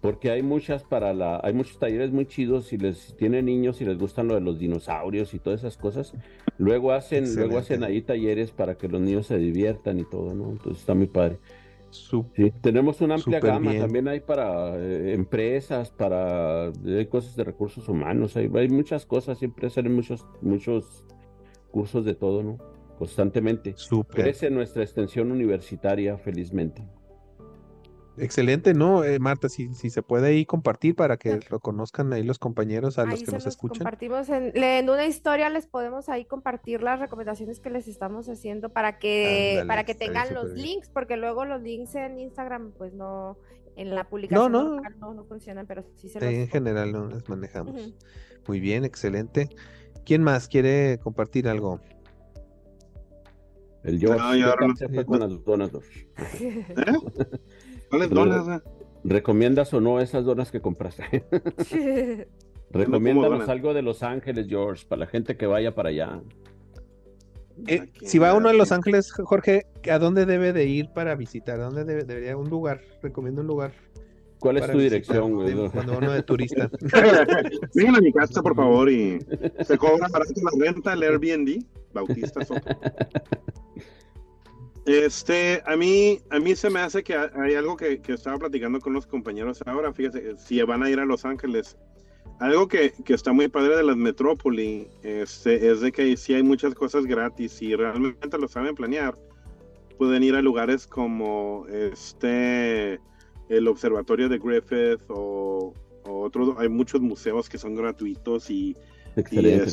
[0.00, 3.84] porque hay muchas para la, hay muchos talleres muy chidos si les tienen niños y
[3.84, 6.14] les gustan lo de los dinosaurios y todas esas cosas,
[6.56, 10.50] luego hacen, luego hacen ahí talleres para que los niños se diviertan y todo, ¿no?
[10.50, 11.38] Entonces está muy padre.
[11.90, 17.88] sí, tenemos una amplia gama, también hay para eh, empresas, para hay cosas de recursos
[17.88, 21.04] humanos, hay, hay muchas cosas, siempre salen muchos, muchos
[21.72, 22.58] cursos de todo, ¿no?
[22.98, 23.74] Constantemente.
[24.10, 26.82] Crece nuestra extensión universitaria, felizmente.
[28.20, 29.04] Excelente, ¿no?
[29.04, 32.98] Eh, Marta, si, si se puede ahí compartir para que lo conozcan ahí los compañeros
[32.98, 33.78] a los que nos escuchan.
[33.78, 38.70] Compartimos en, en, una historia, les podemos ahí compartir las recomendaciones que les estamos haciendo
[38.70, 43.38] para que, para que tengan los links, porque luego los links en Instagram, pues no,
[43.76, 44.80] en la publicación no,
[45.14, 45.24] no.
[45.24, 46.28] funcionan, pero sí se los...
[46.28, 47.94] En general no las manejamos.
[48.46, 49.48] Muy bien, excelente.
[50.04, 51.80] ¿Quién más quiere compartir algo?
[53.84, 54.40] El George.
[54.40, 54.74] No, con.
[56.40, 57.38] ¿Eh?
[57.90, 58.62] ¿Cuáles donas?
[59.04, 61.24] ¿Recomiendas o no esas donas que compraste?
[62.70, 66.20] Recomiéndanos algo de Los Ángeles, George, para la gente que vaya para allá.
[67.66, 71.60] Eh, si va uno a Los Ángeles, Jorge, ¿a dónde debe de ir para visitar?
[71.60, 72.80] ¿A dónde debe, debería un lugar?
[73.02, 73.72] Recomiendo un lugar.
[74.38, 75.54] ¿Cuál es tu dirección, güey?
[75.70, 76.70] Cuando uno de turista.
[77.74, 79.18] Vengan a mi casa, por favor, y
[79.62, 82.78] se cobra para la renta, el Airbnb, Bautista Soto.
[84.88, 88.94] Este, a mí, a mí se me hace que hay algo que, estaba platicando con
[88.94, 91.76] los compañeros ahora, fíjese, si van a ir a Los Ángeles,
[92.40, 96.74] algo que, está muy padre de las metrópoli este, es de que si hay muchas
[96.74, 99.14] cosas gratis y realmente lo saben planear,
[99.98, 102.98] pueden ir a lugares como este,
[103.50, 105.74] el observatorio de Griffith o,
[106.04, 108.74] otros, hay muchos museos que son gratuitos y,
[109.16, 109.70] Excelente,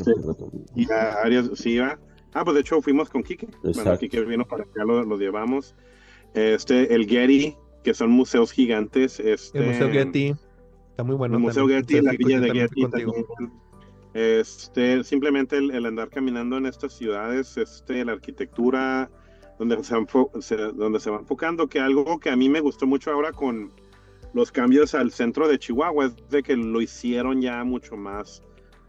[0.75, 1.97] y, este, áreas, sí, ¿va?
[2.35, 3.47] Ah, pues de hecho fuimos con Kike.
[3.63, 5.73] Bueno, Kike vino para acá, lo, llevamos.
[6.33, 9.21] Este, el Getty, que son museos gigantes.
[9.21, 10.35] Este, el Museo Getty.
[10.89, 11.37] Está muy bueno.
[11.37, 12.87] El Museo Getty, la villa de Getty.
[14.13, 19.09] Este, simplemente el, andar caminando en estas ciudades, este, la arquitectura,
[19.57, 23.31] donde se, donde se va enfocando, que algo que a mí me gustó mucho ahora
[23.31, 23.71] con
[24.33, 28.43] los cambios al centro de Chihuahua es de que lo hicieron ya mucho más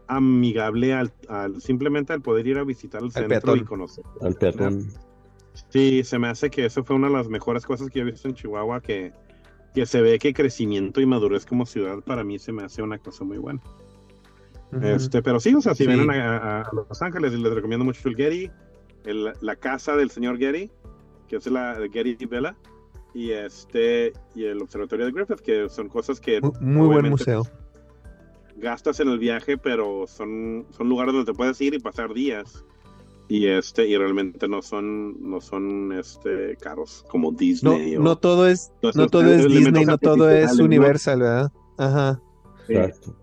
[0.07, 1.11] amigable al,
[1.61, 4.03] simplemente al poder ir a visitar el centro y conocer.
[4.21, 4.87] Al peatón.
[5.69, 8.27] Sí, se me hace que eso fue una de las mejores cosas que he visto
[8.27, 9.11] en Chihuahua, que,
[9.73, 12.97] que se ve que crecimiento y madurez como ciudad para mí se me hace una
[12.99, 13.61] cosa muy buena.
[14.81, 18.51] Este, pero sí, o sea, si vienen a, Los Ángeles, les recomiendo mucho el Getty,
[19.41, 20.69] la casa del señor Getty,
[21.27, 22.55] que es la de Getty Vela,
[23.13, 27.47] y este, y el observatorio de Griffith, que son cosas que muy buen museo
[28.57, 32.65] gastas en el viaje, pero son, son lugares donde te puedes ir y pasar días.
[33.29, 37.95] Y este, y realmente no son, no son este caros como Disney.
[37.95, 41.51] No, no todo es, no todo es Disney, no todo es Universal, ¿verdad?
[41.77, 42.21] Ajá.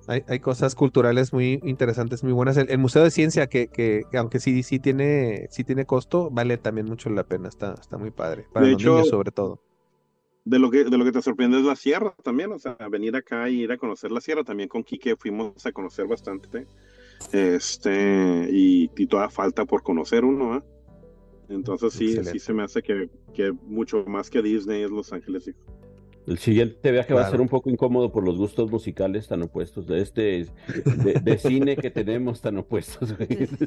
[0.07, 2.57] Hay, hay, cosas culturales muy interesantes, muy buenas.
[2.57, 6.87] El, Museo de Ciencia, que, que, aunque sí, sí tiene, sí tiene costo, vale también
[6.87, 7.49] mucho la pena.
[7.49, 8.47] Está, está muy padre.
[8.53, 9.61] Para los niños sobre todo
[10.45, 13.17] de lo que de lo que te sorprende es la sierra también, o sea, venir
[13.17, 16.67] acá y ir a conocer la sierra también con Quique fuimos a conocer bastante.
[17.33, 20.63] Este, y, y toda falta por conocer uno, ¿eh?
[21.49, 25.49] Entonces sí, sí se me hace que, que, mucho más que Disney es Los Ángeles,
[25.49, 25.84] hijo.
[26.27, 29.87] El siguiente viaje va a ser un poco incómodo por los gustos musicales tan opuestos
[29.87, 30.47] de este
[31.23, 33.15] de, cine que tenemos tan opuestos.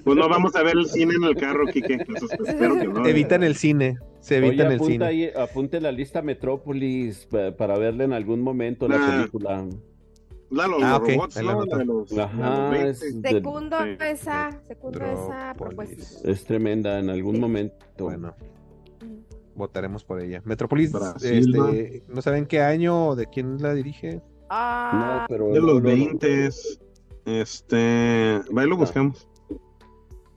[0.03, 2.03] Pues no vamos a ver el cine en el carro, Kike.
[3.05, 3.97] Evitan el cine.
[4.21, 5.05] Se evitan el cine.
[5.05, 7.27] Ahí, apunte la lista Metrópolis
[7.57, 9.15] para, verle en algún momento la ah.
[9.17, 9.67] película.
[10.49, 11.65] La los, Ah, los ok, robots, ¿no?
[11.77, 13.27] de los- Ajá, los es, 20.
[13.27, 13.89] de- Secundo Sí.
[13.99, 16.03] esa, secundo esa propuesta.
[16.31, 17.41] es tremenda en algún Sí.
[17.41, 17.75] momento.
[17.99, 18.33] Bueno.
[19.57, 20.41] Votaremos por ella.
[20.45, 24.15] Metropolis, Brasil, este, ¿no saben qué año o de quién la dirige?
[24.17, 25.95] No, Ah, pero De no, los no, no.
[25.95, 26.49] 20
[27.25, 29.27] este, ahí lo buscamos.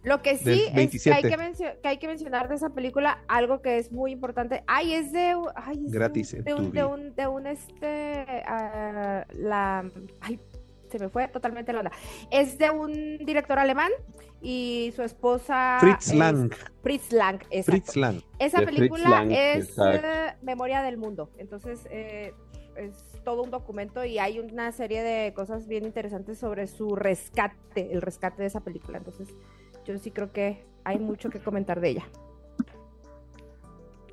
[0.02, 1.28] Lo que sí es que hay 27.
[1.28, 4.64] que, que hay que mencionar de esa película algo que es muy importante.
[4.66, 7.46] Ay, es de, un- ay, es de un- Gratis de un, de un, de un,
[7.46, 9.90] este, ah, la,
[10.22, 10.40] ay,
[10.90, 11.92] se me fue totalmente la onda.
[12.30, 13.90] Es de un director alemán
[14.42, 16.52] y su esposa Fritz es- Lang.
[16.82, 17.70] Fritz Lang, exacto.
[17.72, 18.20] Fritz Lang.
[18.38, 20.06] Esa De película Lang, es exacto.
[20.42, 21.30] Memoria del Mundo.
[21.38, 22.32] Entonces, eh,
[22.76, 27.92] es todo un documento y hay una serie de cosas bien interesantes sobre su rescate,
[27.92, 28.98] el rescate de esa película.
[28.98, 29.28] Entonces,
[29.84, 32.08] yo sí creo que hay mucho que comentar de ella.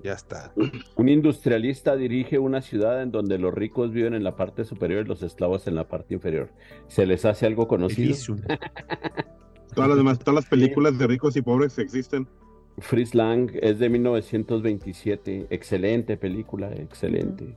[0.03, 0.53] Ya está.
[0.95, 5.07] Un industrialista dirige una ciudad en donde los ricos viven en la parte superior y
[5.07, 6.49] los esclavos en la parte inferior.
[6.87, 8.15] ¿Se les hace algo conocido?
[9.73, 12.27] Todas las demás, todas las películas de ricos y pobres existen.
[12.79, 15.47] Fritz Lang es de 1927.
[15.51, 17.55] Excelente película, excelente.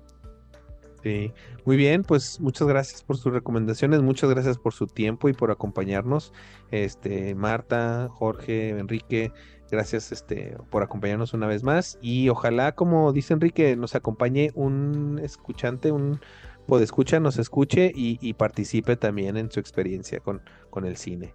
[1.02, 1.32] Sí,
[1.64, 5.50] muy bien, pues muchas gracias por sus recomendaciones, muchas gracias por su tiempo y por
[5.50, 6.34] acompañarnos.
[6.70, 9.32] Este, Marta, Jorge, Enrique,
[9.70, 15.20] gracias este por acompañarnos una vez más y ojalá, como dice Enrique, nos acompañe un
[15.22, 16.20] escuchante, un
[16.66, 21.34] podescucha, nos escuche y, y participe también en su experiencia con, con el cine.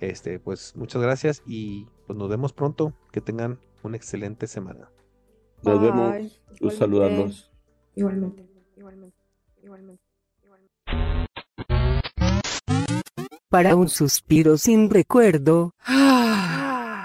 [0.00, 2.92] Este, pues muchas gracias y pues nos vemos pronto.
[3.12, 4.90] Que tengan una excelente semana.
[5.62, 6.14] Nos vemos.
[6.54, 6.70] Igualmente.
[6.76, 7.50] saludarlos.
[7.94, 8.46] Igualmente,
[8.76, 9.16] igualmente,
[9.62, 10.02] igualmente,
[10.42, 10.74] igualmente.
[13.48, 15.74] Para un suspiro sin recuerdo.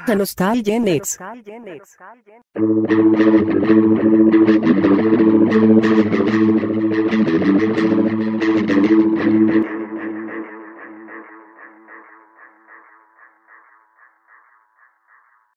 [0.09, 1.19] A Nostalgia Next.